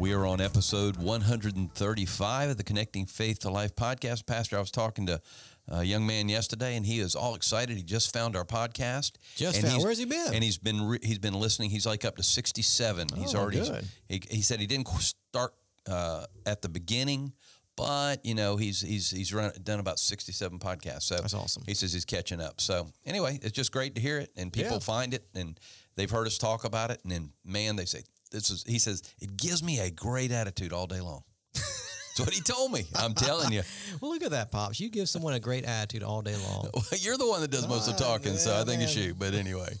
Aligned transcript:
We 0.00 0.14
are 0.14 0.24
on 0.24 0.40
episode 0.40 0.96
135 0.96 2.48
of 2.50 2.56
the 2.56 2.62
Connecting 2.64 3.04
Faith 3.04 3.40
to 3.40 3.50
Life 3.50 3.76
podcast. 3.76 4.24
Pastor, 4.24 4.56
I 4.56 4.60
was 4.60 4.70
talking 4.70 5.04
to 5.06 5.20
a 5.68 5.84
young 5.84 6.06
man 6.06 6.30
yesterday, 6.30 6.74
and 6.76 6.86
he 6.86 7.00
is 7.00 7.14
all 7.14 7.34
excited. 7.34 7.76
He 7.76 7.82
just 7.82 8.10
found 8.10 8.34
our 8.34 8.46
podcast. 8.46 9.12
Just 9.36 9.58
and 9.58 9.68
found. 9.68 9.82
Where's 9.84 9.98
he 9.98 10.06
been? 10.06 10.32
And 10.32 10.42
he's 10.42 10.56
been 10.56 10.82
re- 10.88 10.98
he's 11.02 11.18
been 11.18 11.34
listening. 11.34 11.68
He's 11.68 11.84
like 11.84 12.06
up 12.06 12.16
to 12.16 12.22
67. 12.22 13.08
he's 13.14 13.34
Oh, 13.34 13.40
already. 13.40 13.60
good. 13.60 13.84
He, 14.08 14.22
he 14.30 14.40
said 14.40 14.58
he 14.58 14.66
didn't 14.66 14.88
start 14.88 15.52
uh, 15.86 16.24
at 16.46 16.62
the 16.62 16.70
beginning, 16.70 17.34
but 17.76 18.24
you 18.24 18.34
know 18.34 18.56
he's 18.56 18.80
he's 18.80 19.10
he's 19.10 19.34
run, 19.34 19.52
done 19.62 19.80
about 19.80 19.98
67 19.98 20.58
podcasts. 20.60 21.02
So 21.02 21.16
That's 21.16 21.34
awesome. 21.34 21.62
He 21.66 21.74
says 21.74 21.92
he's 21.92 22.06
catching 22.06 22.40
up. 22.40 22.62
So 22.62 22.88
anyway, 23.04 23.38
it's 23.42 23.52
just 23.52 23.70
great 23.70 23.94
to 23.96 24.00
hear 24.00 24.18
it, 24.18 24.30
and 24.34 24.50
people 24.50 24.72
Yeah. 24.72 24.78
find 24.78 25.12
it, 25.12 25.26
and 25.34 25.60
they've 25.96 26.10
heard 26.10 26.26
us 26.26 26.38
talk 26.38 26.64
about 26.64 26.90
it, 26.90 27.00
and 27.02 27.12
then 27.12 27.32
man, 27.44 27.76
they 27.76 27.84
say 27.84 28.00
this 28.30 28.50
is. 28.50 28.64
He 28.66 28.78
says 28.78 29.02
it 29.20 29.36
gives 29.36 29.62
me 29.62 29.80
a 29.80 29.90
great 29.90 30.30
attitude 30.32 30.72
all 30.72 30.86
day 30.86 31.00
long. 31.00 31.22
That's 31.54 32.20
what 32.20 32.34
he 32.34 32.40
told 32.40 32.72
me. 32.72 32.84
I'm 32.96 33.14
telling 33.14 33.52
you. 33.52 33.62
well, 34.00 34.10
look 34.12 34.22
at 34.22 34.30
that, 34.32 34.50
pops. 34.50 34.80
You 34.80 34.90
give 34.90 35.08
someone 35.08 35.34
a 35.34 35.40
great 35.40 35.64
attitude 35.64 36.02
all 36.02 36.22
day 36.22 36.36
long. 36.36 36.70
Well, 36.74 36.84
you're 36.98 37.16
the 37.16 37.26
one 37.26 37.40
that 37.40 37.50
does 37.50 37.68
most 37.68 37.88
of 37.88 37.96
the 37.96 38.04
Ah, 38.04 38.08
talking, 38.08 38.36
so 38.36 38.50
yeah, 38.50 38.60
I 38.60 38.64
think 38.64 38.82
it's 38.82 38.96
man. 38.96 39.06
you. 39.06 39.14
But 39.14 39.34
anyway, 39.34 39.72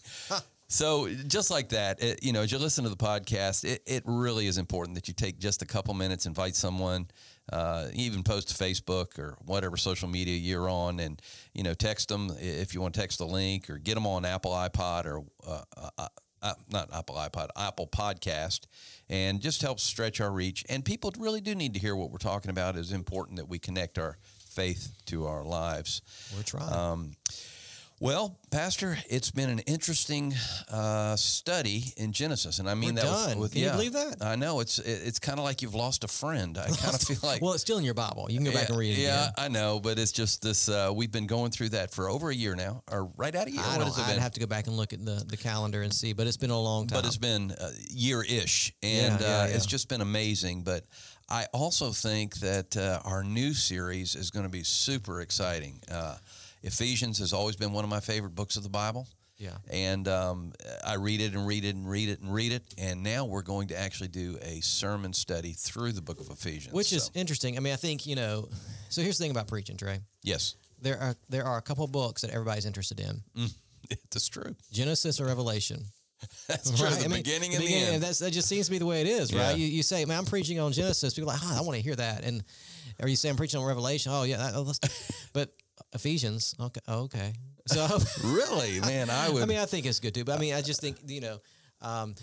so 0.68 1.08
just 1.26 1.50
like 1.50 1.70
that, 1.70 2.02
it, 2.02 2.22
you 2.22 2.32
know, 2.32 2.42
as 2.42 2.52
you 2.52 2.58
listen 2.58 2.84
to 2.84 2.90
the 2.90 2.96
podcast, 2.96 3.64
it, 3.64 3.82
it 3.86 4.02
really 4.06 4.46
is 4.46 4.58
important 4.58 4.94
that 4.94 5.08
you 5.08 5.14
take 5.14 5.38
just 5.38 5.62
a 5.62 5.66
couple 5.66 5.92
minutes, 5.94 6.26
invite 6.26 6.54
someone, 6.54 7.08
uh, 7.52 7.86
even 7.92 8.22
post 8.22 8.50
to 8.50 8.54
Facebook 8.54 9.18
or 9.18 9.36
whatever 9.44 9.76
social 9.76 10.08
media 10.08 10.36
you're 10.36 10.68
on, 10.68 11.00
and 11.00 11.20
you 11.54 11.62
know, 11.64 11.74
text 11.74 12.08
them 12.08 12.30
if 12.38 12.74
you 12.74 12.80
want 12.80 12.94
to 12.94 13.00
text 13.00 13.18
the 13.18 13.26
link 13.26 13.68
or 13.68 13.78
get 13.78 13.94
them 13.94 14.06
on 14.06 14.24
Apple 14.24 14.52
iPod 14.52 15.06
or. 15.06 15.24
Uh, 15.46 15.62
uh, 15.98 16.08
uh, 16.42 16.54
not 16.70 16.92
Apple 16.92 17.16
iPod, 17.16 17.48
Apple 17.56 17.86
Podcast, 17.86 18.60
and 19.08 19.40
just 19.40 19.62
helps 19.62 19.82
stretch 19.82 20.20
our 20.20 20.30
reach. 20.30 20.64
And 20.68 20.84
people 20.84 21.12
really 21.18 21.40
do 21.40 21.54
need 21.54 21.74
to 21.74 21.80
hear 21.80 21.96
what 21.96 22.10
we're 22.10 22.18
talking 22.18 22.50
about. 22.50 22.76
It's 22.76 22.92
important 22.92 23.36
that 23.36 23.48
we 23.48 23.58
connect 23.58 23.98
our 23.98 24.18
faith 24.50 24.92
to 25.06 25.26
our 25.26 25.44
lives. 25.44 26.02
We're 26.36 26.42
trying. 26.42 26.72
Um, 26.72 27.12
well, 28.00 28.38
Pastor, 28.50 28.96
it's 29.10 29.30
been 29.30 29.50
an 29.50 29.58
interesting 29.60 30.34
uh, 30.72 31.14
study 31.16 31.84
in 31.98 32.12
Genesis, 32.12 32.58
and 32.58 32.68
I 32.68 32.74
mean 32.74 32.94
We're 32.94 33.02
that 33.02 33.10
was 33.10 33.26
done. 33.26 33.38
with 33.38 33.52
Can 33.52 33.60
you 33.62 33.70
believe 33.70 33.92
that? 33.92 34.24
I 34.24 34.36
know 34.36 34.60
it's 34.60 34.78
it, 34.78 35.02
it's 35.04 35.18
kind 35.18 35.38
of 35.38 35.44
like 35.44 35.60
you've 35.60 35.74
lost 35.74 36.02
a 36.02 36.08
friend. 36.08 36.56
I 36.56 36.64
kind 36.76 36.94
of 36.94 37.00
feel 37.02 37.18
like 37.22 37.42
well, 37.42 37.52
it's 37.52 37.60
still 37.62 37.76
in 37.76 37.84
your 37.84 37.92
Bible. 37.92 38.26
You 38.30 38.38
can 38.38 38.46
go 38.46 38.52
back 38.52 38.70
and 38.70 38.78
read 38.78 38.98
it 38.98 39.02
yeah, 39.02 39.24
again. 39.24 39.32
I 39.36 39.48
know, 39.48 39.80
but 39.80 39.98
it's 39.98 40.12
just 40.12 40.40
this. 40.42 40.70
Uh, 40.70 40.90
we've 40.94 41.12
been 41.12 41.26
going 41.26 41.50
through 41.50 41.70
that 41.70 41.92
for 41.92 42.08
over 42.08 42.30
a 42.30 42.34
year 42.34 42.54
now, 42.54 42.82
or 42.90 43.04
right 43.18 43.34
out 43.34 43.46
of 43.48 43.52
year. 43.52 43.62
I 43.62 43.76
What 43.76 43.98
I'd 43.98 44.12
been? 44.12 44.18
have 44.18 44.32
to 44.32 44.40
go 44.40 44.46
back 44.46 44.66
and 44.66 44.76
look 44.76 44.94
at 44.94 45.04
the, 45.04 45.22
the 45.26 45.36
calendar 45.36 45.82
and 45.82 45.92
see, 45.92 46.14
but 46.14 46.26
it's 46.26 46.38
been 46.38 46.50
a 46.50 46.60
long 46.60 46.86
time. 46.86 47.02
but 47.02 47.06
it's 47.06 47.18
been 47.18 47.52
a 47.60 47.70
year-ish, 47.90 48.72
and 48.82 49.20
Yeah, 49.20 49.26
uh, 49.26 49.46
yeah, 49.46 49.54
it's 49.54 49.66
just 49.66 49.90
been 49.90 50.00
amazing. 50.00 50.62
But 50.62 50.86
I 51.28 51.46
also 51.52 51.92
think 51.92 52.36
that 52.36 52.78
uh, 52.78 53.00
our 53.04 53.22
new 53.22 53.52
series 53.52 54.16
is 54.16 54.30
going 54.30 54.46
to 54.46 54.50
be 54.50 54.64
super 54.64 55.20
exciting. 55.20 55.80
Ephesians 56.62 57.18
has 57.18 57.32
always 57.32 57.56
been 57.56 57.72
one 57.72 57.84
of 57.84 57.90
my 57.90 58.00
favorite 58.00 58.34
books 58.34 58.56
of 58.56 58.62
the 58.62 58.68
Bible. 58.68 59.06
Yeah. 59.38 59.56
And 59.70 60.06
um, 60.06 60.52
I 60.84 60.96
read 60.96 61.22
it 61.22 61.32
and 61.32 61.46
read 61.46 61.64
it 61.64 61.74
and 61.74 61.88
read 61.88 62.10
it 62.10 62.20
and 62.20 62.32
read 62.32 62.52
it. 62.52 62.62
And 62.76 63.02
now 63.02 63.24
we're 63.24 63.40
going 63.40 63.68
to 63.68 63.78
actually 63.78 64.08
do 64.08 64.36
a 64.42 64.60
sermon 64.60 65.14
study 65.14 65.52
through 65.52 65.92
the 65.92 66.02
book 66.02 66.20
of 66.20 66.28
Ephesians. 66.28 66.74
which 66.74 66.92
is 66.92 67.10
interesting. 67.14 67.56
I 67.56 67.60
mean, 67.60 67.72
I 67.72 67.76
think 67.76 68.06
you 68.06 68.16
know. 68.16 68.48
So 68.90 69.00
here's 69.00 69.16
the 69.16 69.24
thing 69.24 69.30
about 69.30 69.48
preaching, 69.48 69.78
Trey. 69.78 70.00
yes, 70.22 70.56
There 70.82 70.98
are 71.00 71.14
there 71.30 71.44
are 71.44 71.56
a 71.56 71.62
couple 71.62 71.86
books 71.86 72.20
that 72.20 72.30
everybody's 72.32 72.66
interested 72.66 73.00
in: 73.00 73.22
that's 74.10 74.28
true. 74.28 74.54
Genesis 74.72 75.20
or 75.20 75.24
Revelation. 75.26 75.84
That's 76.48 76.70
true. 76.76 76.86
Right? 76.86 76.98
The 76.98 77.04
I 77.06 77.08
mean, 77.08 77.16
beginning 77.22 77.50
the 77.52 77.56
and 77.56 77.64
the 77.64 77.68
beginning- 77.68 77.94
end. 77.94 78.02
That's, 78.02 78.18
that 78.18 78.30
just 78.34 78.46
seems 78.46 78.66
to 78.66 78.72
be 78.72 78.76
the 78.76 78.84
way 78.84 79.00
it 79.00 79.06
is, 79.06 79.32
Yeah. 79.32 79.40
right? 79.48 79.56
You, 79.56 79.64
you 79.66 79.82
say, 79.82 80.04
man, 80.04 80.18
I'm 80.18 80.26
preaching 80.26 80.60
on 80.60 80.70
Genesis. 80.70 81.14
People 81.14 81.30
are 81.30 81.32
like, 81.32 81.42
oh, 81.42 81.56
I 81.58 81.62
want 81.62 81.76
to 81.78 81.82
hear 81.82 81.96
that. 81.96 82.24
And 82.24 82.44
or 83.02 83.08
you 83.08 83.16
say, 83.16 83.30
I'm 83.30 83.36
preaching 83.36 83.58
on 83.58 83.64
Revelation. 83.66 84.12
Oh, 84.14 84.24
yeah. 84.24 84.36
That, 84.36 84.52
oh, 84.54 84.70
but 85.32 85.50
Ephesians, 85.92 86.54
okay. 86.60 86.80
Oh, 86.88 87.02
okay. 87.04 87.32
So, 87.66 87.86
really, 88.24 88.80
man, 88.80 89.10
I 89.10 89.28
would. 89.32 89.42
I 89.42 89.46
mean, 89.46 89.58
I 89.58 89.66
think 89.66 89.86
it's 89.86 90.00
good 90.00 90.12
too. 90.14 90.24
But 90.24 90.36
I 90.36 90.40
mean, 90.40 90.54
I 90.54 90.60
just 90.62 90.80
think, 90.80 90.96
you 91.06 91.20
know, 91.20 91.38
um, 91.82 92.14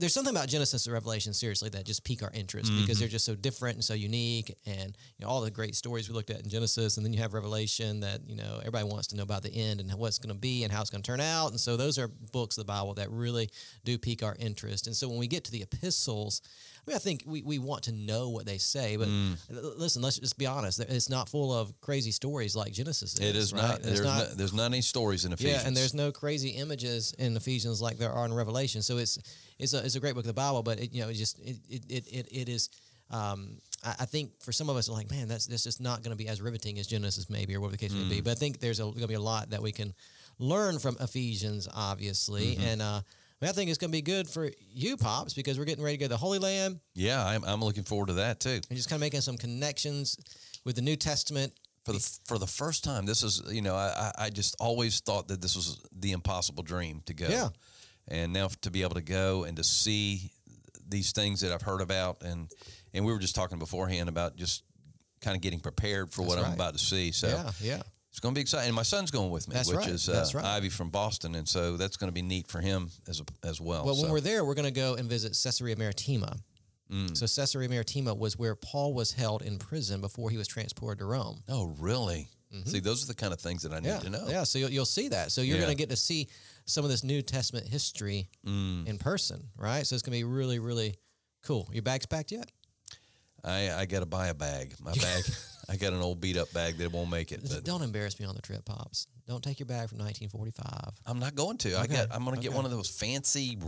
there's 0.00 0.12
something 0.12 0.34
about 0.34 0.48
Genesis 0.48 0.86
and 0.86 0.92
Revelation, 0.94 1.32
seriously, 1.32 1.68
that 1.70 1.84
just 1.86 2.02
pique 2.02 2.22
our 2.24 2.30
interest 2.34 2.72
Mm-hmm. 2.72 2.80
because 2.80 2.98
they're 2.98 3.08
just 3.08 3.24
so 3.24 3.34
different 3.36 3.76
and 3.76 3.84
so 3.84 3.94
unique. 3.94 4.52
And, 4.66 4.96
you 5.16 5.24
know, 5.24 5.30
all 5.30 5.42
the 5.42 5.50
great 5.50 5.76
stories 5.76 6.08
we 6.08 6.14
looked 6.14 6.30
at 6.30 6.40
in 6.40 6.48
Genesis. 6.48 6.96
And 6.96 7.06
then 7.06 7.12
you 7.12 7.20
have 7.20 7.34
Revelation 7.34 8.00
that, 8.00 8.20
you 8.26 8.34
know, 8.36 8.56
everybody 8.58 8.84
wants 8.84 9.06
to 9.08 9.16
know 9.16 9.22
about 9.22 9.42
the 9.42 9.54
end 9.54 9.80
and 9.80 9.92
what's 9.94 10.18
going 10.18 10.34
to 10.34 10.40
be 10.40 10.64
and 10.64 10.72
how 10.72 10.80
it's 10.80 10.90
going 10.90 11.02
to 11.02 11.06
turn 11.06 11.20
out. 11.20 11.50
And 11.50 11.60
so 11.60 11.76
those 11.76 11.98
are 11.98 12.08
books 12.08 12.58
of 12.58 12.66
the 12.66 12.72
Bible 12.72 12.94
that 12.94 13.10
really 13.10 13.48
do 13.84 13.96
pique 13.96 14.22
our 14.24 14.34
interest. 14.40 14.86
And 14.88 14.96
so 14.96 15.08
when 15.08 15.18
we 15.18 15.28
get 15.28 15.44
to 15.44 15.52
the 15.52 15.62
epistles, 15.62 16.42
I 16.86 16.90
mean, 16.90 16.96
I 16.96 16.98
think 17.00 17.24
we, 17.26 17.42
we 17.42 17.58
want 17.58 17.84
to 17.84 17.92
know 17.92 18.28
what 18.28 18.46
they 18.46 18.58
say. 18.58 18.96
But 18.96 19.08
Mm. 19.08 19.36
listen, 19.76 20.02
let's 20.02 20.18
just 20.20 20.38
be 20.38 20.46
honest. 20.46 20.78
It's 20.80 21.08
not 21.10 21.28
full 21.28 21.52
of 21.52 21.72
crazy 21.80 22.12
stories 22.12 22.54
like 22.54 22.72
Genesis 22.72 23.14
is. 23.14 23.20
it 23.20 23.34
is 23.36 23.52
right? 23.52 23.62
not. 23.62 23.82
There's 23.82 24.02
not. 24.02 24.28
there's 24.36 24.52
not 24.54 24.66
any 24.66 24.82
stories 24.82 25.24
in 25.24 25.32
Ephesians. 25.32 25.62
yeah, 25.62 25.66
and 25.66 25.76
there's 25.76 25.94
no 25.94 26.12
crazy 26.12 26.50
images 26.50 27.12
in 27.18 27.36
Ephesians 27.36 27.82
like 27.82 27.98
there 27.98 28.12
are 28.12 28.24
in 28.24 28.32
Revelation. 28.32 28.82
So 28.82 28.98
it's 28.98 29.18
it's 29.58 29.72
a, 29.74 29.84
it's 29.84 29.96
a 29.96 30.00
great 30.00 30.14
book 30.14 30.22
of 30.24 30.28
the 30.28 30.32
Bible, 30.34 30.62
but 30.62 30.78
it, 30.78 30.92
you 30.92 31.02
know, 31.02 31.08
it 31.08 31.14
just 31.14 31.38
it 31.40 31.56
it 31.68 32.06
it, 32.08 32.28
it, 32.30 32.48
is. 32.48 32.68
Um, 33.10 33.58
I, 33.84 33.94
I 34.00 34.04
think 34.04 34.30
for 34.42 34.52
some 34.52 34.68
of 34.68 34.76
us, 34.76 34.88
like, 34.88 35.10
man, 35.10 35.26
that's 35.28 35.46
that's 35.46 35.64
just 35.64 35.80
not 35.80 36.02
going 36.02 36.10
to 36.10 36.16
be 36.16 36.28
as 36.28 36.40
riveting 36.40 36.78
as 36.78 36.86
Genesis, 36.86 37.28
maybe, 37.28 37.54
or 37.56 37.60
whatever 37.60 37.76
the 37.76 37.78
case 37.88 37.92
may 37.92 38.04
Mm. 38.04 38.10
be. 38.10 38.20
But 38.20 38.30
I 38.32 38.34
think 38.34 38.60
there's 38.60 38.78
going 38.78 38.94
to 39.00 39.08
be 39.08 39.14
a 39.14 39.20
lot 39.20 39.50
that 39.50 39.62
we 39.62 39.72
can 39.72 39.92
learn 40.38 40.78
from 40.78 40.96
Ephesians, 41.00 41.66
obviously, 41.74 42.54
Mm-hmm. 42.56 42.62
and 42.68 42.82
uh, 42.82 43.00
I, 43.40 43.44
mean, 43.44 43.50
I 43.50 43.52
think 43.52 43.68
it's 43.68 43.78
going 43.78 43.90
to 43.90 43.96
be 43.96 44.02
good 44.02 44.28
for 44.28 44.50
you, 44.72 44.96
pops, 44.96 45.34
because 45.34 45.58
we're 45.58 45.66
getting 45.66 45.84
ready 45.84 45.98
to 45.98 46.00
go 46.00 46.04
to 46.06 46.10
the 46.10 46.16
Holy 46.16 46.38
Land 46.38 46.80
yeah, 46.94 47.24
I'm, 47.24 47.44
I'm 47.44 47.60
looking 47.60 47.84
forward 47.84 48.08
to 48.08 48.14
that 48.14 48.40
too. 48.40 48.60
and 48.68 48.76
just 48.76 48.88
kind 48.88 48.96
of 48.96 49.00
making 49.00 49.20
some 49.20 49.36
connections 49.36 50.16
with 50.64 50.76
the 50.76 50.82
New 50.82 50.96
Testament. 50.96 51.52
for 51.84 51.92
the 51.92 52.18
for 52.24 52.38
the 52.38 52.46
first 52.46 52.82
time. 52.82 53.06
This 53.06 53.22
is 53.22 53.42
you 53.48 53.62
know 53.62 53.74
I 53.74 54.10
I 54.18 54.30
just 54.30 54.56
always 54.58 55.00
thought 55.00 55.28
that 55.28 55.40
this 55.40 55.54
was 55.54 55.80
the 55.92 56.12
impossible 56.12 56.62
dream 56.62 57.02
to 57.06 57.14
go. 57.14 57.28
Yeah. 57.28 57.48
And 58.08 58.32
now 58.32 58.48
to 58.62 58.70
be 58.70 58.82
able 58.82 58.94
to 58.94 59.02
go 59.02 59.44
and 59.44 59.56
to 59.56 59.64
see 59.64 60.32
these 60.88 61.12
things 61.12 61.40
that 61.40 61.52
I've 61.52 61.62
heard 61.62 61.80
about 61.80 62.22
and 62.22 62.50
and 62.94 63.04
we 63.04 63.12
were 63.12 63.18
just 63.18 63.34
talking 63.34 63.58
beforehand 63.58 64.08
about 64.08 64.36
just 64.36 64.62
kind 65.20 65.36
of 65.36 65.42
getting 65.42 65.60
prepared 65.60 66.12
for 66.12 66.22
what 66.22 66.36
That's 66.36 66.48
I'm 66.48 66.54
about 66.54 66.72
to 66.74 66.78
see. 66.78 67.12
So 67.12 67.28
yeah, 67.28 67.50
yeah. 67.60 67.82
It's 68.16 68.20
going 68.22 68.34
to 68.34 68.38
be 68.38 68.40
exciting. 68.40 68.68
And 68.68 68.74
my 68.74 68.82
son's 68.82 69.10
going 69.10 69.28
with 69.30 69.46
me, 69.46 69.52
That's 69.56 69.68
which 69.68 69.76
right. 69.76 69.88
is 69.90 70.08
uh, 70.08 70.26
right. 70.32 70.42
Ivy 70.42 70.70
from 70.70 70.88
Boston, 70.88 71.34
and 71.34 71.46
so 71.46 71.76
that's 71.76 71.98
going 71.98 72.08
to 72.08 72.14
be 72.14 72.22
neat 72.22 72.48
for 72.48 72.62
him 72.62 72.88
as 73.06 73.20
a, 73.20 73.24
as 73.46 73.60
well. 73.60 73.84
Well, 73.84 73.94
So- 73.94 74.04
when 74.04 74.10
we're 74.12 74.22
there, 74.22 74.42
we're 74.42 74.54
going 74.54 74.64
to 74.64 74.70
go 74.70 74.94
and 74.94 75.06
visit 75.06 75.38
Caesarea 75.42 75.76
Maritima. 75.76 76.34
Mm. 76.90 77.14
So 77.14 77.26
Caesarea 77.26 77.68
Maritima 77.68 78.14
was 78.14 78.38
where 78.38 78.54
Paul 78.54 78.94
was 78.94 79.12
held 79.12 79.42
in 79.42 79.58
prison 79.58 80.00
before 80.00 80.30
he 80.30 80.38
was 80.38 80.48
transported 80.48 81.00
to 81.00 81.04
Rome. 81.04 81.42
oh 81.50 81.74
really? 81.78 82.28
See, 82.64 82.80
those 82.80 83.04
are 83.04 83.06
the 83.06 83.14
kind 83.14 83.34
of 83.34 83.40
things 83.40 83.62
that 83.64 83.72
I 83.74 83.80
need 83.80 83.88
Yeah, 83.88 83.98
to 83.98 84.08
know. 84.08 84.24
yeah. 84.28 84.44
So 84.44 84.58
you'll, 84.58 84.70
you'll 84.70 84.86
see 84.86 85.08
that. 85.08 85.30
So 85.30 85.42
you're 85.42 85.56
Yeah. 85.58 85.64
going 85.64 85.76
to 85.76 85.78
get 85.78 85.90
to 85.90 85.96
see 85.96 86.28
some 86.64 86.84
of 86.86 86.90
this 86.90 87.04
New 87.04 87.20
Testament 87.20 87.68
history 87.68 88.30
Mm. 88.46 88.86
in 88.86 88.96
person, 88.96 89.48
right? 89.58 89.86
So 89.86 89.94
it's 89.94 90.02
going 90.02 90.18
to 90.18 90.24
be 90.24 90.24
really, 90.24 90.58
really 90.58 90.94
cool. 91.42 91.68
Your 91.70 91.82
bag's 91.82 92.06
packed 92.06 92.32
yet? 92.32 92.50
I 93.46 93.72
I 93.72 93.86
got 93.86 94.00
to 94.00 94.06
buy 94.06 94.28
a 94.28 94.34
bag. 94.34 94.74
My 94.82 94.92
bag. 94.92 95.24
I 95.68 95.76
got 95.76 95.92
an 95.92 96.00
old 96.00 96.20
beat 96.20 96.36
up 96.36 96.52
bag 96.52 96.76
that 96.78 96.92
won't 96.92 97.10
make 97.10 97.32
it. 97.32 97.40
But 97.42 97.64
Don't 97.64 97.82
embarrass 97.82 98.20
me 98.20 98.26
on 98.26 98.36
the 98.36 98.42
trip, 98.42 98.64
pops. 98.64 99.08
Don't 99.26 99.42
take 99.42 99.58
your 99.58 99.66
bag 99.66 99.88
from 99.88 99.98
1945. 99.98 101.00
I'm 101.06 101.18
not 101.18 101.34
going 101.34 101.58
to. 101.58 101.76
I 101.76 101.86
got. 101.86 102.08
I'm 102.12 102.24
going 102.24 102.36
to 102.36 102.42
get 102.42 102.50
okay. 102.50 102.56
one 102.56 102.64
of 102.64 102.70
those 102.70 102.88
fancy 102.88 103.58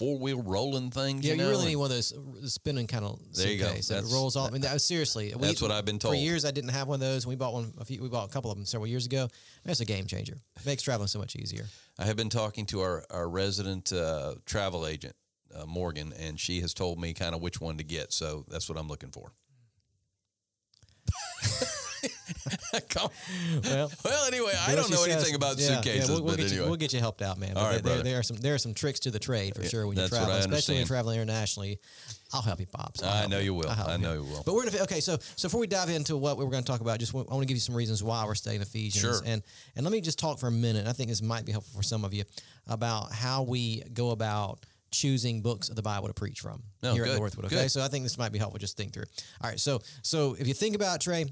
four 0.00 0.18
wheel 0.18 0.42
rolling 0.42 0.90
things. 0.90 1.22
Yeah, 1.22 1.34
you, 1.34 1.42
you, 1.42 1.48
really 1.48 1.66
need 1.66 1.76
one 1.76 1.90
of 1.90 1.96
those 1.96 2.14
uh, 2.14 2.46
spinning 2.46 2.86
kind 2.86 3.04
of 3.04 3.20
There 3.34 3.48
you 3.48 3.58
go. 3.58 3.66
suitcase 3.66 3.88
that 3.88 4.04
rolls 4.04 4.34
off. 4.34 4.48
I 4.48 4.52
mean, 4.52 4.62
that 4.62 4.72
was 4.72 4.82
seriously. 4.82 5.34
we- 5.36 5.46
That's 5.46 5.60
what 5.60 5.70
I've 5.70 5.84
been 5.84 5.98
told. 5.98 6.14
For 6.14 6.20
years, 6.20 6.46
I 6.46 6.50
didn't 6.50 6.70
have 6.70 6.88
one 6.88 6.94
of 6.94 7.00
those. 7.00 7.26
We 7.26 7.36
bought 7.36 7.52
one. 7.52 7.74
A 7.78 7.84
few, 7.84 8.02
we 8.02 8.08
bought 8.08 8.30
a 8.30 8.32
couple 8.32 8.50
of 8.50 8.56
them 8.56 8.64
several 8.64 8.86
years 8.86 9.04
ago. 9.04 9.28
That's 9.64 9.80
a 9.80 9.84
game 9.84 10.06
changer. 10.06 10.38
Makes 10.64 10.84
traveling 10.84 11.08
so 11.08 11.18
much 11.18 11.36
easier. 11.36 11.66
I 11.98 12.06
have 12.06 12.16
been 12.16 12.30
talking 12.30 12.64
to 12.66 12.80
our 12.80 13.04
our 13.10 13.28
resident 13.28 13.92
uh, 13.92 14.36
travel 14.46 14.86
agent 14.86 15.14
uh, 15.54 15.66
Morgan, 15.66 16.12
and 16.18 16.38
she 16.38 16.60
has 16.60 16.74
told 16.74 17.00
me 17.00 17.12
kind 17.14 17.34
of 17.34 17.40
which 17.40 17.60
one 17.60 17.76
to 17.78 17.84
get. 17.84 18.12
So 18.12 18.44
that's 18.48 18.68
what 18.68 18.78
I'm 18.78 18.88
looking 18.88 19.10
for. 19.10 19.32
Well, 22.92 23.90
well, 24.04 24.26
anyway, 24.26 24.52
I 24.58 24.70
do 24.70 24.76
don't 24.76 24.90
know 24.90 24.96
says. 24.98 25.16
anything 25.16 25.34
about 25.34 25.58
Yeah, 25.58 25.68
yeah, 25.68 25.76
suitcases, 25.76 26.08
we'll, 26.08 26.22
we'll 26.22 26.32
but 26.32 26.38
get 26.38 26.46
anyway. 26.46 26.62
you, 26.64 26.68
we'll 26.70 26.78
get 26.78 26.92
you 26.92 27.00
helped 27.00 27.22
out, 27.22 27.38
man. 27.38 27.56
All 27.56 27.64
right, 27.64 27.82
there, 27.82 28.02
there 28.02 28.18
are 28.18 28.22
some 28.22 28.36
there 28.36 28.54
are 28.54 28.58
some 28.58 28.74
tricks 28.74 29.00
to 29.00 29.10
the 29.10 29.18
trade 29.18 29.54
for 29.54 29.64
sure 29.64 29.86
when 29.86 29.96
what 29.96 30.08
traveling, 30.08 30.38
especially 30.38 30.74
when 30.74 30.80
you're 30.80 30.86
traveling 30.86 31.20
internationally. 31.20 31.78
I'll 32.32 32.42
help 32.42 32.60
you, 32.60 32.66
pops. 32.66 33.02
I 33.02 33.26
know 33.26 33.38
you 33.38 33.54
will. 33.54 33.68
I'll 33.68 33.90
I 33.90 33.96
know 33.96 34.14
you 34.14 34.22
will. 34.22 34.42
But 34.44 34.54
we're 34.54 34.64
gonna 34.64 34.82
okay. 34.84 35.00
So 35.00 35.18
so 35.36 35.48
before 35.48 35.60
we 35.60 35.66
dive 35.66 35.90
into 35.90 36.16
what 36.16 36.38
we 36.38 36.44
were 36.44 36.50
going 36.50 36.62
to 36.62 36.70
talk 36.70 36.80
about, 36.80 36.98
just 37.00 37.12
want, 37.12 37.28
I 37.28 37.34
want 37.34 37.42
to 37.42 37.46
give 37.48 37.56
you 37.56 37.60
some 37.60 37.74
reasons 37.74 38.02
why 38.02 38.24
we're 38.24 38.34
studying 38.34 38.62
Ephesians. 38.62 39.02
Sure. 39.02 39.20
And 39.26 39.42
and 39.76 39.84
let 39.84 39.92
me 39.92 40.00
just 40.00 40.18
talk 40.18 40.38
for 40.38 40.46
a 40.46 40.52
minute. 40.52 40.86
I 40.86 40.92
think 40.92 41.08
this 41.08 41.22
might 41.22 41.44
be 41.44 41.52
helpful 41.52 41.76
for 41.76 41.82
some 41.82 42.04
of 42.04 42.14
you 42.14 42.24
about 42.68 43.12
how 43.12 43.42
we 43.42 43.82
go 43.92 44.10
about 44.10 44.64
choosing 44.90 45.40
books 45.42 45.68
of 45.68 45.76
the 45.76 45.82
Bible 45.82 46.08
to 46.08 46.14
preach 46.14 46.40
from 46.40 46.62
No, 46.82 46.92
here 46.94 47.04
good, 47.04 47.12
at 47.14 47.18
Northwood. 47.18 47.46
Okay, 47.46 47.62
good. 47.62 47.70
so 47.70 47.82
I 47.82 47.88
think 47.88 48.04
this 48.04 48.18
might 48.18 48.32
be 48.32 48.38
helpful. 48.38 48.58
Just 48.58 48.76
think 48.76 48.92
through. 48.92 49.04
All 49.42 49.48
right, 49.50 49.58
so 49.60 49.80
so 50.02 50.36
if 50.38 50.46
you 50.48 50.54
think 50.54 50.74
about 50.74 50.96
it, 50.96 51.00
Trey, 51.02 51.26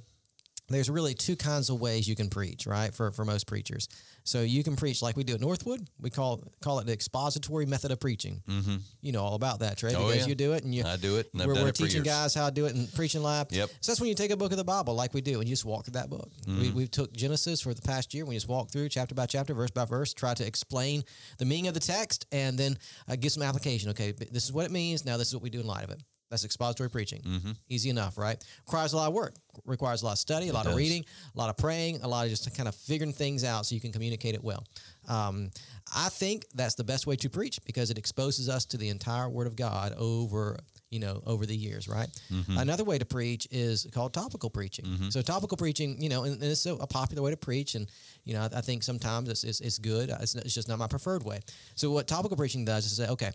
there's 0.68 0.90
really 0.90 1.14
two 1.14 1.36
kinds 1.36 1.70
of 1.70 1.80
ways 1.80 2.06
you 2.06 2.14
can 2.14 2.28
preach, 2.28 2.66
right? 2.66 2.92
For 2.94 3.10
for 3.10 3.24
most 3.24 3.46
preachers, 3.46 3.88
so 4.24 4.42
you 4.42 4.62
can 4.62 4.76
preach 4.76 5.00
like 5.00 5.16
we 5.16 5.24
do 5.24 5.34
at 5.34 5.40
Northwood. 5.40 5.88
We 6.00 6.10
call 6.10 6.42
call 6.60 6.78
it 6.80 6.86
the 6.86 6.92
expository 6.92 7.66
method 7.66 7.90
of 7.90 8.00
preaching. 8.00 8.42
Mm-hmm. 8.48 8.76
You 9.00 9.12
know 9.12 9.22
all 9.22 9.34
about 9.34 9.60
that, 9.60 9.78
Trey, 9.78 9.94
Oh, 9.94 10.06
because 10.06 10.22
yeah. 10.22 10.26
you 10.26 10.34
do 10.34 10.52
it, 10.52 10.64
and 10.64 10.74
you 10.74 10.84
I 10.84 10.96
do 10.96 11.16
it, 11.16 11.30
and 11.32 11.46
we're, 11.46 11.54
we're 11.54 11.68
it 11.68 11.74
teaching 11.74 12.02
guys 12.02 12.34
how 12.34 12.46
to 12.48 12.54
do 12.54 12.66
it 12.66 12.74
in 12.74 12.86
preaching 12.88 13.22
lab. 13.22 13.50
Yep. 13.50 13.70
So 13.80 13.92
that's 13.92 14.00
when 14.00 14.08
you 14.08 14.14
take 14.14 14.30
a 14.30 14.36
book 14.36 14.52
of 14.52 14.58
the 14.58 14.64
Bible, 14.64 14.94
like 14.94 15.14
we 15.14 15.20
do, 15.20 15.40
and 15.40 15.48
you 15.48 15.52
just 15.54 15.64
walk 15.64 15.84
through 15.86 15.92
that 15.92 16.10
book. 16.10 16.30
Mm-hmm. 16.46 16.60
We 16.60 16.70
we 16.70 16.86
took 16.86 17.12
Genesis 17.12 17.60
for 17.60 17.72
the 17.72 17.82
past 17.82 18.12
year. 18.12 18.24
We 18.26 18.34
just 18.34 18.48
walk 18.48 18.70
through 18.70 18.90
chapter 18.90 19.14
by 19.14 19.26
chapter, 19.26 19.54
verse 19.54 19.70
by 19.70 19.84
verse, 19.86 20.12
try 20.12 20.34
to 20.34 20.46
explain 20.46 21.02
the 21.38 21.44
meaning 21.44 21.68
of 21.68 21.74
the 21.74 21.80
text, 21.80 22.26
and 22.30 22.58
then 22.58 22.76
uh, 23.08 23.16
give 23.16 23.32
some 23.32 23.42
application. 23.42 23.90
Okay, 23.90 24.12
this 24.12 24.44
is 24.44 24.52
what 24.52 24.66
it 24.66 24.70
means. 24.70 25.04
Now 25.04 25.16
this 25.16 25.28
is 25.28 25.34
what 25.34 25.42
we 25.42 25.50
do 25.50 25.60
in 25.60 25.66
light 25.66 25.84
of 25.84 25.90
it. 25.90 26.02
That's 26.30 26.44
expository 26.44 26.90
preaching. 26.90 27.22
Mm-hmm. 27.22 27.50
Easy 27.68 27.90
enough, 27.90 28.18
right? 28.18 28.42
Requires 28.66 28.92
a 28.92 28.96
lot 28.96 29.08
of 29.08 29.14
work. 29.14 29.34
Requires 29.64 30.02
a 30.02 30.06
lot 30.06 30.12
of 30.12 30.18
study, 30.18 30.48
a 30.48 30.52
lot 30.52 30.66
of 30.66 30.76
reading, 30.76 31.04
a 31.34 31.38
lot 31.38 31.48
of 31.50 31.56
praying, 31.56 32.00
a 32.02 32.08
lot 32.08 32.24
of 32.24 32.30
just 32.30 32.54
kind 32.56 32.68
of 32.68 32.74
figuring 32.74 33.12
things 33.12 33.44
out 33.44 33.66
so 33.66 33.74
you 33.74 33.80
can 33.80 33.92
communicate 33.92 34.34
it 34.34 34.44
well. 34.44 34.64
Um, 35.08 35.50
I 35.94 36.10
think 36.10 36.44
that's 36.54 36.74
the 36.74 36.84
best 36.84 37.06
way 37.06 37.16
to 37.16 37.30
preach 37.30 37.58
because 37.64 37.90
it 37.90 37.98
exposes 37.98 38.48
us 38.48 38.66
to 38.66 38.76
the 38.76 38.90
entire 38.90 39.28
Word 39.28 39.46
of 39.46 39.56
God 39.56 39.94
over 39.98 40.58
you 40.90 41.00
know 41.00 41.22
over 41.26 41.46
the 41.46 41.56
years, 41.56 41.88
right? 41.88 42.08
Mm-hmm. 42.32 42.58
Another 42.58 42.84
way 42.84 42.98
to 42.98 43.04
preach 43.04 43.48
is 43.50 43.86
called 43.92 44.12
topical 44.12 44.50
preaching. 44.50 44.84
So 45.10 45.22
topical 45.22 45.56
preaching, 45.56 46.00
you 46.00 46.08
know, 46.08 46.24
and, 46.24 46.34
and 46.34 46.44
it's 46.44 46.66
a, 46.66 46.74
a 46.74 46.86
popular 46.86 47.22
way 47.22 47.30
to 47.30 47.36
preach, 47.36 47.74
and 47.74 47.90
you 48.24 48.34
know, 48.34 48.42
I, 48.42 48.58
I 48.58 48.60
think 48.60 48.82
sometimes 48.82 49.28
it's, 49.28 49.44
it's, 49.44 49.60
it's 49.60 49.78
good. 49.78 50.10
It's, 50.20 50.34
it's 50.34 50.54
just 50.54 50.68
not 50.68 50.78
my 50.78 50.86
preferred 50.86 51.24
way. 51.24 51.40
So 51.74 51.90
what 51.90 52.06
topical 52.06 52.36
preaching 52.36 52.64
does 52.64 52.84
is 52.86 52.96
say, 52.96 53.08
okay, 53.08 53.30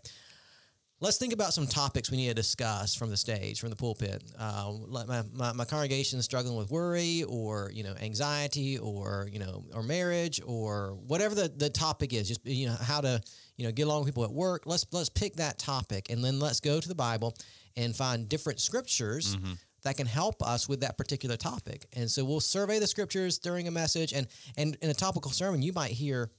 let's 1.04 1.18
think 1.18 1.34
about 1.34 1.52
some 1.52 1.66
topics 1.66 2.10
we 2.10 2.16
need 2.16 2.28
to 2.28 2.34
discuss 2.34 2.94
from 2.94 3.10
the 3.10 3.16
stage, 3.16 3.60
from 3.60 3.68
the 3.68 3.76
pulpit. 3.76 4.24
Uh, 4.38 4.72
my, 4.88 5.22
my, 5.34 5.52
my 5.52 5.64
congregation 5.66 6.18
is 6.18 6.24
struggling 6.24 6.56
with 6.56 6.70
worry 6.70 7.24
or, 7.24 7.70
you 7.74 7.84
know, 7.84 7.94
anxiety 8.00 8.78
or, 8.78 9.28
you 9.30 9.38
know, 9.38 9.64
or 9.74 9.82
marriage 9.82 10.40
or 10.46 10.96
whatever 11.06 11.34
the, 11.34 11.52
the 11.54 11.68
topic 11.68 12.14
is, 12.14 12.26
just, 12.26 12.46
you 12.46 12.66
know, 12.66 12.76
how 12.80 13.02
to, 13.02 13.20
you 13.58 13.66
know, 13.66 13.72
get 13.72 13.82
along 13.82 14.00
with 14.00 14.08
people 14.08 14.24
at 14.24 14.32
work. 14.32 14.62
Let's, 14.64 14.86
let's 14.92 15.10
pick 15.10 15.36
that 15.36 15.58
topic 15.58 16.08
and 16.08 16.24
then 16.24 16.40
let's 16.40 16.60
go 16.60 16.80
to 16.80 16.88
the 16.88 16.94
Bible 16.94 17.36
and 17.76 17.94
find 17.94 18.26
different 18.26 18.58
scriptures 18.60 19.36
that 19.82 19.98
can 19.98 20.06
help 20.06 20.42
us 20.42 20.70
with 20.70 20.80
that 20.80 20.96
particular 20.96 21.36
topic. 21.36 21.84
And 21.92 22.10
so 22.10 22.24
we'll 22.24 22.40
survey 22.40 22.78
the 22.78 22.86
scriptures 22.86 23.38
during 23.38 23.68
a 23.68 23.70
message 23.70 24.14
and, 24.14 24.26
and 24.56 24.78
in 24.80 24.88
a 24.88 24.94
topical 24.94 25.30
sermon, 25.30 25.60
you 25.60 25.74
might 25.74 25.90
hear, 25.90 26.30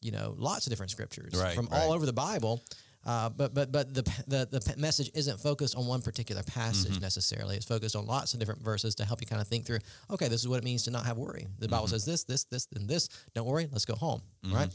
you 0.00 0.12
know, 0.12 0.36
lots 0.38 0.66
of 0.66 0.70
different 0.70 0.92
scriptures 0.92 1.34
Right, 1.34 1.56
from 1.56 1.66
right. 1.66 1.80
all 1.82 1.92
over 1.92 2.06
the 2.06 2.12
Bible. 2.12 2.62
Uh, 3.06 3.28
but 3.30 3.54
but 3.54 3.70
but 3.70 3.94
the, 3.94 4.02
the 4.26 4.48
the 4.50 4.74
message 4.76 5.10
isn't 5.14 5.38
focused 5.38 5.76
on 5.76 5.86
one 5.86 6.02
particular 6.02 6.42
passage 6.42 6.92
Mm-hmm. 6.94 7.02
necessarily. 7.02 7.54
It's 7.56 7.64
focused 7.64 7.94
on 7.94 8.04
lots 8.04 8.34
of 8.34 8.40
different 8.40 8.60
verses 8.62 8.96
to 8.96 9.04
help 9.04 9.20
you 9.20 9.28
kind 9.28 9.40
of 9.40 9.46
think 9.46 9.64
through. 9.64 9.78
Okay, 10.10 10.26
this 10.28 10.40
is 10.40 10.48
what 10.48 10.58
it 10.58 10.64
means 10.64 10.82
to 10.84 10.90
not 10.90 11.06
have 11.06 11.16
worry. 11.16 11.46
The 11.58 11.66
Mm-hmm. 11.66 11.70
Bible 11.70 11.86
says 11.88 12.04
this, 12.04 12.24
this, 12.24 12.44
this, 12.44 12.66
and 12.74 12.88
this. 12.88 13.08
Don't 13.34 13.46
worry. 13.46 13.68
Let's 13.70 13.84
go 13.84 13.94
home. 13.94 14.22
Right. 14.44 14.68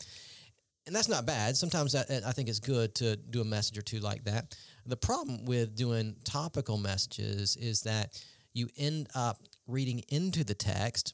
And 0.87 0.95
that's 0.95 1.09
not 1.09 1.25
bad. 1.27 1.55
Sometimes 1.57 1.91
that, 1.91 2.09
I 2.25 2.31
think 2.31 2.49
it's 2.49 2.59
good 2.59 2.95
to 2.95 3.15
do 3.15 3.41
a 3.41 3.45
message 3.45 3.77
or 3.77 3.81
two 3.83 3.99
like 3.99 4.23
that. 4.23 4.55
The 4.85 4.97
problem 4.97 5.45
with 5.45 5.75
doing 5.75 6.15
topical 6.23 6.77
messages 6.77 7.55
is 7.55 7.81
that 7.81 8.19
you 8.53 8.67
end 8.77 9.07
up 9.13 9.37
reading 9.67 10.03
into 10.09 10.43
the 10.43 10.55
text 10.55 11.13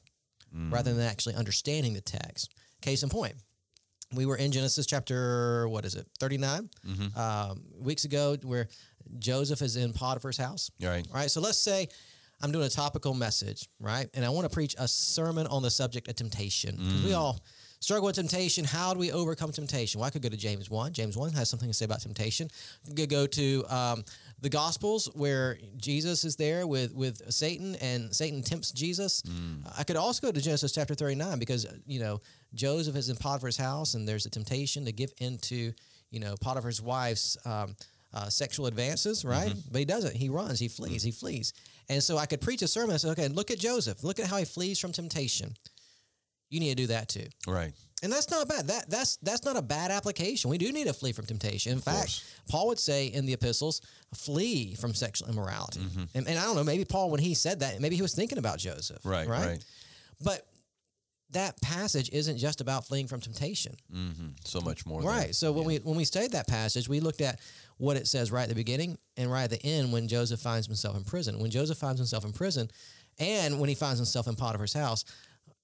rather 0.70 0.94
than 0.94 1.04
actually 1.06 1.34
understanding 1.34 1.92
the 1.92 2.00
text. 2.00 2.54
Case 2.80 3.02
in 3.02 3.10
point, 3.10 3.34
we 4.14 4.26
were 4.26 4.36
in 4.36 4.52
Genesis 4.52 4.86
chapter, 4.86 5.68
what 5.68 5.84
is 5.84 5.94
it, 5.94 6.06
39 6.18 6.68
um, 7.16 7.62
weeks 7.78 8.04
ago, 8.04 8.36
where 8.42 8.68
Joseph 9.18 9.62
is 9.62 9.76
in 9.76 9.92
Potiphar's 9.92 10.38
house. 10.38 10.70
Right. 10.80 11.06
All 11.08 11.14
right. 11.14 11.30
So 11.30 11.40
let's 11.40 11.58
say 11.58 11.88
I'm 12.42 12.52
doing 12.52 12.66
a 12.66 12.70
topical 12.70 13.14
message, 13.14 13.68
right? 13.80 14.08
And 14.14 14.24
I 14.24 14.28
want 14.30 14.48
to 14.48 14.54
preach 14.54 14.74
a 14.78 14.86
sermon 14.86 15.46
on 15.46 15.62
the 15.62 15.70
subject 15.70 16.08
of 16.08 16.16
temptation 16.16 16.76
because 16.76 17.04
we 17.04 17.12
all 17.14 17.40
struggle 17.80 18.06
with 18.06 18.16
temptation. 18.16 18.64
How 18.64 18.92
do 18.92 18.98
we 18.98 19.12
overcome 19.12 19.52
temptation? 19.52 20.00
Well, 20.00 20.06
I 20.06 20.10
could 20.10 20.22
go 20.22 20.28
to 20.28 20.36
James 20.36 20.68
1. 20.70 20.92
James 20.92 21.16
1 21.16 21.32
has 21.32 21.48
something 21.48 21.68
to 21.68 21.74
say 21.74 21.84
about 21.84 22.00
temptation. 22.00 22.48
I 22.90 22.94
could 22.94 23.10
go 23.10 23.26
to 23.26 23.64
um, 23.68 24.04
the 24.40 24.48
Gospels 24.48 25.08
where 25.14 25.58
Jesus 25.76 26.24
is 26.24 26.36
there 26.36 26.66
with, 26.66 26.94
with 26.94 27.32
Satan 27.32 27.76
and 27.76 28.14
Satan 28.14 28.42
tempts 28.42 28.72
Jesus. 28.72 29.22
I 29.78 29.84
could 29.84 29.96
also 29.96 30.26
go 30.26 30.32
to 30.32 30.40
Genesis 30.40 30.72
chapter 30.72 30.94
39 30.94 31.38
because, 31.38 31.66
you 31.86 32.00
know, 32.00 32.20
Joseph 32.54 32.96
is 32.96 33.08
in 33.08 33.16
Potiphar's 33.16 33.56
house 33.56 33.94
and 33.94 34.08
there's 34.08 34.26
a 34.26 34.30
temptation 34.30 34.84
to 34.86 34.92
give 34.92 35.12
into, 35.18 35.72
you 36.10 36.20
know, 36.20 36.34
Potiphar's 36.40 36.80
wife's 36.80 37.36
um, 37.44 37.76
uh, 38.14 38.28
sexual 38.28 38.66
advances, 38.66 39.24
right? 39.24 39.52
But 39.70 39.78
he 39.80 39.84
doesn't. 39.84 40.16
He 40.16 40.28
runs. 40.28 40.58
He 40.58 40.68
flees. 40.68 41.02
He 41.02 41.10
flees. 41.10 41.52
And 41.90 42.02
so 42.02 42.16
I 42.18 42.26
could 42.26 42.40
preach 42.40 42.62
a 42.62 42.68
sermon 42.68 42.92
and 42.92 43.00
say, 43.00 43.10
okay, 43.10 43.28
look 43.28 43.50
at 43.50 43.58
Joseph. 43.58 44.02
Look 44.02 44.18
at 44.18 44.26
how 44.26 44.36
he 44.38 44.44
flees 44.44 44.78
from 44.78 44.92
temptation. 44.92 45.54
You 46.50 46.60
need 46.60 46.70
to 46.70 46.74
do 46.74 46.86
that 46.88 47.08
too. 47.08 47.26
Right. 47.46 47.72
And 48.02 48.12
that's 48.12 48.30
not 48.30 48.48
bad. 48.48 48.68
That 48.68 48.88
that's 48.88 49.16
that's 49.16 49.44
not 49.44 49.56
a 49.56 49.62
bad 49.62 49.90
application. 49.90 50.50
We 50.50 50.58
do 50.58 50.70
need 50.72 50.86
to 50.86 50.92
flee 50.92 51.12
from 51.12 51.26
temptation. 51.26 51.72
In 51.72 51.80
fact, 51.80 51.96
course. 51.98 52.24
Paul 52.48 52.68
would 52.68 52.78
say 52.78 53.06
in 53.08 53.26
the 53.26 53.32
epistles, 53.32 53.80
flee 54.14 54.74
from 54.76 54.94
sexual 54.94 55.28
immorality. 55.28 55.80
Mm-hmm. 55.80 56.04
And, 56.14 56.28
and 56.28 56.38
I 56.38 56.44
don't 56.44 56.54
know, 56.54 56.62
maybe 56.64 56.84
Paul, 56.84 57.10
when 57.10 57.20
he 57.20 57.34
said 57.34 57.60
that, 57.60 57.80
maybe 57.80 57.96
he 57.96 58.02
was 58.02 58.14
thinking 58.14 58.38
about 58.38 58.58
Joseph. 58.60 59.04
Right. 59.04 59.26
Right. 59.28 59.64
But 60.22 60.46
that 61.32 61.60
passage 61.60 62.08
isn't 62.12 62.38
just 62.38 62.60
about 62.60 62.86
fleeing 62.86 63.06
from 63.08 63.20
temptation. 63.20 63.74
Mm-hmm. 63.92 64.28
So 64.44 64.60
much 64.60 64.86
more. 64.86 65.00
than- 65.00 65.10
Right. 65.10 65.34
So 65.34 65.50
when 65.52 65.64
we 65.64 65.76
when 65.78 65.96
we 65.96 66.04
studied 66.04 66.32
that 66.32 66.46
passage, 66.46 66.88
we 66.88 67.00
looked 67.00 67.20
at 67.20 67.40
what 67.78 67.96
it 67.96 68.06
says 68.06 68.30
right 68.30 68.44
at 68.44 68.48
the 68.48 68.54
beginning 68.54 68.96
and 69.16 69.30
right 69.30 69.42
at 69.44 69.50
the 69.50 69.62
end 69.64 69.92
when 69.92 70.06
Joseph 70.08 70.40
finds 70.40 70.66
himself 70.66 70.96
in 70.96 71.04
prison. 71.04 71.38
When 71.40 71.50
Joseph 71.50 71.78
finds 71.78 71.98
himself 71.98 72.24
in 72.24 72.32
prison, 72.32 72.70
and 73.18 73.58
when 73.60 73.68
he 73.68 73.74
finds 73.74 73.98
himself 73.98 74.26
in 74.28 74.36
Potiphar's 74.36 74.72
house, 74.72 75.04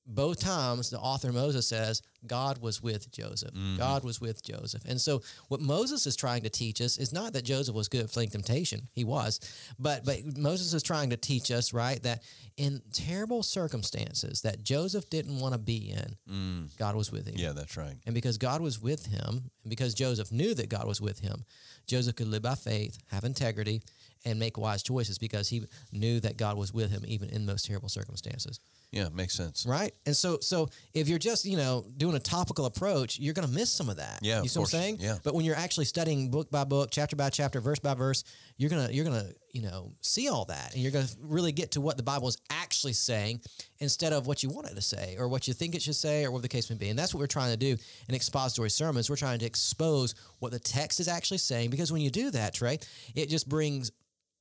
both 0.07 0.41
times 0.41 0.91
the 0.91 0.99
author 0.99 1.33
Moses 1.33 1.67
says 1.67 2.03
God 2.27 2.59
was 2.59 2.83
with 2.83 3.11
Joseph. 3.11 3.53
Mm-hmm. 3.53 3.77
God 3.77 4.05
was 4.05 4.21
with 4.21 4.43
Joseph. 4.43 4.83
And 4.87 5.01
so 5.01 5.23
what 5.49 5.61
Moses 5.61 6.07
is 6.07 6.17
trying 6.17 6.43
to 6.43 6.51
teach 6.51 6.81
us 6.81 6.99
is 6.99 7.13
not 7.13 7.33
that 7.33 7.45
Joseph 7.45 7.75
was 7.75 7.89
good 7.89 8.05
at 8.05 8.11
fleeing 8.11 8.31
temptation. 8.31 8.89
He 8.93 9.05
was. 9.05 9.41
But 9.79 10.05
but 10.05 10.37
Moses 10.37 10.75
is 10.75 10.83
trying 10.83 11.11
to 11.11 11.17
teach 11.17 11.51
us, 11.51 11.73
right, 11.73 12.03
that 12.03 12.23
in 12.57 12.83
terrible 12.93 13.43
circumstances 13.43 14.43
that 14.43 14.63
Joseph 14.63 15.09
didn't 15.11 15.41
want 15.41 15.55
to 15.55 15.59
be 15.59 15.91
in, 15.91 16.17
mm. 16.31 16.77
God 16.79 16.97
was 16.97 17.11
with 17.11 17.27
him. 17.27 17.35
Yeah, 17.37 17.53
that's 17.53 17.77
right. 17.77 17.97
And 18.07 18.15
because 18.15 18.39
God 18.39 18.61
was 18.61 18.81
with 18.81 19.07
him, 19.07 19.51
and 19.63 19.71
because 19.71 19.95
Joseph 19.95 20.31
knew 20.31 20.55
that 20.55 20.69
God 20.69 20.87
was 20.87 21.01
with 21.01 21.21
him, 21.21 21.45
Joseph 21.87 22.17
could 22.17 22.29
live 22.29 22.43
by 22.43 22.55
faith, 22.55 22.99
have 23.11 23.25
integrity, 23.25 23.83
and 24.25 24.39
make 24.39 24.57
wise 24.57 24.83
choices 24.83 25.19
because 25.19 25.49
he 25.49 25.65
knew 25.93 26.21
that 26.21 26.37
God 26.37 26.57
was 26.57 26.73
with 26.73 26.91
him 26.91 27.05
even 27.07 27.29
in 27.29 27.47
those 27.47 27.63
terrible 27.63 27.89
circumstances. 27.89 28.61
Yeah, 28.91 29.09
makes 29.13 29.35
sense. 29.35 29.67
Right? 29.67 29.93
And 30.07 30.17
so 30.17 30.39
so 30.41 30.69
if 30.93 31.09
you're 31.09 31.19
just, 31.19 31.45
you 31.45 31.57
know, 31.57 31.85
doing 31.97 32.15
a 32.15 32.21
topical 32.21 32.67
approach, 32.67 33.19
you're 33.19 33.35
gonna 33.35 33.49
miss 33.49 33.71
some 33.71 33.89
of 33.89 33.97
that. 33.97 34.21
Yeah, 34.23 34.43
You 34.43 34.49
see 34.49 34.61
what 34.61 34.67
I'm 34.73 34.81
saying? 34.81 34.97
Yeah. 35.01 35.17
But 35.25 35.35
when 35.35 35.45
you're 35.45 35.57
actually 35.57 35.87
studying 35.87 36.31
book 36.31 36.51
by 36.51 36.65
book, 36.65 36.91
chapter 36.93 37.17
by 37.17 37.31
chapter, 37.31 37.61
verse 37.61 37.81
by 37.81 37.95
verse, 37.95 38.23
you're 38.57 38.71
gonna 38.71 38.89
you're 38.93 39.05
gonna, 39.05 39.31
you 39.53 39.63
know, 39.63 39.93
see 40.01 40.29
all 40.29 40.45
that 40.45 40.75
and 40.75 40.83
you're 40.83 40.93
gonna 40.93 41.09
really 41.21 41.51
get 41.51 41.73
to 41.73 41.81
what 41.81 41.97
the 41.97 42.03
Bible 42.05 42.29
is 42.29 42.37
actually 42.51 42.93
saying 42.93 43.41
instead 43.81 44.13
of 44.13 44.27
what 44.27 44.43
you 44.43 44.49
want 44.49 44.69
it 44.69 44.75
to 44.77 44.83
say 44.83 45.17
or 45.19 45.29
what 45.29 45.49
you 45.49 45.55
think 45.55 45.75
it 45.75 45.83
should 45.83 45.97
say 45.97 46.25
or 46.25 46.31
what 46.31 46.43
the 46.43 46.49
case 46.49 46.71
may 46.71 46.77
be. 46.77 46.89
And 46.89 46.99
that's 46.99 47.13
what 47.13 47.21
we're 47.21 47.27
trying 47.27 47.51
to 47.51 47.57
do 47.57 47.77
in 48.09 48.15
expository 48.15 48.71
sermons. 48.71 49.11
We're 49.11 49.17
trying 49.17 49.41
to 49.41 49.47
expose 49.47 50.15
what 50.39 50.53
the 50.53 50.61
text 50.61 51.01
is 51.01 51.09
actually 51.09 51.39
saying 51.39 51.71
because 51.71 51.91
when 51.91 52.01
you 52.01 52.11
do 52.11 52.31
that, 52.31 52.55
Trey, 52.55 52.79
it 53.15 53.29
just 53.29 53.49
brings 53.49 53.91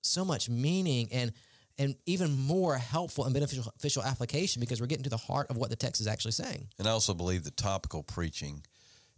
so 0.01 0.25
much 0.25 0.49
meaning 0.49 1.07
and 1.11 1.31
and 1.77 1.95
even 2.05 2.37
more 2.37 2.77
helpful 2.77 3.25
and 3.25 3.33
beneficial 3.33 3.63
beneficial 3.63 4.03
application 4.03 4.59
because 4.59 4.79
we're 4.79 4.87
getting 4.87 5.03
to 5.03 5.09
the 5.09 5.17
heart 5.17 5.49
of 5.49 5.57
what 5.57 5.69
the 5.69 5.75
text 5.75 6.01
is 6.01 6.07
actually 6.07 6.31
saying. 6.33 6.67
And 6.79 6.87
I 6.87 6.91
also 6.91 7.13
believe 7.13 7.43
that 7.45 7.57
topical 7.57 8.03
preaching 8.03 8.63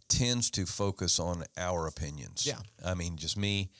tends 0.08 0.50
to 0.52 0.66
focus 0.66 1.18
on 1.18 1.44
our 1.56 1.86
opinions. 1.86 2.46
Yeah. 2.46 2.58
I 2.84 2.94
mean, 2.94 3.16
just 3.16 3.36
me. 3.36 3.70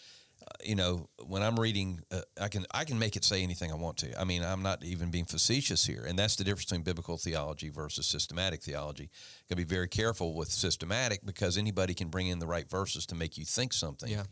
uh, 0.42 0.50
You 0.64 0.74
know, 0.74 1.08
when 1.26 1.42
I'm 1.42 1.58
reading, 1.58 2.00
uh, 2.10 2.20
I 2.40 2.48
can 2.48 2.66
I 2.70 2.84
can 2.84 2.98
make 2.98 3.16
it 3.16 3.24
say 3.24 3.42
anything 3.42 3.70
I 3.72 3.76
want 3.76 3.96
to. 3.98 4.20
I 4.20 4.24
mean, 4.24 4.42
I'm 4.42 4.62
not 4.62 4.84
even 4.84 5.10
being 5.10 5.24
facetious 5.26 5.86
here, 5.86 6.04
and 6.08 6.18
that's 6.18 6.36
the 6.36 6.44
difference 6.44 6.64
between 6.66 6.82
biblical 6.82 7.16
theology 7.16 7.70
versus 7.70 8.06
systematic 8.06 8.62
theology. 8.62 9.08
Got 9.48 9.56
to 9.58 9.66
be 9.66 9.74
very 9.74 9.88
careful 9.88 10.34
with 10.34 10.50
systematic 10.50 11.24
because 11.24 11.56
anybody 11.58 11.94
can 11.94 12.08
bring 12.08 12.26
in 12.28 12.38
the 12.40 12.46
right 12.46 12.68
verses 12.70 13.06
to 13.06 13.14
make 13.14 13.38
you 13.38 13.44
think 13.44 13.72
something. 13.72 14.10
Yeah. 14.10 14.24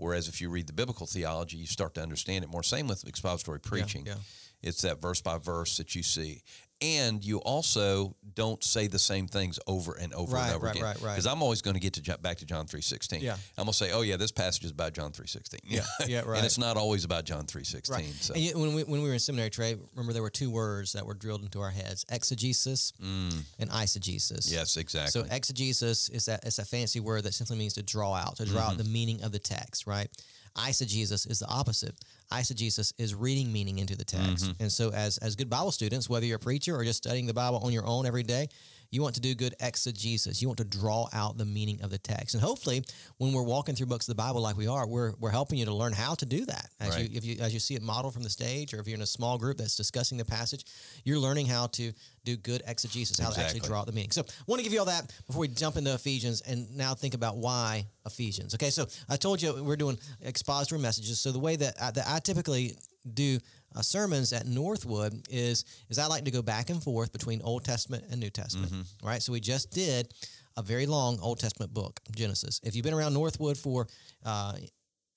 Whereas 0.00 0.28
if 0.28 0.40
you 0.40 0.48
read 0.50 0.66
the 0.66 0.72
biblical 0.72 1.06
theology, 1.06 1.56
you 1.58 1.66
start 1.66 1.94
to 1.94 2.02
understand 2.02 2.44
it 2.44 2.50
more. 2.50 2.62
Same 2.62 2.86
with 2.88 3.06
expository 3.06 3.60
preaching. 3.60 4.06
yeah. 4.06 4.14
It's 4.62 4.82
that 4.82 5.00
verse 5.00 5.20
by 5.20 5.38
verse 5.38 5.76
that 5.78 5.94
you 5.94 6.02
see. 6.02 6.42
And 6.82 7.22
you 7.22 7.40
also 7.40 8.16
don't 8.34 8.64
say 8.64 8.86
the 8.86 8.98
same 8.98 9.26
things 9.28 9.58
over 9.66 9.92
and 10.00 10.14
over 10.14 10.34
Right, 10.36 10.46
and 10.46 10.54
over 10.56 10.64
right, 10.64 10.74
again. 10.74 10.82
right, 10.84 11.00
right. 11.02 11.12
Because 11.12 11.26
I'm 11.26 11.42
always 11.42 11.60
going 11.60 11.74
to 11.74 11.80
get 11.80 11.92
to 11.92 12.18
back 12.18 12.38
to 12.38 12.46
John 12.46 12.66
three 12.66 12.80
sixteen. 12.80 13.20
Yeah. 13.20 13.34
I'm 13.58 13.64
gonna 13.64 13.74
say, 13.74 13.92
oh 13.92 14.00
yeah, 14.00 14.16
this 14.16 14.30
passage 14.32 14.64
is 14.64 14.70
about 14.70 14.94
John 14.94 15.12
three 15.12 15.26
sixteen. 15.26 15.60
Yeah, 15.62 15.82
yeah, 16.06 16.22
right. 16.26 16.38
and 16.38 16.46
it's 16.46 16.56
not 16.56 16.78
always 16.78 17.04
about 17.04 17.24
John 17.26 17.44
three 17.44 17.64
sixteen. 17.64 17.96
Right. 17.96 18.14
So 18.22 18.32
And 18.34 18.58
when 18.62 18.72
we 18.72 18.84
when 18.84 19.02
we 19.02 19.08
were 19.08 19.12
in 19.12 19.18
seminary, 19.20 19.50
Trey, 19.50 19.76
remember 19.94 20.14
there 20.14 20.22
were 20.22 20.30
two 20.30 20.50
words 20.50 20.94
that 20.94 21.04
were 21.04 21.12
drilled 21.12 21.42
into 21.42 21.60
our 21.60 21.68
heads: 21.70 22.06
exegesis 22.10 22.94
and 22.98 23.68
eisegesis. 23.70 24.48
Mm. 24.48 24.52
yes, 24.52 24.78
exactly. 24.78 25.10
So 25.10 25.26
exegesis 25.30 26.08
is 26.08 26.24
that 26.26 26.44
it's 26.46 26.58
a 26.58 26.64
fancy 26.64 27.00
word 27.00 27.24
that 27.24 27.34
simply 27.34 27.58
means 27.58 27.74
to 27.74 27.82
draw 27.82 28.14
out, 28.14 28.36
to 28.36 28.46
draw 28.46 28.62
out 28.62 28.68
Mm-hmm. 28.70 28.82
the 28.84 28.88
meaning 28.88 29.22
of 29.22 29.32
the 29.32 29.38
text, 29.38 29.86
right? 29.86 30.08
Eisegesis 30.56 31.30
is 31.30 31.40
the 31.40 31.46
opposite. 31.48 31.94
Eisegesis 32.32 32.92
is 32.98 33.14
reading 33.14 33.52
meaning 33.52 33.78
into 33.78 33.96
the 33.96 34.04
text. 34.04 34.44
Mm-hmm. 34.44 34.62
And 34.62 34.72
so 34.72 34.92
as 34.92 35.18
as 35.18 35.36
good 35.36 35.50
Bible 35.50 35.72
students, 35.72 36.08
whether 36.08 36.26
you're 36.26 36.36
a 36.36 36.40
preacher 36.40 36.76
or 36.76 36.84
just 36.84 36.98
studying 36.98 37.26
the 37.26 37.34
Bible 37.34 37.58
on 37.58 37.72
your 37.72 37.86
own 37.86 38.06
every 38.06 38.22
day, 38.22 38.48
you 38.90 39.02
want 39.02 39.14
to 39.14 39.20
do 39.20 39.34
good 39.34 39.54
exegesis. 39.60 40.42
You 40.42 40.48
want 40.48 40.58
to 40.58 40.64
draw 40.64 41.08
out 41.12 41.38
the 41.38 41.44
meaning 41.44 41.80
of 41.82 41.90
the 41.90 41.98
text. 41.98 42.34
And 42.34 42.42
hopefully 42.42 42.82
when 43.18 43.32
we're 43.32 43.42
walking 43.44 43.74
through 43.76 43.86
books 43.86 44.08
of 44.08 44.16
the 44.16 44.20
Bible 44.22 44.40
like 44.40 44.56
we 44.56 44.66
are, 44.66 44.86
we're 44.86 45.12
we're 45.20 45.30
helping 45.30 45.58
you 45.58 45.64
to 45.66 45.74
learn 45.74 45.92
how 45.92 46.14
to 46.14 46.26
do 46.26 46.44
that. 46.46 46.68
As 46.80 46.90
Right. 46.90 47.08
you 47.10 47.16
if 47.16 47.24
you 47.24 47.36
as 47.40 47.54
you 47.54 47.60
see 47.60 47.74
it 47.74 47.82
modeled 47.82 48.14
from 48.14 48.22
the 48.24 48.30
stage 48.30 48.74
or 48.74 48.80
if 48.80 48.86
you're 48.88 48.96
in 48.96 49.02
a 49.02 49.06
small 49.06 49.38
group 49.38 49.58
that's 49.58 49.76
discussing 49.76 50.18
the 50.18 50.24
passage, 50.24 50.64
you're 51.04 51.18
learning 51.18 51.46
how 51.46 51.68
to 51.68 51.92
do 52.24 52.36
good 52.36 52.62
exegesis, 52.66 53.18
how 53.18 53.30
to 53.30 53.40
actually 53.40 53.60
draw 53.60 53.80
out 53.80 53.86
the 53.86 53.92
meaning. 53.92 54.10
So 54.10 54.22
I 54.22 54.42
want 54.46 54.58
to 54.60 54.64
give 54.64 54.72
you 54.72 54.80
all 54.80 54.86
that 54.86 55.12
before 55.26 55.40
we 55.40 55.48
jump 55.48 55.76
into 55.76 55.94
Ephesians 55.94 56.40
and 56.42 56.76
now 56.76 56.94
think 56.94 57.14
about 57.14 57.36
why 57.36 57.86
Ephesians. 58.06 58.54
Okay, 58.54 58.70
so 58.70 58.86
I 59.08 59.16
told 59.16 59.40
you 59.40 59.62
we're 59.62 59.76
doing 59.76 59.98
expository 60.24 60.80
messages. 60.80 61.20
So 61.20 61.32
the 61.32 61.38
way 61.38 61.56
that 61.56 61.74
I, 61.80 61.90
that 61.92 62.04
I 62.08 62.18
typically 62.18 62.76
do 63.14 63.38
uh, 63.76 63.82
sermons 63.82 64.32
at 64.32 64.46
Northwood 64.46 65.26
is 65.30 65.64
is 65.88 65.98
I 65.98 66.06
like 66.06 66.24
to 66.24 66.30
go 66.30 66.42
back 66.42 66.70
and 66.70 66.82
forth 66.82 67.12
between 67.12 67.40
Old 67.42 67.64
Testament 67.64 68.04
and 68.10 68.20
New 68.20 68.30
Testament. 68.30 68.72
Right. 69.02 69.22
So 69.22 69.32
we 69.32 69.40
just 69.40 69.70
did 69.70 70.12
a 70.56 70.62
very 70.62 70.86
long 70.86 71.18
Old 71.20 71.38
Testament 71.38 71.72
book, 71.72 72.00
Genesis. 72.14 72.60
If 72.64 72.74
you've 72.74 72.84
been 72.84 72.94
around 72.94 73.14
Northwood 73.14 73.56
for 73.56 73.86
uh, 74.24 74.54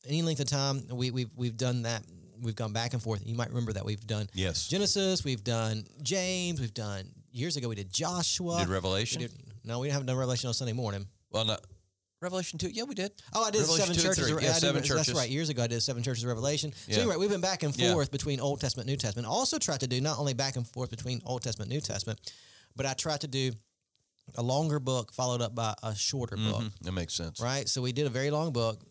any 0.08 0.22
length 0.22 0.40
of 0.42 0.48
time, 0.48 0.82
we, 0.92 1.12
we've 1.12 1.30
we've 1.36 1.58
done 1.58 1.84
that. 1.84 2.04
We've 2.42 2.56
gone 2.56 2.74
back 2.74 2.94
and 2.94 3.02
forth. 3.02 3.22
You 3.26 3.36
might 3.36 3.48
remember 3.50 3.72
that 3.74 3.86
we've 3.86 4.06
done 4.06 4.28
Yes. 4.34 4.68
Genesis, 4.68 5.24
we've 5.24 5.44
done 5.44 5.86
James, 6.02 6.60
we've 6.60 6.74
done 6.74 7.06
years 7.32 7.56
ago 7.56 7.70
we 7.70 7.76
did 7.76 7.92
Joshua. 7.94 8.60
Did 8.60 8.68
Revelation? 8.70 9.22
We 9.22 9.28
did- 9.28 9.38
no, 9.64 9.80
we 9.80 9.88
haven't 9.88 10.02
have 10.02 10.08
done 10.08 10.18
Revelation 10.18 10.50
on 10.50 10.54
Sunday 10.54 10.74
morning. 10.74 11.08
well, 11.32 11.46
no. 11.46 11.56
Revelation 12.24 12.58
two. 12.58 12.70
Yeah, 12.70 12.84
we 12.84 12.96
did. 12.96 13.12
Oh, 13.34 13.44
I 13.44 13.52
did 13.52 13.60
Revelation 13.62 13.94
seven 13.94 14.02
churches. 14.02 14.30
of- 14.32 14.42
Yeah, 14.42 14.50
I 14.50 14.54
did- 14.54 14.60
seven 14.62 14.82
That's 14.88 15.14
right. 15.14 15.30
Years 15.30 15.50
ago, 15.50 15.64
I 15.64 15.68
did 15.68 15.82
seven 15.82 16.02
churches 16.04 16.24
of 16.24 16.30
Revelation. 16.30 16.72
So 16.74 16.78
Yeah. 16.92 16.98
anyway, 17.00 17.18
we've 17.18 17.30
been 17.30 17.42
back 17.42 17.64
and 17.64 17.76
Yeah. 17.78 17.94
forth 17.94 18.10
between 18.12 18.40
Old 18.40 18.62
Testament, 18.62 18.88
New 18.88 18.98
Testament. 18.98 19.28
Also, 19.28 19.60
tried 19.60 19.82
to 19.82 19.88
do 19.88 20.00
not 20.02 20.18
only 20.18 20.34
back 20.34 20.56
and 20.56 20.68
forth 20.68 20.90
between 20.90 21.22
Old 21.26 21.42
Testament, 21.44 21.70
New 21.70 21.82
Testament, 21.82 22.20
but 22.76 22.86
I 22.86 22.94
tried 22.94 23.22
to 23.22 23.28
do 23.28 23.52
a 24.36 24.42
longer 24.42 24.80
book 24.80 25.14
followed 25.14 25.42
up 25.42 25.54
by 25.54 25.76
a 25.84 25.94
shorter 25.94 26.38
book. 26.38 26.62
Mhm. 26.64 26.72
That 26.82 26.92
makes 26.94 27.14
sense. 27.14 27.40
Right. 27.42 27.68
So 27.68 27.82
we 27.82 27.92
did 27.92 28.08
a 28.08 28.10
very 28.10 28.32
long 28.32 28.54
book, 28.54 28.82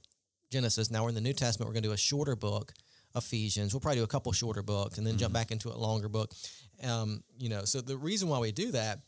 Genesis. 0.51 0.91
Now 0.91 1.03
we're 1.03 1.09
in 1.09 1.15
the 1.15 1.21
New 1.23 1.33
Testament. 1.33 1.69
We're 1.69 1.73
going 1.75 1.83
to 1.85 1.89
do 1.89 1.93
a 1.95 1.97
shorter 1.97 2.37
book, 2.37 2.75
Ephesians. 3.17 3.73
We'll 3.73 3.81
probably 3.81 4.01
do 4.01 4.05
a 4.05 4.09
couple 4.09 4.31
shorter 4.33 4.63
books 4.63 4.99
and 4.99 5.07
then 5.07 5.17
jump 5.17 5.33
back 5.33 5.51
into 5.51 5.71
a 5.73 5.77
longer 5.77 6.09
book. 6.11 6.35
Um, 6.83 7.25
you 7.39 7.49
know, 7.49 7.65
so 7.65 7.81
the 7.81 7.97
reason 7.97 8.29
why 8.29 8.39
we 8.41 8.53
do 8.53 8.73
that, 8.73 9.01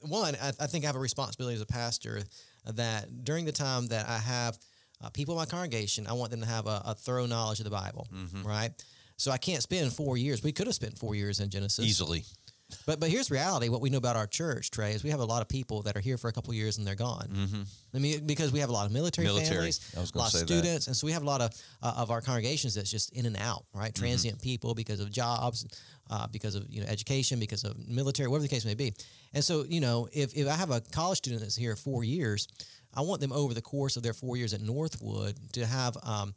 one, 0.00 0.36
I, 0.36 0.52
I 0.60 0.66
think 0.66 0.84
I 0.84 0.88
have 0.88 0.96
a 0.96 1.00
responsibility 1.00 1.54
as 1.56 1.60
a 1.62 1.66
pastor 1.66 2.22
that 2.72 3.24
during 3.24 3.44
the 3.44 3.52
time 3.52 3.86
that 3.88 4.08
I 4.08 4.18
have 4.18 4.58
uh, 5.02 5.10
people 5.10 5.34
in 5.34 5.38
my 5.38 5.46
congregation, 5.46 6.06
I 6.06 6.12
want 6.14 6.30
them 6.30 6.40
to 6.40 6.46
have 6.46 6.66
a, 6.66 6.82
a 6.86 6.94
thorough 6.94 7.26
knowledge 7.26 7.60
of 7.60 7.64
the 7.64 7.70
Bible. 7.70 8.06
Right. 8.44 8.70
So 9.16 9.30
I 9.30 9.38
can't 9.38 9.62
spend 9.62 9.92
four 9.92 10.16
years. 10.16 10.42
We 10.42 10.52
could 10.52 10.66
have 10.66 10.74
spent 10.74 10.98
four 10.98 11.14
years 11.14 11.40
in 11.40 11.50
Genesis. 11.50 11.84
Easily. 11.84 12.24
But 12.86 12.98
but 12.98 13.10
here's 13.10 13.30
reality. 13.30 13.68
What 13.68 13.80
we 13.80 13.90
know 13.90 13.98
about 13.98 14.16
our 14.16 14.26
church, 14.26 14.70
Trey, 14.70 14.92
is 14.92 15.04
we 15.04 15.10
have 15.10 15.20
a 15.20 15.24
lot 15.24 15.42
of 15.42 15.48
people 15.48 15.82
that 15.82 15.96
are 15.96 16.00
here 16.00 16.16
for 16.16 16.28
a 16.28 16.32
couple 16.32 16.52
years 16.54 16.78
and 16.78 16.86
they're 16.86 16.94
gone. 16.94 17.28
Mm-hmm. 17.32 17.62
I 17.94 17.98
mean, 17.98 18.26
because 18.26 18.52
we 18.52 18.60
have 18.60 18.70
a 18.70 18.72
lot 18.72 18.86
of 18.86 18.92
military, 18.92 19.26
Military. 19.26 19.54
families, 19.54 19.94
a 19.94 20.18
lot 20.18 20.34
of 20.34 20.40
that. 20.40 20.46
students, 20.48 20.86
and 20.86 20.96
so 20.96 21.06
we 21.06 21.12
have 21.12 21.22
a 21.22 21.26
lot 21.26 21.40
of 21.40 21.52
uh, 21.82 21.94
of 21.98 22.10
our 22.10 22.20
congregations 22.20 22.74
that's 22.74 22.90
just 22.90 23.12
in 23.12 23.26
and 23.26 23.36
out, 23.36 23.64
right? 23.72 23.92
Mm-hmm. 23.92 24.02
Transient 24.02 24.42
people 24.42 24.74
because 24.74 25.00
of 25.00 25.10
jobs, 25.10 25.66
uh, 26.10 26.26
because 26.28 26.54
of 26.54 26.66
you 26.68 26.80
know 26.80 26.86
education, 26.88 27.38
because 27.38 27.64
of 27.64 27.76
military, 27.88 28.28
whatever 28.28 28.42
the 28.42 28.48
case 28.48 28.64
may 28.64 28.74
be. 28.74 28.92
And 29.32 29.42
so 29.42 29.64
you 29.68 29.80
know, 29.80 30.08
if 30.12 30.34
if 30.34 30.48
I 30.48 30.54
have 30.54 30.70
a 30.70 30.80
college 30.80 31.18
student 31.18 31.42
that's 31.42 31.56
here 31.56 31.76
four 31.76 32.04
years, 32.04 32.48
I 32.94 33.00
want 33.02 33.20
them 33.20 33.32
over 33.32 33.54
the 33.54 33.62
course 33.62 33.96
of 33.96 34.02
their 34.02 34.14
four 34.14 34.36
years 34.36 34.54
at 34.54 34.60
Northwood 34.60 35.36
to 35.52 35.66
have. 35.66 35.96
Um, 36.02 36.34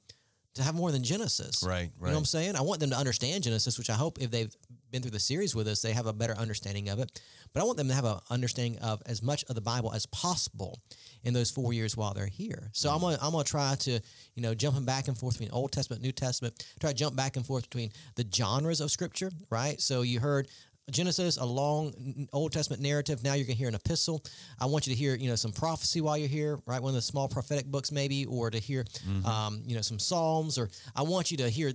to 0.55 0.63
have 0.63 0.73
more 0.73 0.91
than 0.91 1.03
Genesis, 1.03 1.63
Right, 1.63 1.91
You 1.99 2.07
know 2.07 2.13
what 2.13 2.17
I'm 2.17 2.25
saying? 2.25 2.55
I 2.55 2.61
want 2.61 2.79
them 2.79 2.89
to 2.89 2.95
understand 2.95 3.43
Genesis, 3.43 3.77
which 3.77 3.91
I 3.91 3.93
hope 3.93 4.19
if 4.19 4.31
they've 4.31 4.51
been 4.91 5.01
through 5.01 5.11
the 5.11 5.19
series 5.19 5.55
with 5.55 5.67
us, 5.67 5.81
they 5.81 5.93
have 5.93 6.05
a 6.05 6.13
better 6.13 6.33
understanding 6.33 6.89
of 6.89 6.99
it. 6.99 7.21
But 7.53 7.61
I 7.61 7.63
want 7.65 7.77
them 7.77 7.87
to 7.87 7.93
have 7.93 8.05
an 8.05 8.19
understanding 8.29 8.79
of 8.79 9.01
as 9.05 9.21
much 9.21 9.43
of 9.49 9.55
the 9.55 9.61
Bible 9.61 9.93
as 9.93 10.05
possible 10.07 10.79
in 11.23 11.33
those 11.33 11.51
four 11.51 11.73
years 11.73 11.97
while 11.97 12.13
they're 12.13 12.27
here. 12.27 12.69
So 12.73 12.89
I'm 12.89 13.01
gonna 13.01 13.17
I'm 13.21 13.31
gonna 13.31 13.43
try 13.43 13.75
to 13.75 13.91
you 13.91 14.41
know 14.41 14.53
jumping 14.53 14.85
back 14.85 15.07
and 15.07 15.17
forth 15.17 15.35
between 15.35 15.51
Old 15.51 15.71
Testament, 15.71 16.01
New 16.01 16.11
Testament. 16.11 16.65
Try 16.79 16.91
to 16.91 16.95
jump 16.95 17.15
back 17.15 17.35
and 17.35 17.45
forth 17.45 17.69
between 17.69 17.91
the 18.15 18.25
genres 18.33 18.81
of 18.81 18.91
Scripture. 18.91 19.31
Right. 19.49 19.79
So 19.81 20.01
you 20.01 20.19
heard. 20.19 20.47
Genesis, 20.89 21.35
a 21.35 21.43
long 21.43 22.27
Old 22.31 22.53
Testament 22.53 22.81
narrative. 22.81 23.21
Now 23.21 23.33
you're 23.33 23.43
going 23.43 23.57
to 23.57 23.59
hear 23.59 23.67
an 23.67 23.75
epistle. 23.75 24.23
I 24.57 24.67
want 24.67 24.87
you 24.87 24.93
to 24.93 24.97
hear, 24.97 25.15
you 25.15 25.27
know, 25.27 25.35
some 25.35 25.51
prophecy 25.51 25.99
while 25.99 26.17
you're 26.17 26.29
here, 26.29 26.59
right? 26.65 26.81
One 26.81 26.91
of 26.91 26.95
the 26.95 27.01
small 27.01 27.27
prophetic 27.27 27.65
books, 27.65 27.91
maybe, 27.91 28.25
or 28.25 28.49
to 28.49 28.57
hear, 28.57 28.85
um, 29.25 29.63
you 29.65 29.75
know, 29.75 29.81
some 29.81 29.99
psalms. 29.99 30.57
Or 30.57 30.69
I 30.95 31.01
want 31.01 31.29
you 31.29 31.35
to 31.39 31.49
hear 31.49 31.73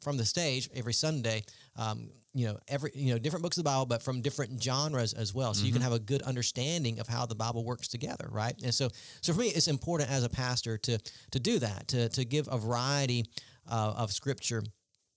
from 0.00 0.16
the 0.16 0.24
stage 0.24 0.68
every 0.74 0.94
Sunday. 0.94 1.44
Um, 1.78 2.10
you 2.34 2.46
know, 2.46 2.58
every 2.68 2.90
you 2.94 3.12
know 3.12 3.18
different 3.18 3.42
books 3.42 3.56
of 3.56 3.64
the 3.64 3.70
Bible, 3.70 3.86
but 3.86 4.02
from 4.02 4.20
different 4.20 4.62
genres 4.62 5.14
as 5.14 5.34
well, 5.34 5.54
so 5.54 5.64
you 5.64 5.72
can 5.72 5.80
have 5.82 5.92
a 5.92 5.98
good 5.98 6.22
understanding 6.22 7.00
of 7.00 7.08
how 7.08 7.24
the 7.24 7.34
Bible 7.34 7.64
works 7.64 7.88
together, 7.88 8.28
right? 8.30 8.54
And 8.62 8.74
so, 8.74 8.90
so 9.22 9.32
for 9.32 9.40
me, 9.40 9.48
it's 9.48 9.66
important 9.66 10.10
as 10.10 10.24
a 10.24 10.28
pastor 10.28 10.76
to 10.78 10.98
to 11.30 11.40
do 11.40 11.58
that, 11.60 11.88
to 11.88 12.08
to 12.10 12.24
give 12.24 12.46
a 12.50 12.58
variety 12.58 13.24
uh, 13.70 13.94
of 13.96 14.12
Scripture 14.12 14.62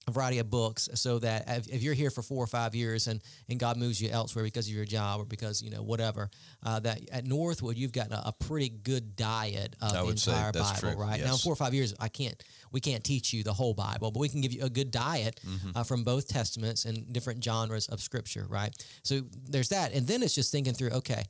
a 0.07 0.11
variety 0.11 0.39
of 0.39 0.49
books 0.49 0.89
so 0.95 1.19
that 1.19 1.43
if, 1.47 1.67
if 1.67 1.83
you're 1.83 1.93
here 1.93 2.09
for 2.09 2.23
four 2.23 2.43
or 2.43 2.47
five 2.47 2.73
years 2.73 3.05
and, 3.05 3.21
and 3.49 3.59
God 3.59 3.77
moves 3.77 4.01
you 4.01 4.09
elsewhere 4.09 4.43
because 4.43 4.67
of 4.67 4.73
your 4.73 4.83
job 4.83 5.21
or 5.21 5.25
because, 5.25 5.61
you 5.61 5.69
know, 5.69 5.83
whatever, 5.83 6.31
uh, 6.63 6.79
that 6.79 7.01
at 7.11 7.25
Northwood, 7.25 7.77
you've 7.77 7.91
got 7.91 8.11
a, 8.11 8.29
a 8.29 8.33
pretty 8.33 8.69
good 8.69 9.15
diet 9.15 9.75
of 9.79 9.93
I 9.95 10.01
the 10.01 10.09
entire 10.09 10.51
Bible, 10.51 10.79
true, 10.79 10.95
right? 10.95 11.19
Now, 11.23 11.35
four 11.37 11.53
or 11.53 11.55
five 11.55 11.75
years, 11.75 11.93
I 11.99 12.07
can't, 12.07 12.43
we 12.71 12.79
can't 12.79 13.03
teach 13.03 13.31
you 13.31 13.43
the 13.43 13.53
whole 13.53 13.75
Bible, 13.75 14.09
but 14.09 14.19
we 14.19 14.27
can 14.29 14.41
give 14.41 14.51
you 14.51 14.63
a 14.63 14.69
good 14.69 14.89
diet 14.89 15.39
Mm-hmm. 15.45 15.71
uh, 15.77 15.83
from 15.83 16.03
both 16.03 16.27
testaments 16.27 16.85
and 16.85 17.11
different 17.11 17.43
genres 17.43 17.87
of 17.87 17.99
scripture, 18.01 18.45
right? 18.49 18.71
So 19.03 19.21
there's 19.49 19.69
that. 19.69 19.93
And 19.93 20.07
then 20.07 20.23
it's 20.23 20.33
just 20.35 20.51
thinking 20.51 20.73
through, 20.73 20.91
okay, 20.91 21.23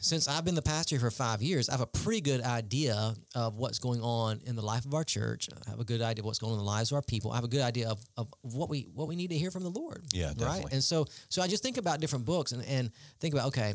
since 0.00 0.26
I've 0.26 0.44
been 0.44 0.54
the 0.54 0.62
pastor 0.62 0.96
here 0.96 1.00
for 1.00 1.10
five 1.10 1.42
years, 1.42 1.68
I 1.68 1.72
have 1.72 1.80
a 1.80 1.86
pretty 1.86 2.20
good 2.20 2.40
idea 2.40 3.14
of 3.34 3.56
what's 3.56 3.78
going 3.78 4.00
on 4.00 4.40
in 4.46 4.56
the 4.56 4.62
life 4.62 4.86
of 4.86 4.94
our 4.94 5.04
church. 5.04 5.48
I 5.66 5.70
have 5.70 5.80
a 5.80 5.84
good 5.84 6.00
idea 6.00 6.22
of 6.22 6.26
what's 6.26 6.38
going 6.38 6.54
on 6.54 6.58
in 6.58 6.64
the 6.64 6.70
lives 6.70 6.90
of 6.90 6.96
our 6.96 7.02
people. 7.02 7.30
I 7.32 7.36
have 7.36 7.44
a 7.44 7.48
good 7.48 7.60
idea 7.60 7.88
of, 7.88 8.02
of 8.16 8.28
what 8.40 8.68
we 8.70 8.88
what 8.94 9.08
we 9.08 9.16
need 9.16 9.28
to 9.30 9.38
hear 9.38 9.50
from 9.50 9.62
the 9.62 9.70
Lord. 9.70 10.02
Yeah, 10.12 10.28
right. 10.28 10.38
definitely. 10.38 10.70
And 10.72 10.82
so 10.82 11.06
so 11.28 11.42
I 11.42 11.48
just 11.48 11.62
think 11.62 11.76
about 11.76 12.00
different 12.00 12.24
books 12.24 12.52
and, 12.52 12.64
and 12.64 12.90
think 13.20 13.34
about 13.34 13.48
okay, 13.48 13.74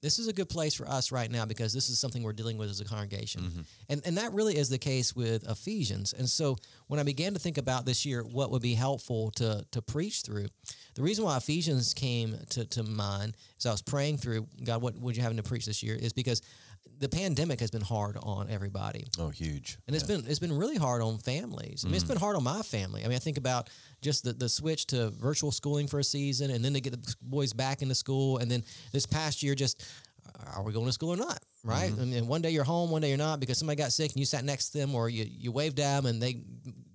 this 0.00 0.18
is 0.18 0.28
a 0.28 0.32
good 0.32 0.48
place 0.48 0.74
for 0.74 0.86
us 0.88 1.10
right 1.10 1.30
now 1.30 1.44
because 1.44 1.72
this 1.72 1.88
is 1.88 1.98
something 1.98 2.22
we're 2.22 2.32
dealing 2.32 2.56
with 2.56 2.70
as 2.70 2.80
a 2.80 2.84
congregation. 2.84 3.42
Mm-hmm. 3.42 3.60
And 3.88 4.02
and 4.04 4.16
that 4.18 4.32
really 4.32 4.56
is 4.56 4.68
the 4.68 4.78
case 4.78 5.14
with 5.14 5.48
Ephesians. 5.48 6.12
And 6.12 6.28
so 6.28 6.56
when 6.86 7.00
I 7.00 7.02
began 7.02 7.34
to 7.34 7.40
think 7.40 7.58
about 7.58 7.84
this 7.84 8.06
year 8.06 8.22
what 8.22 8.50
would 8.50 8.62
be 8.62 8.74
helpful 8.74 9.30
to 9.32 9.64
to 9.70 9.82
preach 9.82 10.22
through, 10.22 10.46
the 10.94 11.02
reason 11.02 11.24
why 11.24 11.36
Ephesians 11.36 11.94
came 11.94 12.36
to, 12.50 12.64
to 12.66 12.82
mind 12.82 13.36
as 13.58 13.66
I 13.66 13.72
was 13.72 13.82
praying 13.82 14.18
through, 14.18 14.46
God, 14.62 14.82
what 14.82 14.96
would 14.98 15.16
you 15.16 15.22
have 15.22 15.32
me 15.32 15.38
to 15.38 15.48
preach 15.48 15.66
this 15.66 15.82
year? 15.82 15.96
Is 15.96 16.12
because 16.12 16.42
the 16.98 17.08
pandemic 17.08 17.60
has 17.60 17.70
been 17.70 17.82
hard 17.82 18.16
on 18.22 18.50
everybody. 18.50 19.06
Oh, 19.18 19.28
huge. 19.28 19.78
And 19.86 19.94
it's 19.94 20.04
been 20.04 20.24
it's 20.26 20.38
been 20.38 20.56
really 20.56 20.76
hard 20.76 21.02
on 21.02 21.18
families. 21.18 21.84
I 21.84 21.88
mean, 21.88 21.94
it's 21.94 22.04
mm. 22.04 22.08
been 22.08 22.18
hard 22.18 22.36
on 22.36 22.44
my 22.44 22.62
family. 22.62 23.04
I 23.04 23.08
mean, 23.08 23.16
I 23.16 23.20
think 23.20 23.38
about 23.38 23.70
just 24.02 24.24
the, 24.24 24.32
the 24.32 24.48
switch 24.48 24.86
to 24.88 25.10
virtual 25.10 25.52
schooling 25.52 25.86
for 25.86 25.98
a 25.98 26.04
season, 26.04 26.50
and 26.50 26.64
then 26.64 26.74
to 26.74 26.80
get 26.80 26.92
the 26.92 27.14
boys 27.22 27.52
back 27.52 27.82
into 27.82 27.94
school, 27.94 28.38
and 28.38 28.50
then 28.50 28.64
this 28.92 29.06
past 29.06 29.42
year, 29.42 29.54
just 29.54 29.84
are 30.54 30.62
we 30.62 30.72
going 30.72 30.86
to 30.86 30.92
school 30.92 31.10
or 31.10 31.16
not? 31.16 31.42
Right? 31.64 31.90
Mm-hmm. 31.90 32.00
And, 32.00 32.14
and 32.14 32.28
one 32.28 32.42
day 32.42 32.50
you're 32.50 32.64
home, 32.64 32.90
one 32.90 33.02
day 33.02 33.08
you're 33.08 33.18
not 33.18 33.40
because 33.40 33.58
somebody 33.58 33.76
got 33.76 33.92
sick 33.92 34.12
and 34.12 34.20
you 34.20 34.26
sat 34.26 34.44
next 34.44 34.70
to 34.70 34.78
them, 34.78 34.94
or 34.94 35.08
you, 35.08 35.26
you 35.28 35.52
waved 35.52 35.80
at 35.80 35.96
them 35.96 36.06
and 36.06 36.22
they 36.22 36.42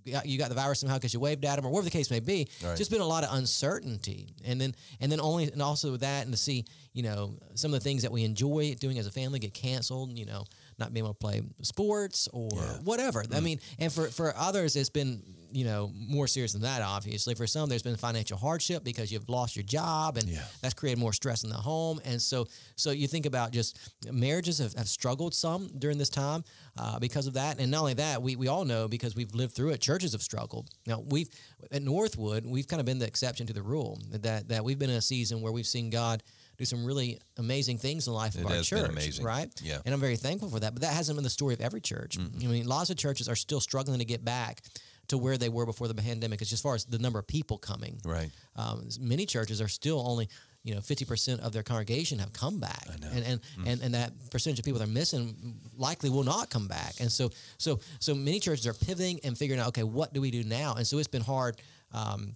you 0.06 0.38
got 0.38 0.50
the 0.50 0.56
virus 0.56 0.80
somehow 0.80 0.96
because 0.98 1.14
you 1.14 1.20
waved 1.20 1.46
at 1.46 1.56
them, 1.56 1.66
or 1.66 1.70
whatever 1.70 1.86
the 1.86 1.92
case 1.92 2.10
may 2.12 2.20
be. 2.20 2.48
Right. 2.64 2.78
Just 2.78 2.92
been 2.92 3.02
a 3.02 3.06
lot 3.06 3.24
of 3.24 3.34
uncertainty, 3.34 4.30
and 4.46 4.60
then 4.60 4.76
and 5.00 5.12
then 5.12 5.20
only 5.20 5.52
and 5.52 5.62
also 5.62 5.92
with 5.92 6.02
that, 6.02 6.26
and 6.26 6.34
to 6.34 6.38
see 6.38 6.66
you 6.94 7.04
know 7.04 7.34
some 7.56 7.74
of 7.74 7.80
the 7.80 7.84
things 7.84 8.02
that 8.04 8.12
we 8.12 8.24
enjoy 8.24 8.76
doing 8.80 8.98
as 9.00 9.08
a 9.08 9.12
family 9.12 9.40
get 9.40 9.54
canceled. 9.54 10.18
You 10.18 10.26
know, 10.26 10.46
not 10.78 10.94
being 10.94 11.06
able 11.06 11.14
to 11.14 11.20
play 11.20 11.42
sports 11.62 12.28
or 12.34 12.50
whatever. 12.84 13.24
I 13.34 13.40
mean, 13.40 13.60
and 13.80 13.92
for 13.92 14.08
for 14.08 14.36
others, 14.36 14.76
it's 14.76 14.90
been 14.90 15.22
you 15.54 15.66
know, 15.66 15.92
more 15.96 16.26
serious 16.26 16.52
than 16.54 16.64
that, 16.64 16.82
obviously. 16.82 17.36
For 17.36 17.46
some, 17.46 17.70
there's 17.70 17.84
been 17.84 17.96
financial 17.96 18.38
hardship 18.38 18.84
because 18.84 19.12
you've 19.12 19.30
lost 19.30 19.56
your 19.56 19.62
job 19.62 20.18
and 20.18 20.28
Yeah. 20.28 20.42
that's 20.64 20.74
created 20.74 20.98
more 21.00 21.14
stress 21.14 21.44
in 21.44 21.52
the 21.52 21.56
home. 21.56 22.02
And 22.06 22.20
so, 22.20 22.48
so 22.76 22.90
you 22.90 23.08
think 23.08 23.28
about 23.28 23.52
just 23.52 23.78
marriages 24.12 24.58
have, 24.58 24.74
have 24.74 24.88
struggled 24.88 25.36
some 25.36 25.70
during 25.78 26.00
this 26.00 26.10
time 26.10 26.44
uh, 26.76 26.98
because 26.98 27.28
of 27.28 27.36
that. 27.36 27.60
And 27.60 27.70
not 27.70 27.82
only 27.82 27.94
that, 27.94 28.24
we, 28.24 28.36
we 28.36 28.48
all 28.48 28.66
know 28.66 28.88
because 28.88 29.16
we've 29.16 29.36
lived 29.36 29.54
through 29.54 29.70
it, 29.74 29.80
churches 29.80 30.14
have 30.14 30.24
struggled. 30.24 30.72
Now, 30.88 31.04
we've, 31.08 31.30
at 31.72 31.84
Northwood, 31.84 32.48
we've 32.48 32.68
kind 32.68 32.80
of 32.80 32.88
been 32.88 32.98
the 32.98 33.06
exception 33.06 33.46
to 33.46 33.54
the 33.54 33.62
rule 33.62 34.00
that, 34.10 34.48
that 34.50 34.64
we've 34.64 34.80
been 34.80 34.90
in 34.90 34.96
a 34.98 35.02
season 35.02 35.42
where 35.42 35.52
we've 35.52 35.68
seen 35.68 35.92
God 35.92 36.24
do 36.58 36.66
some 36.66 36.86
really 36.86 37.20
amazing 37.38 37.78
things 37.78 38.08
in 38.08 38.14
the 38.14 38.18
life 38.18 38.36
of 38.36 38.42
It 38.42 38.52
our 38.52 38.62
church, 38.62 38.90
amazing. 38.90 39.26
right? 39.26 39.50
Yeah. 39.62 39.80
And 39.86 39.94
I'm 39.94 40.00
very 40.00 40.18
thankful 40.18 40.50
for 40.50 40.60
that. 40.60 40.74
But 40.74 40.82
that 40.84 40.94
hasn't 40.94 41.16
been 41.18 41.24
the 41.24 41.30
story 41.30 41.54
of 41.54 41.62
every 41.62 41.82
church. 41.82 42.18
I 42.20 42.46
mean, 42.46 42.68
lots 42.68 42.90
of 42.90 42.98
churches 42.98 43.28
are 43.28 43.36
still 43.36 43.60
struggling 43.60 44.00
to 44.00 44.06
get 44.06 44.24
back 44.24 44.62
to 45.08 45.18
where 45.18 45.38
they 45.38 45.50
were 45.50 45.66
before 45.66 45.88
the 45.88 45.96
pandemic, 45.96 46.42
as 46.42 46.62
far 46.62 46.76
as 46.76 46.86
the 46.86 47.00
number 47.00 47.20
of 47.20 47.28
people 47.28 47.58
coming. 47.58 48.00
Right. 48.06 48.30
Um, 48.56 48.88
many 49.02 49.26
churches 49.26 49.60
are 49.62 49.68
still 49.68 50.00
only, 50.08 50.30
you 50.64 50.74
know, 50.74 50.80
50% 50.80 51.40
of 51.42 51.52
their 51.52 51.64
congregation 51.64 52.20
have 52.20 52.32
come 52.32 52.60
back. 52.60 52.88
And, 52.88 53.26
and, 53.26 53.40
and, 53.66 53.82
and 53.82 53.94
that 53.96 54.14
percentage 54.32 54.60
of 54.60 54.66
people 54.66 54.80
they're 54.80 54.88
missing 54.88 55.60
likely 55.76 56.10
will 56.10 56.24
not 56.24 56.50
come 56.50 56.68
back. 56.70 56.94
And 57.02 57.12
so, 57.12 57.32
so, 57.58 57.80
so 58.00 58.16
many 58.16 58.40
churches 58.40 58.66
are 58.66 58.74
pivoting 58.74 59.20
and 59.26 59.38
figuring 59.38 59.60
out, 59.60 59.70
okay, 59.70 59.84
what 59.84 60.14
do 60.14 60.22
we 60.22 60.32
do 60.32 60.44
now? 60.44 60.76
And 60.76 60.88
so 60.88 61.00
it's 61.00 61.08
been 61.10 61.22
hard. 61.24 61.58
Um, 61.92 62.36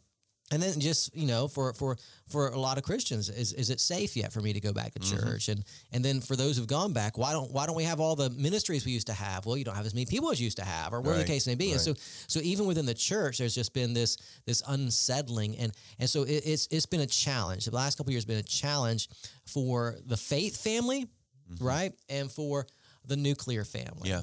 and 0.51 0.61
then 0.61 0.79
just 0.79 1.15
you 1.15 1.27
know 1.27 1.47
for 1.47 1.73
for 1.73 1.97
for 2.27 2.49
a 2.49 2.59
lot 2.59 2.77
of 2.77 2.83
Christians 2.83 3.29
is 3.29 3.53
is 3.53 3.69
it 3.69 3.79
safe 3.79 4.15
yet 4.15 4.31
for 4.31 4.41
me 4.41 4.53
to 4.53 4.59
go 4.59 4.73
back 4.73 4.93
to 4.93 4.99
mm-hmm. 4.99 5.17
church? 5.17 5.49
And 5.49 5.63
and 5.91 6.03
then 6.03 6.21
for 6.21 6.35
those 6.35 6.57
who've 6.57 6.67
gone 6.67 6.93
back 6.93 7.17
why 7.17 7.33
don't 7.33 7.51
why 7.51 7.65
don't 7.65 7.75
we 7.75 7.83
have 7.83 7.99
all 7.99 8.15
the 8.15 8.29
ministries 8.29 8.85
we 8.85 8.91
used 8.91 9.07
to 9.07 9.13
have? 9.13 9.45
Well 9.45 9.57
you 9.57 9.65
don't 9.65 9.75
have 9.75 9.85
as 9.85 9.93
many 9.93 10.05
people 10.05 10.31
as 10.31 10.39
you 10.39 10.45
used 10.45 10.57
to 10.57 10.65
have 10.65 10.93
or 10.93 10.99
whatever 11.01 11.17
Right, 11.17 11.27
the 11.27 11.33
case 11.33 11.47
may 11.47 11.55
be. 11.55 11.71
And 11.71 11.81
so 11.81 11.93
so 12.27 12.39
even 12.41 12.65
within 12.65 12.85
the 12.85 12.93
church 12.93 13.39
there's 13.39 13.55
just 13.55 13.73
been 13.73 13.93
this 13.93 14.17
this 14.45 14.63
unsettling 14.67 15.57
and 15.57 15.71
and 15.99 16.09
so 16.09 16.23
it, 16.23 16.43
it's 16.45 16.67
it's 16.71 16.85
been 16.85 17.01
a 17.01 17.07
challenge. 17.07 17.65
The 17.65 17.75
last 17.75 17.97
couple 17.97 18.09
of 18.09 18.13
years 18.13 18.25
been 18.25 18.37
a 18.37 18.43
challenge 18.43 19.09
for 19.45 19.95
the 20.05 20.17
faith 20.17 20.61
family 20.61 21.07
mm-hmm. 21.51 21.65
right? 21.65 21.93
And 22.09 22.31
for 22.31 22.67
the 23.05 23.17
nuclear 23.17 23.63
family. 23.63 24.09
Yeah. 24.09 24.21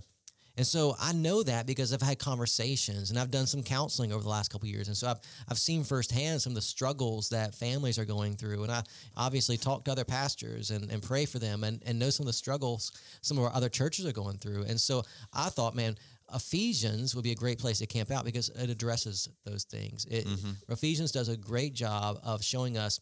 And 0.56 0.66
so 0.66 0.94
I 1.00 1.12
know 1.12 1.42
that 1.42 1.66
because 1.66 1.92
I've 1.92 2.00
had 2.00 2.18
conversations 2.18 3.10
and 3.10 3.18
I've 3.18 3.30
done 3.30 3.46
some 3.46 3.62
counseling 3.62 4.12
over 4.12 4.22
the 4.22 4.28
last 4.28 4.52
couple 4.52 4.66
of 4.66 4.72
years. 4.72 4.86
And 4.86 4.96
so 4.96 5.08
I've, 5.08 5.18
I've 5.48 5.58
seen 5.58 5.82
firsthand 5.82 6.42
some 6.42 6.52
of 6.52 6.54
the 6.54 6.62
struggles 6.62 7.30
that 7.30 7.54
families 7.54 7.98
are 7.98 8.04
going 8.04 8.36
through. 8.36 8.62
And 8.62 8.70
I 8.70 8.84
obviously 9.16 9.56
talk 9.56 9.84
to 9.84 9.92
other 9.92 10.04
pastors 10.04 10.70
and, 10.70 10.90
and 10.92 11.02
pray 11.02 11.26
for 11.26 11.40
them 11.40 11.64
and, 11.64 11.82
and 11.84 11.98
know 11.98 12.10
some 12.10 12.24
of 12.24 12.28
the 12.28 12.32
struggles 12.32 12.92
some 13.20 13.36
of 13.36 13.44
our 13.44 13.52
other 13.52 13.68
churches 13.68 14.06
are 14.06 14.12
going 14.12 14.38
through. 14.38 14.64
And 14.64 14.80
so 14.80 15.02
I 15.32 15.48
thought, 15.48 15.74
man, 15.74 15.96
Ephesians 16.32 17.14
would 17.14 17.24
be 17.24 17.32
a 17.32 17.36
great 17.36 17.58
place 17.58 17.78
to 17.78 17.86
camp 17.86 18.10
out 18.10 18.24
because 18.24 18.48
it 18.48 18.70
addresses 18.70 19.28
those 19.44 19.64
things. 19.64 20.06
It, 20.06 20.24
mm-hmm. 20.24 20.72
Ephesians 20.72 21.12
does 21.12 21.28
a 21.28 21.36
great 21.36 21.74
job 21.74 22.18
of 22.22 22.42
showing 22.42 22.78
us 22.78 23.00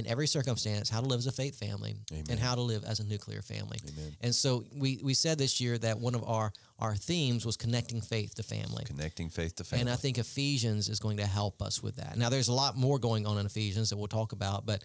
in 0.00 0.10
every 0.10 0.26
circumstance 0.26 0.90
how 0.90 1.00
to 1.00 1.06
live 1.06 1.18
as 1.18 1.26
a 1.26 1.32
faith 1.32 1.58
family 1.58 1.94
Amen. 2.12 2.24
and 2.30 2.40
how 2.40 2.54
to 2.54 2.60
live 2.60 2.84
as 2.84 3.00
a 3.00 3.04
nuclear 3.04 3.42
family. 3.42 3.78
Amen. 3.88 4.16
And 4.20 4.34
so 4.34 4.64
we, 4.74 4.98
we 5.02 5.14
said 5.14 5.38
this 5.38 5.60
year 5.60 5.78
that 5.78 5.98
one 5.98 6.14
of 6.14 6.24
our, 6.24 6.52
our 6.78 6.96
themes 6.96 7.46
was 7.46 7.56
connecting 7.56 8.00
faith 8.00 8.34
to 8.36 8.42
family. 8.42 8.84
Connecting 8.84 9.28
faith 9.28 9.54
to 9.56 9.64
family. 9.64 9.82
And 9.82 9.90
I 9.90 9.96
think 9.96 10.18
Ephesians 10.18 10.88
is 10.88 10.98
going 10.98 11.18
to 11.18 11.26
help 11.26 11.62
us 11.62 11.82
with 11.82 11.96
that. 11.96 12.16
Now, 12.16 12.28
there's 12.28 12.48
a 12.48 12.52
lot 12.52 12.76
more 12.76 12.98
going 12.98 13.26
on 13.26 13.38
in 13.38 13.46
Ephesians 13.46 13.90
that 13.90 13.96
we'll 13.96 14.08
talk 14.08 14.32
about, 14.32 14.66
but 14.66 14.82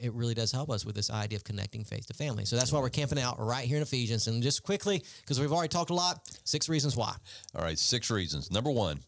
it 0.00 0.12
really 0.12 0.34
does 0.34 0.52
help 0.52 0.70
us 0.70 0.84
with 0.84 0.94
this 0.94 1.10
idea 1.10 1.36
of 1.36 1.44
connecting 1.44 1.84
faith 1.84 2.06
to 2.06 2.14
family. 2.14 2.44
So 2.44 2.56
that's 2.56 2.72
why 2.72 2.80
we're 2.80 2.90
camping 2.90 3.18
out 3.18 3.38
right 3.38 3.66
here 3.66 3.76
in 3.76 3.82
Ephesians. 3.82 4.28
And 4.28 4.42
just 4.42 4.62
quickly, 4.62 5.02
because 5.20 5.40
we've 5.40 5.52
already 5.52 5.68
talked 5.68 5.90
a 5.90 5.94
lot, 5.94 6.20
six 6.44 6.68
reasons 6.68 6.96
why. 6.96 7.14
All 7.56 7.64
right. 7.64 7.78
Six 7.78 8.10
reasons. 8.10 8.50
Number 8.50 8.70
one, 8.70 9.00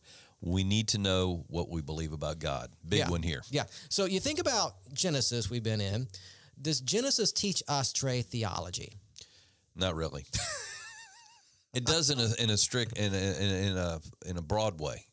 we 0.45 0.63
need 0.65 0.89
to 0.89 0.99
know 0.99 1.45
what 1.49 1.71
we 1.71 1.81
believe 1.81 2.13
about 2.13 2.39
God. 2.39 2.71
Big 2.89 2.99
Yeah. 3.01 3.09
one 3.11 3.23
here. 3.23 3.43
Yeah. 3.51 3.65
So 3.89 4.05
you 4.05 4.21
think 4.21 4.39
about 4.39 4.75
Genesis 4.93 5.49
we've 5.49 5.63
been 5.63 5.81
in. 5.81 6.07
Does 6.61 6.81
Genesis 6.81 7.33
teach 7.33 7.63
us 7.67 7.93
Trey 7.93 8.23
theology? 8.23 8.99
Not 9.75 9.95
really. 9.97 10.25
it 11.75 11.85
does 11.85 12.11
in 12.11 12.19
a 12.21 12.29
in 12.43 12.51
a 12.51 12.57
strict 12.57 12.97
in 12.99 13.13
a, 13.13 13.17
in 13.17 13.51
a, 13.51 13.69
in 13.71 13.77
a 13.77 14.01
in 14.27 14.37
a 14.37 14.43
broad 14.43 14.79
way. 14.81 15.05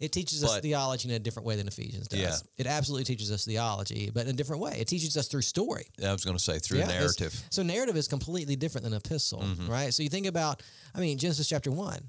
It 0.00 0.10
teaches 0.10 0.42
us 0.42 0.58
theology 0.60 1.08
in 1.08 1.14
a 1.14 1.20
different 1.20 1.46
way 1.46 1.54
than 1.56 1.68
Ephesians 1.68 2.08
does. 2.08 2.18
Yeah. 2.18 2.34
It 2.58 2.66
absolutely 2.66 3.04
teaches 3.04 3.30
us 3.30 3.44
theology, 3.44 4.10
but 4.12 4.24
in 4.26 4.30
a 4.30 4.32
different 4.36 4.60
way. 4.60 4.76
It 4.80 4.88
teaches 4.88 5.16
us 5.16 5.28
through 5.28 5.42
story. 5.42 5.86
I 6.04 6.10
was 6.12 6.24
going 6.24 6.36
to 6.36 6.42
say 6.42 6.58
through 6.58 6.80
Yeah, 6.80 6.88
narrative. 6.88 7.32
So 7.50 7.62
narrative 7.62 7.96
is 7.96 8.08
completely 8.08 8.56
different 8.56 8.84
than 8.84 8.92
epistle, 8.92 9.40
Mm-hmm. 9.42 9.70
right? 9.70 9.94
So 9.94 10.02
you 10.02 10.08
think 10.08 10.26
about, 10.26 10.62
I 10.96 11.00
mean, 11.00 11.16
Genesis 11.16 11.48
chapter 11.48 11.70
one 11.70 12.00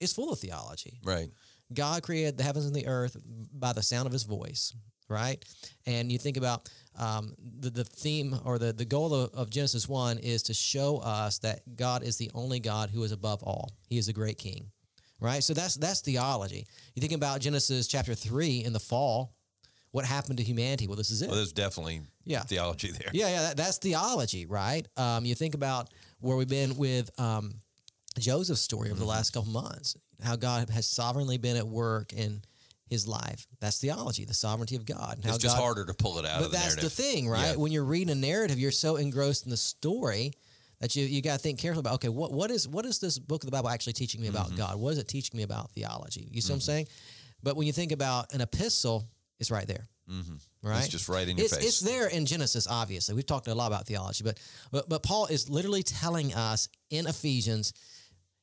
is 0.00 0.14
full 0.14 0.32
of 0.32 0.38
theology. 0.38 0.98
Right. 1.04 1.28
God 1.72 2.02
created 2.02 2.36
the 2.38 2.44
heavens 2.44 2.66
and 2.66 2.74
the 2.74 2.86
earth 2.86 3.16
by 3.52 3.72
the 3.72 3.82
sound 3.82 4.06
of 4.06 4.12
his 4.12 4.22
voice, 4.22 4.72
right? 5.08 5.44
And 5.86 6.10
you 6.12 6.18
think 6.18 6.36
about 6.36 6.68
um, 6.98 7.34
the, 7.60 7.70
the 7.70 7.84
theme 7.84 8.34
or 8.44 8.58
the, 8.58 8.72
the 8.72 8.84
goal 8.84 9.12
of, 9.12 9.34
of 9.34 9.50
Genesis 9.50 9.88
1 9.88 10.18
is 10.18 10.42
to 10.44 10.54
show 10.54 10.98
us 10.98 11.38
that 11.40 11.60
God 11.76 12.02
is 12.02 12.16
the 12.16 12.30
only 12.34 12.60
God 12.60 12.90
who 12.90 13.02
is 13.02 13.12
above 13.12 13.42
all. 13.42 13.72
He 13.88 13.98
is 13.98 14.08
a 14.08 14.12
great 14.12 14.38
king, 14.38 14.70
right? 15.20 15.42
So 15.42 15.52
that's 15.54 15.74
that's 15.76 16.00
theology. 16.00 16.66
You 16.94 17.00
think 17.00 17.12
about 17.12 17.40
Genesis 17.40 17.86
chapter 17.86 18.14
3 18.14 18.64
in 18.64 18.72
the 18.72 18.80
fall, 18.80 19.34
what 19.90 20.04
happened 20.04 20.38
to 20.38 20.44
humanity? 20.44 20.86
Well, 20.86 20.96
this 20.96 21.10
is 21.10 21.22
it. 21.22 21.26
Well, 21.28 21.36
there's 21.36 21.52
definitely 21.52 22.02
Yeah. 22.24 22.42
theology 22.42 22.90
there. 22.92 23.10
Yeah, 23.12 23.28
yeah, 23.28 23.42
that, 23.42 23.56
that's 23.56 23.78
theology, 23.78 24.44
right? 24.46 24.86
Um, 24.96 25.24
you 25.24 25.34
think 25.34 25.54
about 25.54 25.88
where 26.20 26.36
we've 26.36 26.48
been 26.48 26.76
with 26.76 27.10
um, 27.20 27.54
Joseph's 28.18 28.60
story 28.60 28.90
over 28.90 28.98
the 28.98 29.06
last 29.06 29.32
couple 29.32 29.50
months, 29.52 29.96
how 30.22 30.36
God 30.36 30.70
has 30.70 30.86
sovereignly 30.86 31.38
been 31.38 31.56
at 31.56 31.66
work 31.66 32.12
in 32.12 32.42
his 32.88 33.06
life. 33.06 33.46
That's 33.60 33.78
theology, 33.78 34.24
the 34.24 34.34
sovereignty 34.34 34.76
of 34.76 34.84
God. 34.86 35.18
It's 35.24 35.38
just 35.38 35.56
God, 35.56 35.62
harder 35.62 35.84
to 35.86 35.94
pull 35.94 36.18
it 36.18 36.24
out 36.26 36.38
But 36.38 36.46
of 36.46 36.50
the 36.52 36.56
that's 36.58 36.76
narrative. 36.76 36.84
the 36.96 37.02
thing, 37.02 37.28
right? 37.28 37.50
Yeah. 37.50 37.56
When 37.56 37.72
you're 37.72 37.84
reading 37.84 38.10
a 38.10 38.14
narrative, 38.14 38.58
you're 38.58 38.70
so 38.70 38.96
engrossed 38.96 39.44
in 39.44 39.50
the 39.50 39.56
story 39.56 40.32
that 40.80 40.94
you 40.94 41.04
you 41.04 41.20
got 41.22 41.32
to 41.34 41.38
think 41.38 41.58
carefully 41.58 41.80
about. 41.80 41.94
Okay, 41.94 42.08
what 42.08 42.32
what 42.32 42.50
is 42.50 42.68
what 42.68 42.86
is 42.86 42.98
this 42.98 43.18
book 43.18 43.42
of 43.42 43.46
the 43.46 43.52
Bible 43.52 43.70
actually 43.70 43.94
teaching 43.94 44.20
me 44.20 44.28
about 44.28 44.46
Mm-hmm. 44.48 44.56
God? 44.58 44.76
What 44.76 44.90
is 44.90 44.98
it 44.98 45.08
teaching 45.08 45.36
me 45.36 45.42
about 45.42 45.70
theology? 45.72 46.28
You 46.30 46.40
see 46.40 46.52
what 46.52 46.56
I'm 46.56 46.60
saying? 46.60 46.86
But 47.42 47.56
when 47.56 47.66
you 47.66 47.72
think 47.72 47.92
about 47.92 48.32
an 48.32 48.40
epistle, 48.40 49.08
it's 49.40 49.50
right 49.50 49.66
there. 49.66 49.88
Right, 50.62 50.78
It's 50.78 50.88
just 50.88 51.08
right 51.08 51.28
in 51.28 51.36
your 51.36 51.44
it's, 51.46 51.56
face. 51.56 51.64
It's 51.66 51.80
there 51.80 52.06
in 52.08 52.26
Genesis, 52.26 52.66
obviously. 52.68 53.14
We've 53.16 53.26
talked 53.26 53.48
a 53.48 53.54
lot 53.54 53.66
about 53.66 53.86
theology, 53.86 54.22
but 54.22 54.38
but 54.70 54.88
but 54.88 55.02
Paul 55.02 55.26
is 55.26 55.50
literally 55.50 55.82
telling 55.82 56.32
us 56.34 56.68
in 56.90 57.06
Ephesians, 57.08 57.72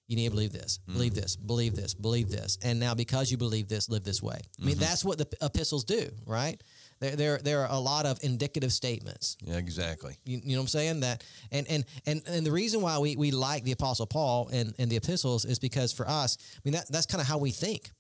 you 0.07 0.15
need 0.15 0.25
to 0.25 0.31
believe 0.31 0.51
this, 0.53 0.79
Mm-hmm. 0.83 0.93
believe 0.93 1.15
this, 1.15 1.35
believe 1.35 1.75
this, 1.75 1.93
believe 1.93 2.29
this, 2.29 2.57
and 2.63 2.79
now 2.79 2.93
because 2.93 3.31
you 3.31 3.37
believe 3.37 3.67
this, 3.69 3.89
live 3.89 4.03
this 4.03 4.21
way. 4.21 4.35
I 4.35 4.37
Mm-hmm. 4.37 4.65
mean, 4.67 4.77
that's 4.77 5.03
what 5.05 5.17
the 5.17 5.27
epistles 5.41 5.83
do, 5.85 6.09
right? 6.25 6.61
There, 6.99 7.15
there, 7.17 7.37
there 7.39 7.61
are 7.61 7.71
a 7.71 7.79
lot 7.79 8.05
of 8.05 8.19
indicative 8.23 8.71
statements. 8.71 9.35
yeah, 9.41 9.57
exactly. 9.57 10.17
You, 10.25 10.39
you 10.43 10.51
know 10.55 10.59
what 10.59 10.63
I'm 10.63 10.67
saying? 10.69 10.99
That 11.01 11.23
and 11.51 11.67
and 11.69 11.85
and 12.05 12.21
and 12.27 12.45
the 12.45 12.51
reason 12.51 12.81
why 12.81 12.97
we, 12.99 13.15
we 13.17 13.31
like 13.31 13.63
the 13.63 13.73
Apostle 13.73 14.05
Paul 14.05 14.49
and, 14.53 14.73
and 14.79 14.89
the 14.89 14.95
epistles 14.95 15.43
is 15.43 15.59
because 15.59 15.91
for 15.91 16.07
us, 16.07 16.37
I 16.55 16.59
mean 16.63 16.73
that 16.75 16.87
that's 16.89 17.05
kind 17.05 17.19
of 17.21 17.27
how 17.27 17.37
we 17.39 17.51
think. 17.51 17.91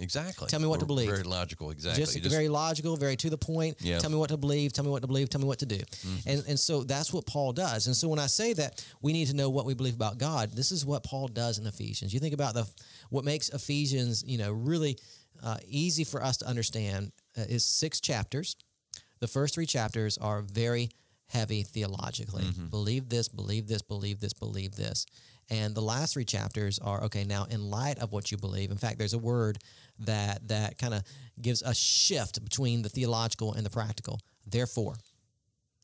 Exactly. 0.00 0.48
Tell 0.48 0.60
me 0.60 0.66
what 0.66 0.80
to 0.80 0.86
believe. 0.86 1.10
Very 1.10 1.22
logical. 1.22 1.70
Exactly. 1.70 2.02
Just, 2.02 2.16
just- 2.16 2.34
very 2.34 2.48
logical, 2.48 2.96
very 2.96 3.16
to 3.16 3.30
the 3.30 3.38
point. 3.38 3.76
Yeah. 3.80 3.94
Mm-hmm. 3.94 4.00
Tell 4.00 4.10
me 4.10 4.16
what 4.16 4.30
to 4.30 4.36
believe. 4.36 4.72
Tell 4.72 4.84
me 4.84 4.90
what 4.90 5.02
to 5.02 5.06
believe. 5.06 5.28
Tell 5.28 5.40
me 5.40 5.46
what 5.46 5.58
to 5.60 5.66
do. 5.66 5.80
And 6.26 6.42
and 6.48 6.58
so 6.58 6.82
that's 6.82 7.12
what 7.12 7.26
Paul 7.26 7.52
does. 7.52 7.86
And 7.86 7.94
so 7.94 8.08
when 8.08 8.18
I 8.18 8.26
say 8.26 8.52
that 8.54 8.84
we 9.02 9.12
need 9.12 9.28
to 9.28 9.36
know 9.36 9.50
what 9.50 9.66
we 9.66 9.74
believe 9.74 9.94
about 9.94 10.18
God, 10.18 10.52
this 10.52 10.72
is 10.72 10.84
what 10.86 11.04
Paul 11.04 11.28
does 11.28 11.58
in 11.58 11.66
Ephesians. 11.66 12.12
You 12.14 12.20
think 12.20 12.34
about 12.34 12.54
the 12.54 12.66
what 13.10 13.24
makes 13.24 13.50
Ephesians, 13.50 14.24
you 14.26 14.38
know, 14.38 14.52
really 14.52 14.98
uh, 15.42 15.58
easy 15.66 16.04
for 16.04 16.22
us 16.22 16.38
to 16.38 16.46
understand 16.46 17.12
uh, 17.36 17.42
is 17.42 17.64
six 17.64 18.00
chapters. 18.00 18.56
The 19.20 19.28
first 19.28 19.54
three 19.54 19.66
chapters 19.66 20.18
are 20.18 20.42
very 20.42 20.90
heavy 21.26 21.62
theologically. 21.62 22.44
Mm-hmm. 22.44 22.66
Believe 22.66 23.08
this, 23.08 23.28
believe 23.28 23.68
this, 23.68 23.82
believe 23.82 24.20
this, 24.20 24.32
believe 24.32 24.74
this. 24.76 25.06
And 25.50 25.74
the 25.74 25.82
last 25.82 26.14
three 26.14 26.24
chapters 26.24 26.78
are 26.78 27.02
okay, 27.04 27.24
now 27.24 27.44
in 27.50 27.70
light 27.70 27.98
of 27.98 28.12
what 28.12 28.30
you 28.30 28.38
believe. 28.38 28.70
In 28.70 28.76
fact, 28.78 28.98
there's 28.98 29.14
a 29.14 29.18
word 29.18 29.58
that 29.98 30.46
that 30.48 30.78
kind 30.78 30.94
of 30.94 31.02
gives 31.42 31.62
a 31.62 31.74
shift 31.74 32.42
between 32.44 32.82
the 32.82 32.88
theological 32.88 33.52
and 33.54 33.66
the 33.66 33.70
practical. 33.70 34.20
Therefore. 34.46 34.94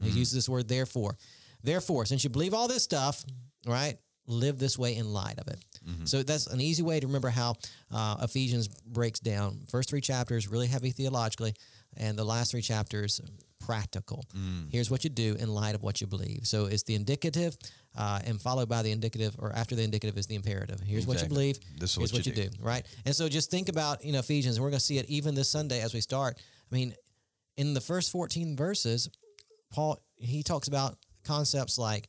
He 0.03 0.11
uses 0.11 0.35
this 0.35 0.49
word 0.49 0.69
therefore. 0.69 1.17
Therefore, 1.63 2.05
since 2.05 2.23
you 2.23 2.29
believe 2.31 2.53
all 2.53 2.69
this 2.69 2.83
stuff, 2.83 3.25
right? 3.67 3.97
Live 4.27 4.59
this 4.59 4.79
way 4.79 4.95
in 4.97 5.13
light 5.13 5.39
of 5.39 5.49
it. 5.49 5.59
So 6.07 6.23
that's 6.23 6.49
an 6.49 6.61
easy 6.61 6.83
way 6.83 7.01
to 7.01 7.07
remember 7.07 7.31
how 7.31 7.55
uh, 7.91 8.17
Ephesians 8.23 8.69
breaks 8.69 9.21
down. 9.21 9.61
First 9.71 9.89
three 9.89 10.01
chapters 10.03 10.49
really 10.49 10.67
heavy 10.67 10.91
theologically, 10.91 11.55
and 11.97 12.19
the 12.19 12.25
last 12.25 12.51
three 12.51 12.61
chapters 12.61 13.21
practical. 13.67 14.25
Here's 14.71 14.91
what 14.91 15.03
you 15.05 15.11
do 15.11 15.35
in 15.39 15.49
light 15.63 15.75
of 15.75 15.83
what 15.83 16.01
you 16.01 16.07
believe. 16.07 16.41
So 16.45 16.67
it's 16.67 16.85
the 16.85 16.95
indicative, 16.95 17.57
uh, 17.97 18.21
and 18.25 18.41
followed 18.41 18.69
by 18.69 18.83
the 18.83 18.93
indicative, 18.93 19.35
or 19.39 19.53
after 19.53 19.75
the 19.75 19.83
indicative 19.83 20.17
is 20.19 20.27
the 20.27 20.37
imperative. 20.37 20.79
Here's 20.81 21.07
what 21.07 21.21
you 21.23 21.29
believe. 21.29 21.59
This 21.79 21.91
is 21.93 21.99
what 21.99 22.13
what 22.13 22.27
you 22.27 22.33
you 22.33 22.49
do. 22.49 22.49
Right. 22.61 22.85
And 23.05 23.15
so 23.15 23.29
just 23.29 23.51
think 23.51 23.69
about 23.69 24.05
you 24.05 24.13
know 24.13 24.21
Ephesians, 24.21 24.61
we're 24.61 24.71
going 24.71 24.79
to 24.85 24.85
see 24.93 24.99
it 24.99 25.07
even 25.09 25.35
this 25.35 25.49
Sunday 25.51 25.81
as 25.81 25.93
we 25.95 26.01
start. 26.01 26.39
I 26.71 26.75
mean, 26.75 26.95
in 27.57 27.75
the 27.75 27.81
first 27.81 28.11
14 28.13 28.57
verses, 28.57 29.09
Paul 29.73 29.99
he 30.17 30.43
talks 30.43 30.69
about 30.69 30.97
concepts 31.25 31.77
like 31.79 32.09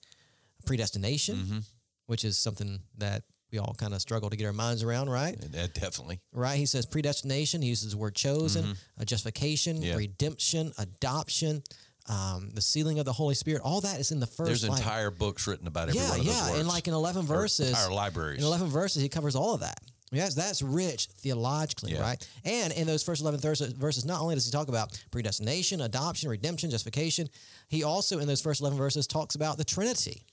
predestination, 0.66 1.36
Mm-hmm. 1.38 1.60
which 2.08 2.24
is 2.24 2.38
something 2.38 2.80
that 2.98 3.24
we 3.52 3.60
all 3.60 3.74
kind 3.78 3.94
of 3.94 4.02
struggle 4.02 4.30
to 4.30 4.36
get 4.36 4.46
our 4.46 4.54
minds 4.54 4.84
around, 4.84 5.10
right? 5.10 5.38
Yeah, 5.54 5.68
definitely. 5.74 6.20
Right? 6.34 6.58
He 6.58 6.66
says 6.66 6.86
predestination. 6.86 7.62
He 7.62 7.70
uses 7.70 7.92
the 7.92 7.98
word 7.98 8.16
chosen, 8.16 8.76
uh, 9.00 9.06
justification, 9.06 9.78
Mm-hmm. 9.78 9.86
Yeah. 9.86 9.96
redemption, 9.96 10.74
adoption, 10.78 11.64
um, 12.10 12.50
the 12.54 12.62
sealing 12.62 13.00
of 13.00 13.06
the 13.06 13.14
Holy 13.14 13.36
Spirit. 13.36 13.62
All 13.64 13.82
that 13.82 14.00
is 14.00 14.12
in 14.12 14.20
the 14.20 14.28
first. 14.28 14.48
There's 14.48 14.64
entire 14.64 15.12
books 15.12 15.46
written 15.48 15.68
about 15.68 15.90
every 15.90 16.00
yeah, 16.02 16.10
one 16.10 16.20
of 16.22 16.26
those 16.26 16.36
yeah, 16.36 16.48
words. 16.50 16.60
and 16.60 16.68
like 16.68 16.88
in 16.88 16.94
eleven 16.94 17.24
Or 17.24 17.28
verses, 17.28 17.70
entire 17.70 17.92
libraries. 17.92 18.40
in 18.40 18.46
11 18.46 18.68
verses, 18.68 19.02
he 19.02 19.10
covers 19.10 19.36
all 19.36 19.54
of 19.54 19.60
that. 19.62 19.80
Yes, 20.10 20.36
that's 20.36 20.62
rich 20.62 21.08
theologically, 21.18 21.92
Yeah. 21.92 22.00
right? 22.00 22.30
And 22.46 22.72
in 22.72 22.88
those 22.88 23.04
first 23.04 23.22
11 23.22 23.42
verses, 23.42 23.74
verses, 23.74 24.06
not 24.06 24.22
only 24.22 24.36
does 24.36 24.46
he 24.46 24.52
talk 24.52 24.70
about 24.70 24.98
predestination, 25.12 25.82
adoption, 25.82 26.30
redemption, 26.30 26.70
justification, 26.70 27.28
he 27.68 27.84
also, 27.84 28.20
in 28.20 28.28
those 28.28 28.40
first 28.42 28.62
11 28.62 28.78
verses, 28.78 29.06
talks 29.06 29.36
about 29.36 29.58
the 29.58 29.66
Trinity 29.66 30.26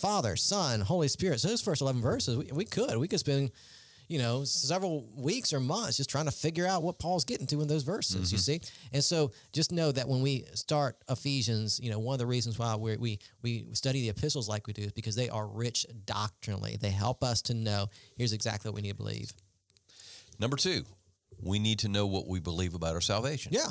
Father, 0.00 0.36
Son, 0.36 0.80
Holy 0.80 1.08
Spirit. 1.08 1.40
So, 1.40 1.48
those 1.48 1.60
first 1.60 1.82
11 1.82 2.00
verses, 2.00 2.36
we, 2.36 2.50
we 2.52 2.64
could. 2.64 2.96
We 2.96 3.06
could 3.06 3.20
spend, 3.20 3.50
you 4.08 4.18
know, 4.18 4.44
several 4.44 5.06
weeks 5.14 5.52
or 5.52 5.60
months 5.60 5.98
just 5.98 6.10
trying 6.10 6.24
to 6.24 6.30
figure 6.30 6.66
out 6.66 6.82
what 6.82 6.98
Paul's 6.98 7.24
getting 7.24 7.46
to 7.48 7.60
in 7.60 7.68
those 7.68 7.82
verses, 7.82 8.32
you 8.32 8.38
mm-hmm. 8.38 8.64
see? 8.64 8.72
And 8.92 9.04
so 9.04 9.32
just 9.52 9.70
know 9.70 9.92
that 9.92 10.08
when 10.08 10.22
we 10.22 10.46
start 10.54 10.96
Ephesians, 11.08 11.78
you 11.82 11.90
know, 11.90 11.98
one 11.98 12.14
of 12.14 12.18
the 12.18 12.26
reasons 12.26 12.58
why 12.58 12.74
we 12.76 12.96
we, 12.96 13.18
we 13.42 13.66
study 13.72 14.00
the 14.02 14.08
epistles 14.08 14.48
like 14.48 14.66
we 14.66 14.72
do 14.72 14.82
is 14.82 14.92
because 14.92 15.14
they 15.14 15.28
are 15.28 15.46
rich 15.46 15.86
doctrinally. 16.06 16.76
They 16.80 16.90
help 16.90 17.22
us 17.22 17.42
to 17.42 17.54
know 17.54 17.88
here's 18.16 18.32
exactly 18.32 18.68
what 18.70 18.76
we 18.76 18.82
need 18.82 18.90
to 18.90 18.96
believe. 18.96 19.32
Number 20.38 20.56
two, 20.56 20.84
we 21.42 21.58
need 21.58 21.80
to 21.80 21.88
know 21.88 22.06
what 22.06 22.26
we 22.26 22.40
believe 22.40 22.74
about 22.74 22.94
our 22.94 23.00
salvation. 23.00 23.52
Yeah. 23.54 23.68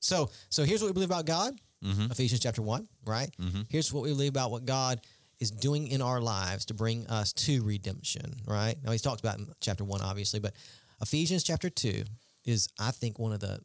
So 0.00 0.30
so 0.50 0.64
here's 0.64 0.82
what 0.82 0.88
we 0.88 0.92
believe 0.92 1.10
about 1.10 1.26
God. 1.26 1.58
Mm-hmm. 1.82 2.12
Ephesians 2.12 2.40
chapter 2.40 2.62
one, 2.62 2.86
right? 3.04 3.30
Mm-hmm. 3.40 3.62
Here's 3.68 3.92
what 3.92 4.04
we 4.04 4.10
believe 4.10 4.30
about 4.30 4.50
what 4.50 4.64
God 4.64 5.00
is 5.42 5.50
doing 5.50 5.88
in 5.88 6.00
our 6.00 6.20
lives 6.20 6.64
to 6.66 6.74
bring 6.74 7.06
us 7.08 7.32
to 7.32 7.62
redemption, 7.62 8.34
right? 8.46 8.76
Now 8.84 8.92
he's 8.92 9.02
talked 9.02 9.20
about 9.20 9.38
in 9.38 9.48
chapter 9.60 9.84
one, 9.84 10.00
obviously, 10.00 10.40
but 10.40 10.54
Ephesians 11.00 11.42
chapter 11.42 11.68
two 11.68 12.04
is, 12.44 12.68
I 12.78 12.92
think, 12.92 13.18
one 13.18 13.32
of 13.32 13.40
the 13.40 13.58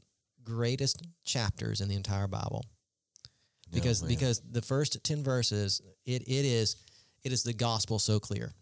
greatest 0.43 1.03
chapters 1.23 1.81
in 1.81 1.87
the 1.87 1.95
entire 1.95 2.27
Bible. 2.27 2.65
Oh, 2.65 3.29
because 3.73 4.01
man. 4.01 4.09
because 4.09 4.41
the 4.51 4.61
first 4.61 5.03
ten 5.03 5.23
verses, 5.23 5.81
it 6.05 6.23
it 6.23 6.45
is 6.45 6.77
it 7.23 7.31
is 7.31 7.43
the 7.43 7.53
gospel 7.53 7.99
so 7.99 8.19
clear. 8.19 8.53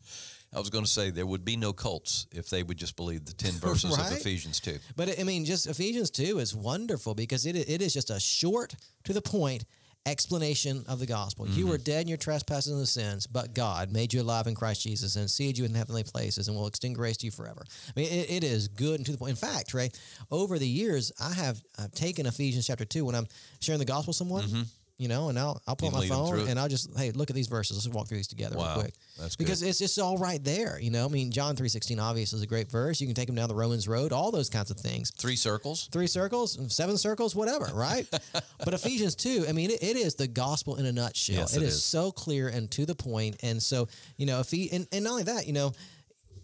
I 0.54 0.60
was 0.60 0.69
going 0.69 0.86
to 0.86 0.89
say 0.89 1.10
there 1.10 1.25
would 1.25 1.43
be 1.43 1.58
no 1.58 1.73
cults 1.73 2.28
if 2.32 2.49
they 2.49 2.63
would 2.63 2.78
just 2.78 2.95
believe 2.95 3.25
the 3.25 3.34
10 3.34 3.54
verses 3.67 3.97
Right? 3.97 4.10
of 4.10 4.17
Ephesians 4.17 4.62
2. 4.62 4.78
But 4.95 5.19
I 5.19 5.23
mean, 5.23 5.43
just 5.43 5.67
Ephesians 5.67 6.10
2 6.12 6.39
is 6.39 6.56
wonderful 6.56 7.13
because 7.13 7.45
it, 7.45 7.58
it 7.58 7.82
is 7.82 7.93
just 7.93 8.10
a 8.10 8.21
short, 8.21 8.73
to 9.04 9.12
the 9.12 9.21
point 9.21 9.65
explanation 10.05 10.83
of 10.87 10.99
the 10.99 11.05
gospel. 11.05 11.47
You 11.47 11.63
mm-hmm. 11.63 11.71
were 11.71 11.77
dead 11.77 12.03
in 12.03 12.07
your 12.07 12.17
trespasses 12.17 12.71
and 12.71 12.87
sins, 12.87 13.25
but 13.27 13.53
God 13.53 13.91
made 13.91 14.13
you 14.13 14.21
alive 14.21 14.47
in 14.47 14.55
Christ 14.55 14.83
Jesus 14.83 15.15
and 15.15 15.29
seated 15.29 15.57
you 15.57 15.65
in 15.65 15.73
heavenly 15.73 16.03
places 16.03 16.47
and 16.47 16.55
will 16.55 16.67
extend 16.67 16.95
grace 16.95 17.17
to 17.17 17.25
you 17.25 17.31
forever. 17.31 17.63
I 17.95 17.99
mean, 17.99 18.11
it, 18.11 18.29
it 18.29 18.43
is 18.43 18.67
good 18.67 18.99
and 18.99 19.05
to 19.05 19.11
the 19.11 19.17
point. 19.17 19.31
In 19.31 19.35
fact, 19.35 19.69
Trey, 19.69 19.89
over 20.31 20.59
the 20.59 20.67
years, 20.67 21.11
I 21.19 21.33
have 21.33 21.61
I've 21.79 21.91
taken 21.93 22.25
Ephesians 22.25 22.67
chapter 22.67 22.85
2 22.85 23.05
when 23.05 23.15
I'm 23.15 23.27
sharing 23.59 23.79
the 23.79 23.85
gospel 23.85 24.11
with 24.11 24.17
someone. 24.17 24.43
Mm-hmm. 24.43 24.61
You 24.97 25.10
know, 25.10 25.27
and 25.27 25.38
I'll 25.38 25.62
I'll 25.67 25.75
pull 25.75 25.91
my 25.91 25.99
lead 25.99 26.10
them 26.10 26.25
through 26.27 26.39
phone 26.41 26.49
and 26.49 26.58
I'll 26.58 26.69
just 26.69 26.89
hey 26.97 27.12
look 27.12 27.29
at 27.29 27.36
these 27.36 27.47
verses. 27.47 27.75
Let's 27.86 27.93
walk 27.93 28.08
through 28.08 28.15
these 28.17 28.27
together 28.29 28.55
Wow, 28.55 28.75
real 28.75 28.84
quick. 28.84 28.93
that's 29.19 29.36
good. 29.36 29.43
because 29.43 29.62
it's 29.62 29.77
just 29.77 29.99
all 29.99 30.17
right 30.17 30.41
there. 30.41 30.79
You 30.79 30.89
know, 30.89 31.03
I 31.05 31.10
mean, 31.10 31.31
John 31.31 31.58
three 31.58 31.67
sixteen 31.67 31.99
obviously 31.99 32.38
is 32.38 32.43
a 32.43 32.47
great 32.47 32.71
verse. 32.71 33.01
You 33.01 33.08
can 33.08 33.13
take 33.13 33.27
them 33.27 33.36
down 33.36 33.49
the 33.49 33.55
Romans 33.55 33.89
road, 33.89 34.13
all 34.13 34.31
those 34.31 34.49
kinds 34.49 34.71
of 34.71 34.77
things 34.77 35.12
Three 35.17 35.36
circles. 35.36 35.89
three 35.91 36.08
circles, 36.08 36.58
seven 36.73 36.97
circles, 36.97 37.36
whatever, 37.36 37.65
right? 37.73 38.08
but 38.63 38.73
Ephesians 38.73 39.15
2, 39.15 39.45
I 39.49 39.51
mean, 39.51 39.69
it, 39.71 39.84
it 39.84 39.97
is 39.97 40.15
the 40.15 40.27
gospel 40.29 40.77
in 40.77 40.86
a 40.86 40.93
nutshell. 40.93 41.36
Yes, 41.39 41.58
it 41.58 41.62
it 41.62 41.65
is, 41.65 41.73
is. 41.75 41.84
so 41.84 42.12
clear 42.13 42.47
and 42.47 42.71
to 42.71 42.86
the 42.86 42.95
point. 42.95 43.36
And 43.43 43.62
so, 43.62 43.89
you 44.15 44.25
know, 44.25 44.39
if 44.39 44.49
he, 44.49 44.71
and, 44.71 44.88
and 44.93 45.03
not 45.03 45.12
only 45.12 45.23
that, 45.23 45.45
you 45.45 45.51
know, 45.53 45.73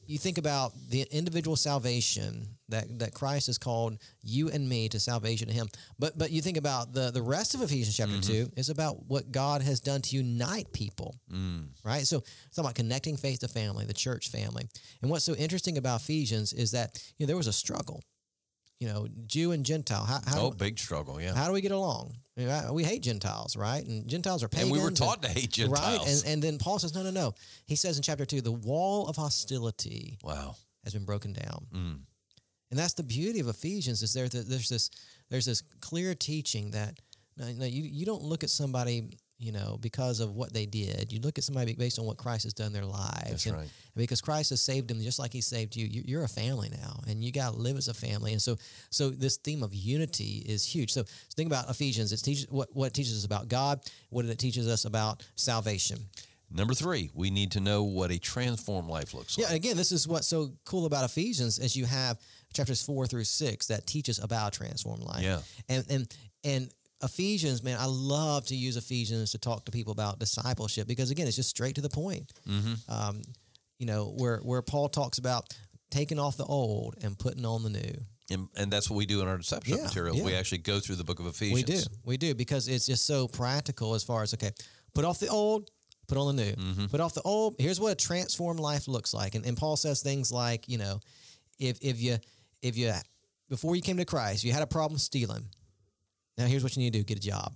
you 0.07 0.17
think 0.17 0.37
about 0.37 0.73
the 0.89 1.05
individual 1.11 1.55
salvation 1.55 2.45
that, 2.69 2.99
that 2.99 3.13
Christ 3.13 3.47
has 3.47 3.57
called 3.57 3.97
you 4.21 4.49
and 4.49 4.67
me 4.67 4.89
to 4.89 4.99
salvation 4.99 5.47
to 5.47 5.53
him. 5.53 5.67
But 5.99 6.17
but 6.17 6.31
you 6.31 6.41
think 6.41 6.57
about 6.57 6.93
the, 6.93 7.11
the 7.11 7.21
rest 7.21 7.53
of 7.55 7.61
Ephesians 7.61 7.95
chapter 7.97 8.13
Mm-hmm. 8.15 8.45
2 8.45 8.51
is 8.57 8.69
about 8.69 9.05
what 9.07 9.31
God 9.31 9.61
has 9.61 9.79
done 9.79 10.01
to 10.03 10.15
unite 10.15 10.71
people 10.73 11.15
Mm. 11.31 11.67
right? 11.85 12.05
So 12.07 12.23
it's 12.47 12.57
about 12.57 12.75
connecting 12.75 13.15
faith 13.17 13.39
to 13.39 13.47
family, 13.47 13.85
the 13.85 13.93
church 13.93 14.29
family. 14.29 14.67
And 15.01 15.09
what's 15.11 15.25
so 15.25 15.33
interesting 15.35 15.77
about 15.77 16.01
Ephesians 16.01 16.53
is 16.53 16.71
that 16.71 17.01
you 17.17 17.25
know 17.25 17.27
there 17.27 17.37
was 17.37 17.47
a 17.47 17.53
struggle. 17.53 18.01
You 18.79 18.87
know, 18.87 19.07
Jew 19.27 19.51
and 19.51 19.63
Gentile. 19.63 20.05
How 20.05 20.19
how, 20.25 20.41
Oh, 20.47 20.51
big 20.51 20.79
struggle, 20.79 21.21
yeah. 21.21 21.35
how 21.35 21.45
do 21.47 21.53
we 21.53 21.61
get 21.61 21.71
along? 21.71 22.15
You 22.35 22.47
know, 22.47 22.53
I- 22.53 22.71
we 22.71 22.83
hate 22.83 23.03
Gentiles, 23.03 23.55
right? 23.57 23.85
And 23.85 24.07
Gentiles 24.07 24.43
are 24.43 24.47
pagans. 24.47 24.71
And 24.71 24.79
we 24.79 24.83
were 24.83 24.91
taught 24.91 25.21
to 25.23 25.29
hate 25.29 25.51
Gentiles. 25.51 25.99
right? 25.99 26.07
And 26.07 26.23
and 26.25 26.43
then 26.43 26.57
Paul 26.57 26.79
says, 26.79 26.93
no, 26.93 27.03
no, 27.03 27.11
no. 27.11 27.35
He 27.65 27.75
says 27.75 27.97
in 27.97 28.03
chapter 28.03 28.25
two, 28.25 28.41
the 28.41 28.51
wall 28.51 29.07
of 29.07 29.15
hostility 29.15 30.17
wow. 30.23 30.55
has 30.83 30.93
been 30.93 31.05
broken 31.05 31.33
down. 31.33 31.67
Mm. 31.73 31.99
And 32.71 32.79
that's 32.79 32.93
the 32.93 33.03
beauty 33.03 33.41
of 33.41 33.47
Ephesians 33.47 34.01
is 34.01 34.13
there 34.13 34.29
there's 34.29 34.69
this 34.69 34.89
there's 35.29 35.45
this 35.45 35.61
clear 35.81 36.15
teaching 36.15 36.71
that 36.71 36.97
no, 37.37 37.51
no, 37.51 37.65
you 37.65 37.83
you 37.83 38.05
don't 38.05 38.23
look 38.23 38.43
at 38.43 38.49
somebody 38.49 39.09
you 39.41 39.51
know 39.51 39.77
because 39.81 40.19
of 40.19 40.35
what 40.35 40.53
they 40.53 40.65
did. 40.65 41.11
You 41.11 41.19
look 41.19 41.37
at 41.37 41.43
somebody 41.43 41.73
based 41.73 41.99
on 41.99 42.05
what 42.05 42.17
Christ 42.17 42.43
has 42.43 42.53
done 42.53 42.67
in 42.67 42.73
their 42.73 42.85
lives. 42.85 43.29
That's 43.29 43.45
and, 43.47 43.55
right. 43.55 43.61
and 43.63 43.69
because 43.95 44.21
Christ 44.21 44.51
has 44.51 44.61
saved 44.61 44.87
them 44.87 45.01
just 45.01 45.19
like 45.19 45.33
He 45.33 45.41
saved 45.41 45.75
you, 45.75 45.87
you 45.87 46.03
you're 46.05 46.23
a 46.23 46.29
family 46.29 46.69
now, 46.69 47.01
and 47.07 47.23
you 47.23 47.31
got 47.31 47.53
to 47.53 47.59
live 47.59 47.77
as 47.77 47.87
a 47.87 47.93
family. 47.93 48.31
And 48.31 48.41
so 48.41 48.57
so 48.89 49.09
this 49.09 49.37
theme 49.37 49.63
of 49.63 49.73
unity 49.73 50.45
is 50.47 50.65
huge. 50.65 50.91
So, 50.91 51.03
think 51.35 51.47
about 51.47 51.69
Ephesians. 51.69 52.13
It 52.13 52.17
teaches 52.17 52.47
what 52.49 52.69
what 52.73 52.87
it 52.87 52.93
teaches 52.93 53.17
us 53.17 53.25
about 53.25 53.47
God. 53.47 53.81
What 54.09 54.25
it 54.25 54.37
teaches 54.37 54.67
us 54.67 54.85
about 54.85 55.25
salvation. 55.35 55.97
Number 56.53 56.73
three, 56.73 57.09
we 57.13 57.29
need 57.29 57.51
to 57.51 57.61
know 57.61 57.83
what 57.83 58.11
a 58.11 58.19
transformed 58.19 58.89
life 58.89 59.13
looks 59.13 59.37
like. 59.37 59.47
and 59.47 59.55
again, 59.55 59.77
this 59.77 59.91
is 59.91 60.07
what's 60.07 60.27
so 60.27 60.51
cool 60.65 60.85
about 60.85 61.05
Ephesians 61.05 61.59
is 61.59 61.77
you 61.77 61.85
have 61.85 62.19
chapters 62.53 62.83
four 62.83 63.07
through 63.07 63.23
six 63.23 63.67
that 63.67 63.87
teach 63.87 64.09
us 64.09 64.21
about 64.21 64.53
transformed 64.53 65.03
life. 65.03 65.23
Yeah. 65.23 65.39
And 65.69 65.85
and 65.89 66.15
and 66.43 66.69
Ephesians, 67.03 67.63
man, 67.63 67.77
I 67.79 67.85
love 67.85 68.45
to 68.47 68.55
use 68.55 68.77
Ephesians 68.77 69.31
to 69.31 69.37
talk 69.37 69.65
to 69.65 69.71
people 69.71 69.91
about 69.91 70.19
discipleship 70.19 70.87
because 70.87 71.11
again, 71.11 71.27
it's 71.27 71.35
just 71.35 71.49
straight 71.49 71.75
to 71.75 71.81
the 71.81 71.89
point. 71.89 72.31
Mm-hmm. 72.47 72.73
Um, 72.91 73.21
you 73.79 73.85
know, 73.85 74.13
where 74.17 74.37
where 74.39 74.61
Paul 74.61 74.89
talks 74.89 75.17
about 75.17 75.45
taking 75.89 76.19
off 76.19 76.37
the 76.37 76.45
old 76.45 76.95
and 77.03 77.17
putting 77.17 77.45
on 77.45 77.63
the 77.63 77.69
new. 77.69 77.93
And, 78.31 78.47
and 78.55 78.71
that's 78.71 78.89
what 78.89 78.95
we 78.95 79.05
do 79.05 79.21
in 79.21 79.27
our 79.27 79.37
discipleship 79.37 79.79
Yeah, 79.79 79.83
materials. 79.83 80.21
We 80.21 80.35
actually 80.35 80.59
go 80.59 80.79
through 80.79 80.95
the 80.95 81.03
book 81.03 81.19
of 81.19 81.25
Ephesians. 81.25 81.67
We 81.67 81.75
do, 81.75 81.81
we 82.05 82.17
do, 82.17 82.33
because 82.33 82.69
it's 82.69 82.85
just 82.85 83.05
so 83.05 83.27
practical 83.27 83.93
as 83.93 84.03
far 84.03 84.23
as 84.23 84.33
okay, 84.33 84.51
put 84.93 85.03
off 85.03 85.19
the 85.19 85.27
old, 85.27 85.69
put 86.07 86.17
on 86.17 86.35
the 86.35 86.43
new. 86.45 86.51
Mm-hmm. 86.53 86.85
Put 86.85 87.01
off 87.01 87.13
the 87.13 87.21
old. 87.23 87.55
Here's 87.59 87.79
what 87.79 87.91
a 87.91 87.95
transformed 87.95 88.61
life 88.61 88.87
looks 88.87 89.13
like, 89.13 89.35
and, 89.35 89.45
and 89.45 89.57
Paul 89.57 89.75
says 89.75 90.01
things 90.01 90.31
like, 90.31 90.69
you 90.69 90.77
know, 90.77 91.01
if 91.59 91.77
if 91.81 92.01
you 92.01 92.17
if 92.61 92.77
you 92.77 92.93
before 93.49 93.75
you 93.75 93.81
came 93.81 93.97
to 93.97 94.05
Christ, 94.05 94.45
you 94.45 94.53
had 94.53 94.63
a 94.63 94.67
problem 94.67 94.97
stealing. 94.97 95.45
Now 96.41 96.47
here's 96.47 96.63
what 96.63 96.75
you 96.75 96.83
need 96.83 96.93
to 96.93 96.99
do: 96.99 97.03
get 97.03 97.17
a 97.17 97.21
job. 97.21 97.53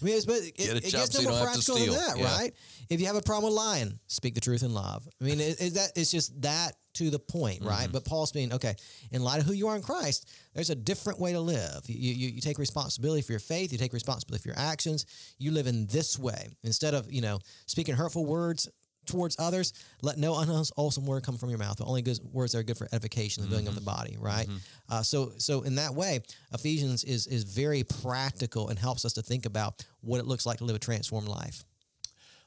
I 0.00 0.04
mean, 0.04 0.14
it's, 0.14 0.26
but 0.26 0.36
it, 0.36 0.56
Get 0.56 0.76
it 0.76 0.92
gets 0.92 1.12
so 1.12 1.22
no 1.22 1.30
more 1.30 1.44
practical 1.44 1.76
than 1.76 1.90
that, 1.90 2.18
Yeah. 2.18 2.24
right? 2.24 2.52
If 2.88 3.00
you 3.00 3.06
have 3.06 3.16
a 3.16 3.22
problem 3.22 3.52
with 3.52 3.56
lying, 3.56 3.98
speak 4.06 4.34
the 4.34 4.40
truth 4.40 4.62
in 4.62 4.72
love. 4.72 5.06
I 5.20 5.24
mean, 5.24 5.40
it, 5.40 5.60
it, 5.60 5.74
that 5.74 5.90
it's 5.96 6.10
just 6.10 6.40
that 6.42 6.76
to 6.94 7.10
the 7.10 7.18
point, 7.18 7.62
right? 7.62 7.84
Mm-hmm. 7.84 7.92
But 7.92 8.04
Paul's 8.04 8.32
being 8.32 8.52
okay. 8.54 8.74
In 9.10 9.22
light 9.22 9.40
of 9.40 9.46
who 9.46 9.52
you 9.52 9.68
are 9.68 9.76
in 9.76 9.82
Christ, 9.82 10.30
there's 10.54 10.70
a 10.70 10.74
different 10.74 11.18
way 11.20 11.32
to 11.32 11.40
live. 11.40 11.82
You, 11.86 12.12
you 12.12 12.28
you 12.30 12.40
take 12.40 12.58
responsibility 12.58 13.22
for 13.22 13.32
your 13.32 13.40
faith. 13.40 13.72
You 13.72 13.78
take 13.78 13.92
responsibility 13.92 14.42
for 14.42 14.48
your 14.48 14.58
actions. 14.58 15.04
You 15.38 15.50
live 15.50 15.66
in 15.66 15.86
this 15.86 16.18
way 16.18 16.48
instead 16.62 16.94
of 16.94 17.12
you 17.12 17.20
know 17.20 17.40
speaking 17.66 17.94
hurtful 17.94 18.24
words 18.24 18.68
towards 19.08 19.36
others. 19.38 19.72
Let 20.02 20.18
no 20.18 20.38
unwholesome 20.38 21.04
word 21.06 21.24
come 21.24 21.36
from 21.36 21.50
your 21.50 21.58
mouth. 21.58 21.78
The 21.78 21.84
only 21.84 22.02
good 22.02 22.18
words 22.32 22.52
that 22.52 22.58
are 22.58 22.62
good 22.62 22.78
for 22.78 22.88
edification, 22.92 23.42
the 23.42 23.48
building 23.48 23.66
of 23.68 23.74
the 23.74 23.80
body. 23.80 24.16
Right. 24.20 24.46
Uh, 24.88 25.02
so 25.02 25.32
so 25.38 25.62
in 25.62 25.74
that 25.76 25.94
way, 25.94 26.20
Ephesians 26.52 27.02
is 27.04 27.26
is 27.26 27.44
very 27.44 27.82
practical 27.84 28.68
and 28.68 28.78
helps 28.78 29.04
us 29.04 29.14
to 29.14 29.22
think 29.22 29.46
about 29.46 29.84
what 30.00 30.20
it 30.20 30.26
looks 30.26 30.46
like 30.46 30.58
to 30.58 30.64
live 30.64 30.76
a 30.76 30.78
transformed 30.78 31.28
life. 31.28 31.64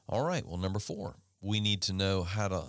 All 0.08 0.24
right. 0.24 0.46
Well, 0.46 0.58
number 0.58 0.78
four, 0.78 1.14
we 1.42 1.60
need 1.60 1.82
to 1.82 1.92
know 1.92 2.22
how 2.22 2.48
to 2.48 2.64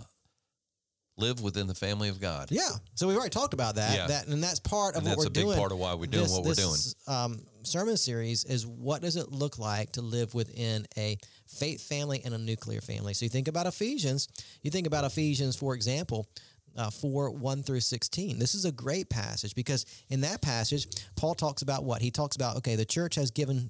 live 1.16 1.40
within 1.40 1.68
the 1.68 1.74
family 1.74 2.08
of 2.08 2.20
God. 2.20 2.48
Yeah. 2.50 2.68
So 2.94 3.06
we've 3.06 3.16
already 3.16 3.30
talked 3.30 3.54
about 3.54 3.76
that. 3.76 3.96
Yeah. 3.96 4.06
That 4.08 4.26
and 4.26 4.42
that's 4.42 4.58
part 4.60 4.94
of 4.96 4.98
And 5.02 5.06
what 5.06 5.10
that's 5.10 5.18
we're 5.24 5.28
a 5.28 5.30
big 5.30 5.44
doing. 5.44 5.58
part 5.58 5.70
of 5.72 5.78
why 5.78 5.94
we're 5.94 6.06
doing 6.06 6.24
this, 6.24 6.32
what 6.32 6.44
we're 6.44 6.54
this, 6.54 6.94
Um, 7.06 7.40
sermon 7.62 7.96
series 7.96 8.44
is 8.44 8.66
what 8.66 9.00
does 9.00 9.14
it 9.16 9.30
look 9.30 9.58
like 9.58 9.92
to 9.92 10.02
live 10.02 10.34
within 10.34 10.86
a 10.96 11.16
faith 11.46 11.86
family 11.86 12.20
and 12.24 12.34
a 12.34 12.38
nuclear 12.38 12.80
family? 12.80 13.14
So 13.14 13.24
you 13.24 13.30
think 13.30 13.48
about 13.48 13.66
Ephesians. 13.66 14.28
You 14.62 14.70
think 14.70 14.86
about 14.86 15.04
Ephesians, 15.04 15.56
for 15.56 15.74
example. 15.74 16.28
Uh, 16.76 16.90
4 16.90 17.30
1 17.30 17.62
through 17.62 17.78
16. 17.78 18.40
This 18.40 18.56
is 18.56 18.64
a 18.64 18.72
great 18.72 19.08
passage 19.08 19.54
because 19.54 19.86
in 20.08 20.22
that 20.22 20.42
passage, 20.42 20.88
Paul 21.14 21.36
talks 21.36 21.62
about 21.62 21.84
what? 21.84 22.02
He 22.02 22.10
talks 22.10 22.34
about, 22.34 22.56
okay, 22.56 22.74
the 22.74 22.84
church 22.84 23.14
has 23.14 23.30
given, 23.30 23.68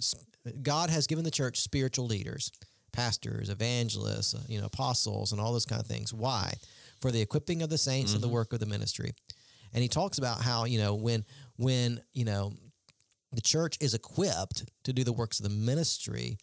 God 0.63 0.89
has 0.89 1.07
given 1.07 1.23
the 1.23 1.31
church 1.31 1.61
spiritual 1.61 2.07
leaders, 2.07 2.51
pastors, 2.95 3.51
evangelists, 3.51 4.35
uh, 4.35 4.41
you 4.49 4.59
know, 4.59 4.65
apostles, 4.65 5.33
and 5.33 5.41
all 5.41 5.53
those 5.53 5.67
kind 5.67 5.83
of 5.83 5.87
things. 5.87 6.15
Why? 6.15 6.55
For 7.03 7.11
the 7.11 7.21
equipping 7.21 7.61
of 7.61 7.69
the 7.69 7.77
saints 7.77 8.15
and 8.15 8.23
the 8.23 8.29
work 8.29 8.55
of 8.55 8.61
the 8.61 8.67
ministry. 8.67 9.13
And 9.75 9.83
he 9.83 9.89
talks 9.89 10.17
about 10.19 10.41
how, 10.41 10.65
you 10.65 10.79
know, 10.79 10.95
when, 10.95 11.25
when, 11.57 12.01
you 12.15 12.25
know, 12.25 12.55
the 13.33 13.43
church 13.43 13.77
is 13.81 13.93
equipped 13.93 14.65
to 14.85 14.93
do 14.93 15.05
the 15.05 15.13
works 15.13 15.41
of 15.41 15.45
the 15.45 15.51
ministry, 15.51 16.39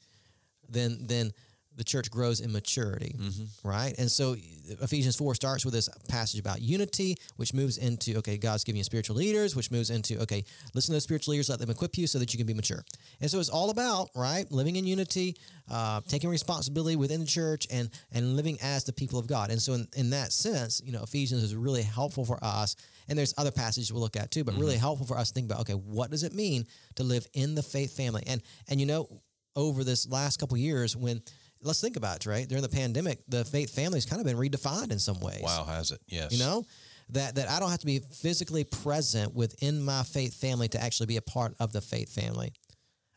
then, 0.72 1.06
then 1.08 1.32
the 1.78 1.86
church 1.86 2.12
grows 2.12 2.42
in 2.42 2.52
maturity, 2.52 3.16
Mm-hmm. 3.18 3.68
right? 3.68 3.96
And 3.98 4.12
so 4.12 4.36
Ephesians 4.82 5.16
4 5.16 5.34
starts 5.36 5.64
with 5.64 5.74
this 5.74 5.88
passage 6.10 6.40
about 6.40 6.62
unity, 6.62 7.16
which 7.38 7.54
moves 7.54 7.78
into, 7.78 8.18
okay, 8.18 8.38
God's 8.38 8.66
giving 8.66 8.78
you 8.78 8.84
spiritual 8.84 9.16
leaders, 9.16 9.56
which 9.56 9.72
moves 9.72 9.90
into, 9.90 10.20
okay, 10.22 10.44
listen 10.74 10.92
to 10.92 10.96
those 10.98 11.04
spiritual 11.04 11.32
leaders, 11.32 11.50
let 11.50 11.60
them 11.60 11.70
equip 11.70 11.98
you 11.98 12.08
so 12.08 12.20
that 12.20 12.34
you 12.34 12.38
can 12.38 12.46
be 12.46 12.54
mature. 12.54 12.84
And 13.22 13.32
so 13.32 13.40
it's 13.40 13.48
all 13.50 13.70
about, 13.70 14.10
right, 14.16 14.46
living 14.52 14.76
in 14.76 14.86
unity, 14.86 15.38
uh, 15.72 16.02
taking 16.10 16.30
responsibility 16.30 16.98
within 16.98 17.22
the 17.22 17.26
church, 17.26 17.66
and 17.72 17.90
and 18.12 18.36
living 18.36 18.58
as 18.62 18.84
the 18.84 18.94
people 18.94 19.18
of 19.18 19.28
God. 19.28 19.50
And 19.50 19.62
so 19.62 19.74
in, 19.74 19.88
in 19.96 20.10
that 20.10 20.34
sense, 20.34 20.82
you 20.84 20.92
know, 20.92 21.02
Ephesians 21.04 21.42
is 21.42 21.56
really 21.56 21.84
helpful 21.84 22.26
for 22.26 22.38
us. 22.44 22.76
And 23.08 23.18
there's 23.18 23.34
other 23.38 23.52
passages 23.52 23.92
we'll 23.94 24.02
look 24.04 24.18
at 24.18 24.30
too, 24.30 24.44
but 24.44 24.56
really 24.56 24.78
helpful 24.78 25.08
for 25.08 25.18
us 25.18 25.30
to 25.30 25.34
think 25.34 25.46
about, 25.50 25.62
okay, 25.62 25.74
what 25.74 26.12
does 26.12 26.24
it 26.24 26.34
mean 26.34 26.66
to 26.96 27.04
live 27.04 27.26
in 27.34 27.56
the 27.56 27.64
faith 27.64 27.96
family? 27.96 28.24
And 28.28 28.42
and 28.68 28.80
you 28.80 28.86
know, 28.86 29.08
over 29.56 29.84
this 29.84 30.08
last 30.10 30.40
couple 30.40 30.58
years 30.58 30.96
when 30.96 31.22
let's 31.62 31.82
think 31.82 31.96
about 31.96 32.18
it, 32.18 32.30
right? 32.30 32.48
During 32.48 32.64
the 32.64 32.70
pandemic, 32.70 33.20
the 33.28 33.46
faith 33.46 33.74
family's 33.74 34.06
kind 34.06 34.20
of 34.20 34.26
been 34.26 34.38
redefined 34.38 34.92
in 34.92 35.00
some 35.00 35.20
ways. 35.20 35.42
Wow, 35.44 35.66
has 35.66 35.92
it? 35.92 36.00
Yes. 36.08 36.32
You 36.32 36.40
know? 36.40 36.64
That 37.10 37.36
that 37.36 37.50
I 37.50 37.60
don't 37.60 37.70
have 37.70 37.80
to 37.80 37.86
be 37.86 38.00
physically 38.00 38.64
present 38.64 39.36
within 39.36 39.82
my 39.84 40.04
faith 40.04 40.34
family 40.40 40.70
to 40.70 40.82
actually 40.82 41.08
be 41.08 41.18
a 41.18 41.22
part 41.22 41.56
of 41.60 41.74
the 41.74 41.82
faith 41.82 42.14
family. 42.14 42.54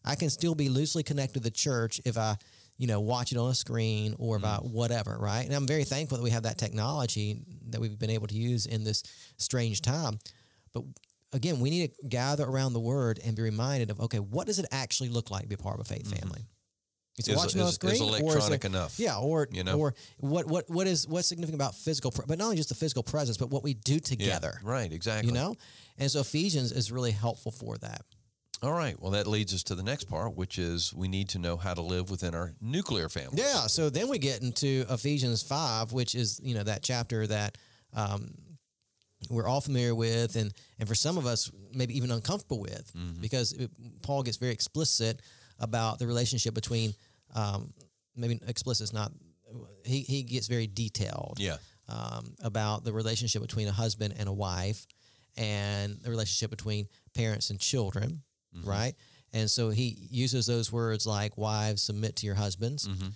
I 0.05 0.17
can 0.17 0.31
still 0.31 0.57
be 0.57 0.69
loosely 0.69 1.05
connected 1.05 1.35
to 1.35 1.41
the 1.41 1.51
church 1.51 2.01
if 2.05 2.19
I, 2.19 2.37
you 2.77 2.89
know, 2.89 3.01
watch 3.01 3.31
it 3.31 3.39
on 3.39 3.51
a 3.51 3.55
screen 3.55 4.17
or 4.19 4.37
about 4.37 4.65
mm. 4.65 4.73
whatever, 4.73 5.17
right? 5.19 5.47
And 5.47 5.55
I'm 5.55 5.67
very 5.67 5.85
thankful 5.85 6.19
that 6.19 6.25
we 6.25 6.31
have 6.31 6.43
that 6.43 6.59
technology 6.59 7.41
that 7.71 7.81
we've 7.81 7.99
been 7.99 8.11
able 8.11 8.27
to 8.27 8.35
use 8.35 8.67
in 8.67 8.83
this 8.83 9.05
strange 9.39 9.81
time. 9.81 10.19
But 10.73 10.83
again, 11.35 11.61
we 11.61 11.69
need 11.69 11.93
to 12.01 12.09
gather 12.09 12.45
around 12.45 12.73
the 12.73 12.81
word 12.81 13.21
and 13.23 13.37
be 13.37 13.43
reminded 13.43 13.91
of 13.91 14.01
okay, 14.01 14.19
what 14.21 14.47
does 14.47 14.59
it 14.59 14.67
actually 14.73 15.11
look 15.11 15.31
like 15.31 15.43
to 15.43 15.49
be 15.49 15.55
a 15.57 15.59
part 15.59 15.75
of 15.79 15.81
a 15.83 15.85
faith 15.85 16.09
family? 16.19 16.47
Is 17.19 17.29
Is- 17.29 17.37
watching 17.37 17.61
on 17.61 17.67
a 17.67 17.69
is- 17.69 17.75
is 17.75 17.75
screen, 17.77 18.03
or 18.03 18.09
electronic 18.19 18.65
it- 18.65 18.67
enough, 18.67 18.99
Yeah, 18.99 19.19
or 19.19 19.47
you 19.53 19.63
know? 19.63 19.79
or 19.79 19.95
what 20.19 20.47
what 20.47 20.69
what 20.71 20.87
is 20.87 21.07
what's 21.07 21.29
significant 21.29 21.55
about 21.57 21.75
physical, 21.75 22.13
but 22.27 22.39
not 22.39 22.45
only 22.47 22.57
just 22.57 22.71
the 22.71 22.75
physical 22.75 23.03
presence, 23.03 23.37
but 23.37 23.51
what 23.51 23.63
we 23.63 23.75
do 23.75 23.95
Yeah, 23.95 23.99
together. 24.01 24.61
Right. 24.65 24.91
Exactly. 24.93 25.29
You 25.29 25.35
know, 25.35 25.55
and 25.99 26.11
so 26.11 26.21
Ephesians 26.21 26.73
is 26.73 26.91
really 26.91 27.13
helpful 27.13 27.53
for 27.53 27.77
that. 27.79 28.03
All 28.63 28.73
right. 28.73 28.99
Well, 29.01 29.11
that 29.13 29.27
leads 29.27 29.53
us 29.53 29.63
to 29.65 29.75
the 29.75 29.83
next 29.83 30.05
part, 30.05 30.35
which 30.37 30.59
is 30.59 30.93
we 30.95 31.07
need 31.07 31.29
to 31.31 31.39
know 31.39 31.57
how 31.57 31.75
to 31.75 31.83
live 31.83 32.09
within 32.11 32.35
our 32.35 32.55
nuclear 32.61 33.09
family. 33.09 33.39
Yeah. 33.43 33.67
So 33.67 33.91
then 33.91 34.09
we 34.09 34.19
get 34.19 34.41
into 34.43 34.87
Ephesians 34.89 35.43
five, 35.43 35.93
which 35.93 36.15
is 36.15 36.41
you 36.43 36.55
know 36.55 36.63
that 36.65 36.83
chapter 36.83 37.27
that 37.29 37.59
um, 37.93 38.35
we're 39.31 39.47
all 39.49 39.61
familiar 39.61 39.95
with, 39.95 40.37
and 40.37 40.53
and 40.79 40.89
for 40.89 40.95
some 40.95 41.19
of 41.19 41.27
us 41.27 41.51
maybe 41.73 41.97
even 41.97 42.11
uncomfortable 42.11 42.61
with, 42.61 42.93
because 43.21 43.53
it, 43.53 43.71
Paul 44.03 44.23
gets 44.23 44.37
very 44.37 44.53
explicit 44.53 45.21
about 45.59 45.99
the 45.99 46.07
relationship 46.07 46.55
between 46.55 46.95
um, 47.35 47.73
maybe 48.17 48.41
explicit 48.47 48.85
is 48.85 48.93
not. 48.93 49.13
He 49.85 50.01
he 50.01 50.23
gets 50.23 50.47
very 50.49 50.67
detailed. 50.67 51.39
Yeah. 51.39 51.57
um, 51.89 52.35
about 52.43 52.83
the 52.85 52.93
relationship 52.93 53.43
between 53.43 53.69
a 53.69 53.73
husband 53.73 54.15
and 54.19 54.27
a 54.29 54.33
wife 54.33 54.87
and 55.37 55.99
the 56.03 56.11
relationship 56.11 56.51
between 56.51 56.87
parents 57.15 57.51
and 57.51 57.61
children, 57.61 58.23
right? 58.65 58.95
And 59.35 59.51
so 59.51 59.69
he 59.71 59.99
uses 60.11 60.47
those 60.47 60.73
words 60.73 61.07
like 61.07 61.37
wives 61.37 61.83
submit 61.83 62.17
to 62.17 62.27
your 62.27 62.37
husbands. 62.37 62.89
Mm-hmm. 62.89 63.09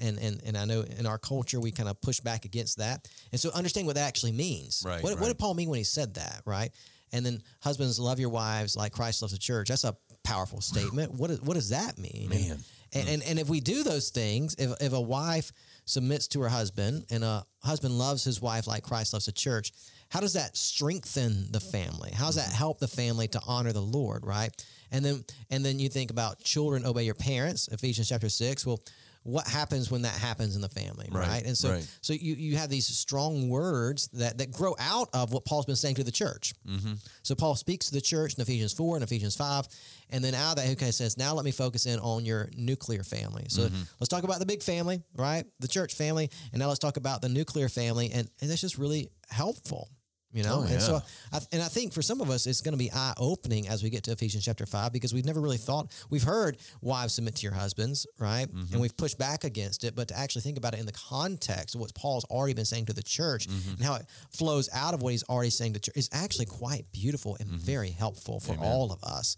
And, 0.00 0.18
and 0.18 0.40
and 0.44 0.56
I 0.56 0.64
know 0.64 0.82
in 0.82 1.06
our 1.06 1.18
culture 1.18 1.60
we 1.60 1.70
kind 1.70 1.88
of 1.88 2.00
push 2.00 2.20
back 2.20 2.44
against 2.44 2.78
that. 2.78 3.08
And 3.32 3.40
so 3.40 3.50
understand 3.52 3.86
what 3.86 3.96
that 3.96 4.06
actually 4.06 4.32
means. 4.32 4.82
Right, 4.86 5.02
What, 5.02 5.18
what 5.20 5.28
did 5.28 5.38
Paul 5.38 5.54
mean 5.54 5.68
when 5.68 5.78
he 5.78 5.84
said 5.84 6.14
that, 6.14 6.42
right? 6.44 6.70
And 7.12 7.24
then 7.24 7.42
husbands 7.60 7.98
love 7.98 8.18
your 8.18 8.30
wives 8.30 8.76
like 8.76 8.92
Christ 8.92 9.22
loves 9.22 9.32
the 9.32 9.38
church. 9.38 9.68
That's 9.68 9.84
a 9.84 9.96
powerful 10.24 10.60
statement. 10.60 11.14
what, 11.14 11.30
is, 11.30 11.40
what 11.40 11.54
does 11.54 11.70
that 11.70 11.98
mean? 11.98 12.30
And- 12.32 12.48
Man. 12.48 12.58
and, 12.94 13.08
and 13.08 13.22
and 13.22 13.38
if 13.38 13.48
we 13.48 13.60
do 13.60 13.82
those 13.82 14.10
things, 14.10 14.54
if 14.58 14.70
if 14.80 14.92
a 14.92 15.00
wife 15.00 15.52
submits 15.86 16.26
to 16.26 16.40
her 16.42 16.48
husband 16.48 17.06
and 17.10 17.22
a 17.22 17.44
husband 17.62 17.96
loves 17.96 18.24
his 18.24 18.40
wife 18.42 18.66
like 18.66 18.82
Christ 18.82 19.12
loves 19.12 19.26
the 19.26 19.32
church, 19.32 19.72
how 20.08 20.20
does 20.20 20.34
that 20.34 20.56
strengthen 20.56 21.50
the 21.50 21.60
family? 21.60 22.10
How 22.12 22.26
does 22.26 22.36
that 22.36 22.46
mm-hmm. 22.46 22.56
help 22.56 22.78
the 22.78 22.88
family 22.88 23.28
to 23.28 23.40
honor 23.46 23.72
the 23.72 23.80
Lord, 23.80 24.26
right? 24.26 24.50
And 24.90 25.04
then 25.04 25.24
and 25.50 25.64
then 25.64 25.78
you 25.78 25.88
think 25.88 26.10
about 26.10 26.40
children 26.40 26.84
obey 26.84 27.04
your 27.04 27.14
parents, 27.14 27.68
Ephesians 27.68 28.08
chapter 28.08 28.28
six. 28.28 28.66
Well, 28.66 28.80
what 29.26 29.46
happens 29.46 29.90
when 29.90 30.02
that 30.02 30.14
happens 30.14 30.54
in 30.54 30.62
the 30.62 30.68
family, 30.68 31.08
Right, 31.10 31.26
right? 31.28 31.44
And 31.44 31.58
so 31.58 31.70
right. 31.70 31.88
so 32.00 32.12
you 32.12 32.34
you 32.34 32.56
have 32.56 32.70
these 32.70 32.86
strong 32.86 33.48
words 33.48 34.08
that 34.14 34.38
that 34.38 34.52
grow 34.52 34.74
out 34.78 35.08
of 35.12 35.32
what 35.32 35.44
Paul's 35.44 35.66
been 35.66 35.76
saying 35.76 35.96
to 35.96 36.04
the 36.04 36.12
church. 36.12 36.54
Mm-hmm. 36.66 36.92
So 37.22 37.34
Paul 37.34 37.56
speaks 37.56 37.86
to 37.86 37.92
the 37.94 38.00
church 38.00 38.34
in 38.34 38.40
Ephesians 38.42 38.72
4 38.72 38.96
and 38.96 39.02
Ephesians 39.04 39.34
5. 39.36 39.66
And 40.10 40.22
then 40.22 40.34
out 40.34 40.56
of 40.58 40.64
that, 40.64 40.70
okay, 40.72 40.92
says, 40.92 41.18
now 41.18 41.34
let 41.34 41.44
me 41.44 41.50
focus 41.50 41.86
in 41.86 41.98
on 41.98 42.24
your 42.24 42.48
nuclear 42.56 43.02
family. 43.02 43.46
So 43.48 43.62
Mm-hmm. 43.62 43.82
let's 43.98 44.08
talk 44.08 44.22
about 44.22 44.38
the 44.38 44.46
big 44.46 44.62
family, 44.62 45.02
right? 45.16 45.44
The 45.58 45.66
church 45.68 45.94
family. 45.94 46.30
And 46.52 46.60
now 46.60 46.68
let's 46.68 46.78
talk 46.78 46.96
about 46.96 47.20
the 47.22 47.28
nuclear 47.28 47.68
family. 47.68 48.12
And, 48.12 48.30
and 48.40 48.48
that's 48.48 48.60
just 48.60 48.78
really 48.78 49.10
helpful. 49.30 49.88
You 50.36 50.42
know, 50.44 50.58
Oh, 50.66 50.72
and 50.72 50.82
so. 50.82 51.00
I, 51.32 51.38
and 51.50 51.62
I 51.62 51.66
think 51.68 51.92
for 51.94 52.02
some 52.02 52.20
of 52.20 52.28
us, 52.30 52.46
it's 52.46 52.60
going 52.60 52.72
to 52.74 52.78
be 52.78 52.90
eye 52.92 53.14
opening 53.16 53.66
as 53.68 53.82
we 53.82 53.88
get 53.90 54.04
to 54.04 54.12
Ephesians 54.12 54.44
chapter 54.44 54.66
five 54.66 54.92
because 54.92 55.14
we've 55.14 55.24
never 55.24 55.40
really 55.40 55.56
thought 55.56 55.90
we've 56.10 56.22
heard 56.22 56.58
wives 56.82 57.14
submit 57.14 57.36
to 57.36 57.42
your 57.42 57.54
husbands, 57.54 58.06
right? 58.18 58.46
Mm-hmm. 58.46 58.72
And 58.72 58.80
we've 58.82 58.96
pushed 58.96 59.18
back 59.18 59.44
against 59.44 59.82
it, 59.84 59.96
but 59.96 60.08
to 60.08 60.18
actually 60.18 60.42
think 60.42 60.58
about 60.58 60.74
it 60.74 60.80
in 60.80 60.86
the 60.86 60.92
context 60.92 61.74
of 61.74 61.80
what 61.80 61.94
Paul's 61.94 62.24
already 62.26 62.52
been 62.54 62.66
saying 62.66 62.86
to 62.86 62.92
the 62.92 63.02
church 63.02 63.48
Mm-hmm. 63.48 63.74
and 63.76 63.82
how 63.84 63.94
it 63.96 64.06
flows 64.30 64.68
out 64.74 64.92
of 64.94 65.02
what 65.02 65.10
he's 65.12 65.24
already 65.24 65.50
saying 65.50 65.72
to 65.72 65.80
church 65.80 65.96
is 65.96 66.08
actually 66.12 66.46
quite 66.46 66.84
beautiful 66.92 67.36
and 67.40 67.48
very 67.48 67.90
helpful 67.90 68.38
for 68.40 68.54
all 68.60 68.92
of 68.92 69.02
us. 69.04 69.36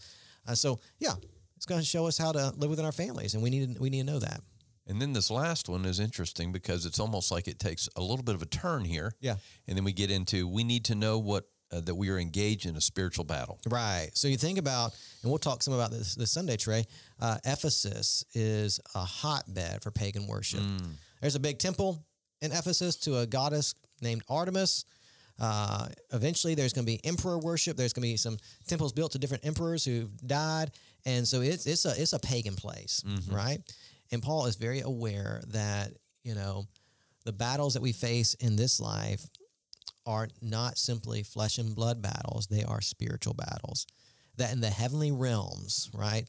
Uh, 0.48 0.54
so, 0.54 0.80
yeah, 0.98 1.12
it's 1.56 1.66
going 1.66 1.80
to 1.80 1.86
show 1.86 2.06
us 2.06 2.18
how 2.18 2.32
to 2.32 2.52
live 2.56 2.70
within 2.70 2.84
our 2.84 2.92
families, 2.92 3.34
and 3.34 3.42
we 3.42 3.50
need 3.50 3.78
we 3.78 3.88
need 3.90 4.00
to 4.06 4.12
know 4.12 4.18
that. 4.18 4.40
And 4.88 5.00
then 5.00 5.12
this 5.12 5.30
last 5.30 5.68
one 5.68 5.84
is 5.84 6.00
interesting 6.00 6.50
because 6.50 6.86
it's 6.86 6.98
almost 6.98 7.30
like 7.30 7.46
it 7.46 7.58
takes 7.58 7.88
a 7.94 8.00
little 8.00 8.24
bit 8.24 8.34
of 8.34 8.42
a 8.42 8.46
turn 8.46 8.84
here. 8.84 9.12
Yeah. 9.20 9.36
And 9.66 9.76
then 9.76 9.84
we 9.84 9.92
get 9.92 10.10
into 10.10 10.48
we 10.48 10.64
need 10.64 10.86
to 10.86 10.94
know 10.94 11.18
what 11.18 11.44
uh, 11.70 11.80
that 11.82 11.94
we 11.94 12.08
are 12.08 12.18
engaged 12.18 12.66
in 12.66 12.76
a 12.76 12.80
spiritual 12.80 13.24
battle. 13.24 13.60
Right. 13.68 14.08
So 14.14 14.26
you 14.26 14.38
think 14.38 14.58
about, 14.58 14.96
and 15.22 15.30
we'll 15.30 15.38
talk 15.38 15.62
some 15.62 15.74
about 15.74 15.90
this 15.90 16.14
this 16.14 16.30
Sunday, 16.30 16.56
Trey. 16.56 16.84
Uh, 17.20 17.36
Ephesus 17.44 18.24
is 18.32 18.80
a 18.94 19.00
hotbed 19.00 19.82
for 19.82 19.90
pagan 19.90 20.26
worship. 20.26 20.62
There's 21.20 21.34
a 21.34 21.40
big 21.40 21.58
temple 21.58 22.02
in 22.40 22.52
Ephesus 22.52 22.96
to 22.96 23.18
a 23.18 23.26
goddess 23.26 23.74
named 24.00 24.22
Artemis. 24.28 24.86
Uh, 25.40 25.88
eventually, 26.12 26.54
there's 26.54 26.72
going 26.72 26.84
to 26.84 26.90
be 26.90 27.00
emperor 27.04 27.38
worship. 27.38 27.76
There's 27.76 27.92
going 27.92 28.02
to 28.02 28.08
be 28.08 28.16
some 28.16 28.38
temples 28.66 28.92
built 28.92 29.12
to 29.12 29.18
different 29.18 29.46
emperors 29.46 29.84
who've 29.84 30.10
died, 30.26 30.72
and 31.04 31.28
so 31.28 31.42
it's 31.42 31.66
it's 31.66 31.84
a 31.84 32.00
it's 32.00 32.12
a 32.12 32.18
pagan 32.18 32.56
place, 32.56 33.04
right? 33.30 33.60
And 34.10 34.22
Paul 34.22 34.46
is 34.46 34.56
very 34.56 34.80
aware 34.80 35.42
that 35.48 35.92
you 36.22 36.34
know 36.34 36.66
the 37.24 37.32
battles 37.32 37.74
that 37.74 37.82
we 37.82 37.92
face 37.92 38.34
in 38.34 38.56
this 38.56 38.80
life 38.80 39.26
are 40.06 40.28
not 40.40 40.78
simply 40.78 41.22
flesh 41.22 41.58
and 41.58 41.74
blood 41.74 42.00
battles, 42.00 42.46
they 42.46 42.64
are 42.64 42.80
spiritual 42.80 43.34
battles. 43.34 43.86
That 44.36 44.52
in 44.52 44.60
the 44.60 44.70
heavenly 44.70 45.12
realms, 45.12 45.90
right, 45.92 46.24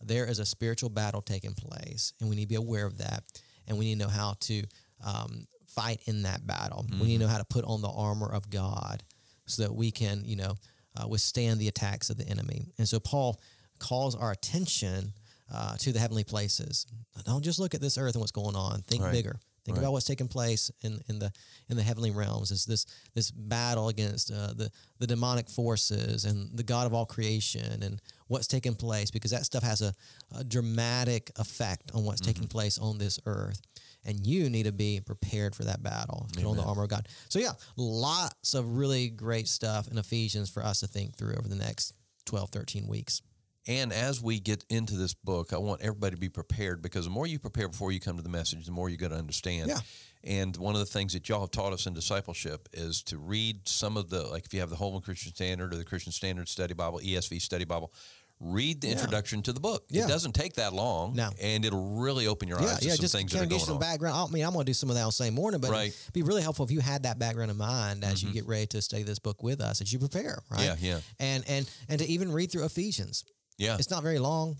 there 0.00 0.26
is 0.26 0.38
a 0.38 0.46
spiritual 0.46 0.90
battle 0.90 1.20
taking 1.20 1.54
place, 1.54 2.12
and 2.20 2.30
we 2.30 2.36
need 2.36 2.44
to 2.44 2.48
be 2.48 2.54
aware 2.54 2.86
of 2.86 2.98
that, 2.98 3.24
and 3.66 3.76
we 3.76 3.86
need 3.86 3.98
to 3.98 4.06
know 4.06 4.10
how 4.10 4.34
to 4.40 4.62
um, 5.04 5.46
fight 5.66 6.00
in 6.06 6.22
that 6.22 6.46
battle. 6.46 6.86
We 7.00 7.08
need 7.08 7.18
to 7.18 7.24
know 7.24 7.30
how 7.30 7.38
to 7.38 7.44
put 7.44 7.64
on 7.64 7.82
the 7.82 7.90
armor 7.90 8.32
of 8.32 8.48
God 8.48 9.02
so 9.46 9.62
that 9.62 9.74
we 9.74 9.90
can, 9.90 10.22
you 10.24 10.36
know, 10.36 10.54
uh, 10.96 11.06
withstand 11.06 11.60
the 11.60 11.68
attacks 11.68 12.10
of 12.10 12.16
the 12.16 12.28
enemy. 12.28 12.68
And 12.78 12.88
so 12.88 12.98
Paul 12.98 13.40
calls 13.78 14.14
our 14.14 14.30
attention 14.30 15.12
uh, 15.52 15.76
to 15.78 15.92
the 15.92 15.98
heavenly 15.98 16.24
places. 16.24 16.86
Don't 17.24 17.42
just 17.44 17.58
look 17.58 17.74
at 17.74 17.80
this 17.80 17.98
earth 17.98 18.14
and 18.14 18.20
what's 18.20 18.32
going 18.32 18.56
on. 18.56 18.82
Think 18.82 19.02
Right. 19.02 19.12
bigger. 19.12 19.38
Think 19.64 19.76
Right. 19.76 19.82
about 19.84 19.92
what's 19.92 20.06
taking 20.06 20.28
place 20.28 20.70
in, 20.80 21.00
in 21.08 21.18
the 21.18 21.30
in 21.68 21.76
the 21.76 21.82
heavenly 21.82 22.10
realms. 22.10 22.50
Is 22.50 22.64
this 22.64 22.86
this 23.14 23.30
battle 23.30 23.88
against 23.88 24.30
uh, 24.30 24.54
the 24.54 24.70
the 24.98 25.06
demonic 25.06 25.50
forces 25.50 26.24
and 26.24 26.56
the 26.56 26.62
God 26.62 26.86
of 26.86 26.94
all 26.94 27.04
creation 27.04 27.82
and 27.82 28.00
what's 28.28 28.46
taking 28.46 28.74
place 28.74 29.10
because 29.10 29.30
that 29.32 29.44
stuff 29.44 29.62
has 29.62 29.82
a, 29.82 29.92
a 30.34 30.42
dramatic 30.44 31.30
effect 31.36 31.90
on 31.94 32.04
what's 32.04 32.20
Mm-hmm. 32.22 32.32
taking 32.32 32.48
place 32.48 32.78
on 32.78 32.96
this 32.98 33.18
earth. 33.26 33.60
And 34.04 34.26
you 34.26 34.48
need 34.48 34.62
to 34.62 34.72
be 34.72 35.00
prepared 35.00 35.54
for 35.54 35.64
that 35.64 35.82
battle. 35.82 36.28
Put 36.32 36.44
on 36.44 36.56
the 36.56 36.62
armor 36.62 36.84
of 36.84 36.88
God. 36.88 37.08
So 37.28 37.38
yeah, 37.38 37.52
lots 37.76 38.54
of 38.54 38.76
really 38.76 39.08
great 39.10 39.48
stuff 39.48 39.88
in 39.88 39.98
Ephesians 39.98 40.48
for 40.48 40.64
us 40.64 40.80
to 40.80 40.86
think 40.86 41.16
through 41.16 41.34
over 41.36 41.48
the 41.48 41.56
next 41.56 41.92
12, 42.24 42.50
13 42.50 42.86
weeks. 42.86 43.20
And 43.66 43.92
as 43.92 44.22
we 44.22 44.40
get 44.40 44.64
into 44.70 44.94
this 44.96 45.12
book, 45.12 45.52
I 45.52 45.58
want 45.58 45.82
everybody 45.82 46.14
to 46.14 46.20
be 46.20 46.30
prepared 46.30 46.80
because 46.80 47.04
the 47.04 47.10
more 47.10 47.26
you 47.26 47.38
prepare 47.38 47.68
before 47.68 47.92
you 47.92 48.00
come 48.00 48.16
to 48.16 48.22
the 48.22 48.28
message, 48.30 48.64
the 48.64 48.72
more 48.72 48.88
you're 48.88 48.96
going 48.98 49.12
to 49.12 49.18
understand. 49.18 49.68
Yeah. 49.68 49.78
And 50.24 50.56
one 50.56 50.74
of 50.74 50.80
the 50.80 50.86
things 50.86 51.12
that 51.12 51.28
y'all 51.28 51.40
have 51.40 51.50
taught 51.50 51.72
us 51.72 51.86
in 51.86 51.92
discipleship 51.94 52.68
is 52.72 53.02
to 53.04 53.18
read 53.18 53.68
some 53.68 53.96
of 53.96 54.08
the, 54.10 54.22
like 54.24 54.46
if 54.46 54.54
you 54.54 54.60
have 54.60 54.70
the 54.70 54.76
Holman 54.76 55.02
Christian 55.02 55.32
Standard 55.34 55.72
or 55.74 55.76
the 55.76 55.84
Christian 55.84 56.12
Standard 56.12 56.48
Study 56.48 56.74
Bible, 56.74 57.00
ESV 57.04 57.40
Study 57.42 57.64
Bible, 57.64 57.92
read 58.40 58.80
the 58.80 58.88
introduction 58.88 59.42
to 59.42 59.52
the 59.52 59.60
book. 59.60 59.84
Yeah. 59.90 60.04
It 60.04 60.08
doesn't 60.08 60.32
take 60.32 60.54
that 60.54 60.72
long. 60.72 61.14
No. 61.14 61.30
And 61.42 61.64
it'll 61.64 61.98
really 62.00 62.26
open 62.26 62.48
your 62.48 62.60
Yeah, 62.60 62.68
eyes 62.68 62.78
to 62.78 62.84
yeah, 62.86 62.92
some 62.94 63.00
just 63.02 63.14
things 63.14 63.32
kind 63.32 63.42
that 63.42 63.46
of 63.46 63.50
are 63.50 63.50
get 63.50 63.54
you 63.54 63.58
going 63.58 63.66
some 63.66 63.74
on. 63.76 63.80
background. 63.80 64.16
I 64.16 64.32
mean, 64.32 64.44
I'm 64.44 64.52
going 64.54 64.64
to 64.64 64.70
do 64.70 64.74
some 64.74 64.88
of 64.90 64.96
that 64.96 65.02
on 65.02 65.12
Sunday 65.12 65.32
morning, 65.34 65.60
but 65.60 65.70
Right. 65.70 65.90
Mm-hmm. 65.90 66.02
it'd 66.04 66.14
be 66.14 66.22
really 66.22 66.42
helpful 66.42 66.64
if 66.64 66.70
you 66.70 66.80
had 66.80 67.02
that 67.02 67.18
background 67.18 67.50
in 67.50 67.56
mind 67.56 68.02
as 68.04 68.22
you 68.22 68.30
get 68.32 68.46
ready 68.46 68.66
to 68.68 68.80
study 68.82 69.02
this 69.02 69.18
book 69.18 69.42
with 69.42 69.60
us, 69.60 69.80
as 69.82 69.92
you 69.92 69.98
prepare, 69.98 70.42
right? 70.50 70.62
Yeah, 70.64 70.76
yeah. 70.80 71.00
And 71.20 71.44
and 71.48 71.68
and 71.88 71.98
to 72.00 72.06
even 72.06 72.32
read 72.32 72.50
through 72.52 72.64
Ephesians. 72.64 73.24
Yeah. 73.58 73.76
It's 73.78 73.90
not 73.90 74.02
very 74.02 74.18
long. 74.18 74.56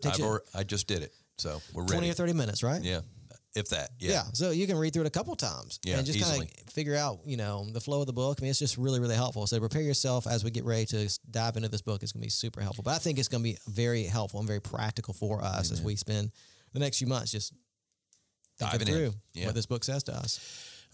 Takes 0.00 0.18
you 0.18 0.24
alre- 0.24 0.40
I 0.54 0.62
just 0.64 0.86
did 0.86 1.02
it. 1.02 1.12
So 1.38 1.60
we're 1.74 1.84
20 1.84 2.00
ready. 2.00 2.10
or 2.10 2.14
30 2.14 2.32
minutes, 2.32 2.62
right? 2.62 2.82
Yeah. 2.82 3.00
if 3.54 3.68
that. 3.68 3.90
Yeah. 3.98 4.10
Yeah. 4.12 4.22
So 4.32 4.50
you 4.50 4.66
can 4.66 4.78
read 4.78 4.92
through 4.94 5.02
it 5.02 5.08
a 5.08 5.10
couple 5.10 5.36
times 5.36 5.78
Yeah, 5.84 5.98
and 5.98 6.06
just 6.06 6.18
kind 6.20 6.32
easily. 6.32 6.50
of 6.66 6.72
figure 6.72 6.96
out, 6.96 7.18
you 7.26 7.36
know, 7.36 7.66
the 7.70 7.80
flow 7.82 8.00
of 8.00 8.06
the 8.06 8.12
book. 8.14 8.38
I 8.40 8.42
mean, 8.42 8.48
it's 8.50 8.58
just 8.58 8.78
really, 8.78 8.98
really 8.98 9.14
helpful. 9.14 9.46
So 9.46 9.60
prepare 9.60 9.82
yourself 9.82 10.26
as 10.26 10.42
we 10.42 10.50
get 10.50 10.64
ready 10.64 10.86
to 10.86 11.04
s- 11.04 11.18
dive 11.30 11.56
into 11.56 11.68
this 11.68 11.82
book. 11.82 12.02
It's 12.02 12.12
going 12.12 12.22
to 12.22 12.26
be 12.26 12.30
super 12.30 12.62
helpful. 12.62 12.82
But 12.82 12.94
I 12.94 12.98
think 12.98 13.18
it's 13.18 13.28
going 13.28 13.42
to 13.44 13.50
be 13.50 13.58
very 13.68 14.04
helpful 14.04 14.40
and 14.40 14.46
very 14.46 14.60
practical 14.60 15.12
for 15.12 15.42
us 15.44 15.70
as 15.70 15.82
we 15.82 15.96
spend 15.96 16.32
the 16.72 16.78
next 16.78 16.96
few 16.98 17.06
months 17.06 17.30
just 17.30 17.52
thinking 18.58 18.78
Diving 18.78 18.88
in. 18.88 18.94
through 19.10 19.14
Yeah. 19.34 19.46
what 19.46 19.54
this 19.54 19.66
book 19.66 19.84
says 19.84 20.02
to 20.04 20.14
us. 20.16 20.40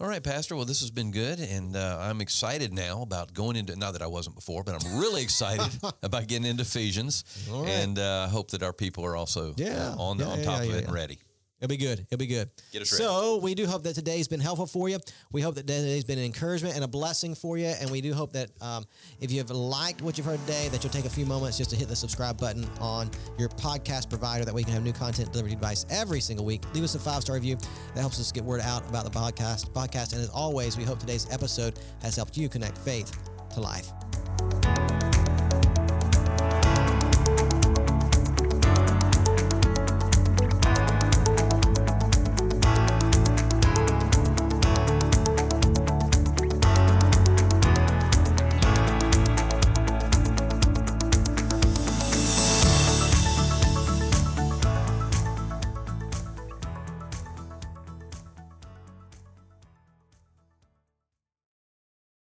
All 0.01 0.07
right, 0.07 0.23
Pastor. 0.23 0.55
Well, 0.55 0.63
this 0.63 0.79
has 0.79 0.91
been 0.91 1.11
good, 1.11 1.39
and 1.41 1.75
uh, 1.75 1.97
I'm 1.99 2.21
excited 2.21 2.73
now 2.73 3.01
about 3.01 3.33
going 3.33 3.57
into. 3.57 3.75
Not 3.75 3.93
that 3.93 4.01
I 4.01 4.07
wasn't 4.07 4.35
before, 4.35 4.63
but 4.63 4.73
I'm 4.81 4.97
really 4.97 5.21
excited 5.21 5.77
about 6.03 6.27
getting 6.27 6.45
into 6.45 6.61
Ephesians, 6.61 7.25
right. 7.51 7.67
and 7.67 7.99
uh, 7.99 8.27
hope 8.29 8.51
that 8.51 8.63
our 8.63 8.71
people 8.71 9.03
are 9.05 9.17
also 9.17 9.53
Yeah. 9.57 9.89
uh, 9.89 9.95
on 10.01 10.17
Yeah, 10.19 10.25
on 10.27 10.39
yeah, 10.39 10.45
top 10.45 10.63
of 10.63 10.73
it 10.73 10.85
and 10.85 10.93
ready. 10.93 11.19
It'll 11.61 11.69
be 11.69 11.77
good. 11.77 11.99
It'll 12.09 12.17
be 12.17 12.27
good. 12.27 12.49
Get 12.71 12.81
us 12.83 12.91
ready. 12.93 13.03
so 13.03 13.39
we 13.41 13.53
do 13.53 13.65
hope 13.65 13.83
that 13.83 13.93
today's 13.93 14.27
been 14.29 14.39
helpful 14.39 14.65
for 14.65 14.87
you. 14.87 14.97
We 15.31 15.41
hope 15.41 15.55
that 15.55 15.67
today's 15.67 16.05
been 16.05 16.17
an 16.17 16.23
encouragement 16.23 16.75
and 16.75 16.83
a 16.83 16.87
blessing 16.87 17.35
for 17.35 17.57
you. 17.57 17.67
And 17.67 17.91
we 17.91 17.99
do 17.99 18.13
hope 18.13 18.31
that 18.33 18.49
um, 18.61 18.85
if 19.19 19.29
you 19.31 19.39
have 19.39 19.49
liked 19.49 20.01
what 20.01 20.17
you've 20.17 20.25
heard 20.25 20.39
today, 20.41 20.69
that 20.69 20.83
you'll 20.83 20.93
take 20.93 21.05
a 21.05 21.09
few 21.09 21.25
moments 21.25 21.57
just 21.57 21.69
to 21.71 21.75
hit 21.75 21.89
the 21.89 21.95
subscribe 21.95 22.39
button 22.39 22.65
on 22.79 23.11
your 23.37 23.49
podcast 23.49 24.09
provider. 24.09 24.45
That 24.45 24.53
way 24.53 24.61
you 24.61 24.65
can 24.65 24.73
have 24.73 24.83
new 24.83 24.93
content 24.93 25.31
delivered 25.31 25.49
to 25.49 25.53
your 25.53 25.59
device 25.59 25.85
every 25.89 26.21
single 26.21 26.45
week. 26.45 26.63
Leave 26.73 26.83
us 26.83 26.95
a 26.95 26.99
five 26.99 27.21
star 27.21 27.35
review. 27.35 27.57
That 27.93 27.99
helps 27.99 28.19
us 28.19 28.31
get 28.31 28.43
word 28.43 28.61
out 28.61 28.87
about 28.87 29.03
the 29.03 29.11
podcast. 29.11 29.71
Podcast. 29.71 30.13
And 30.13 30.21
as 30.21 30.29
always, 30.29 30.77
we 30.77 30.85
hope 30.85 30.99
today's 30.99 31.27
episode 31.31 31.77
has 32.01 32.15
helped 32.15 32.37
you 32.37 32.47
connect 32.47 32.77
faith 32.77 33.17
to 33.53 33.59
life. 33.59 34.88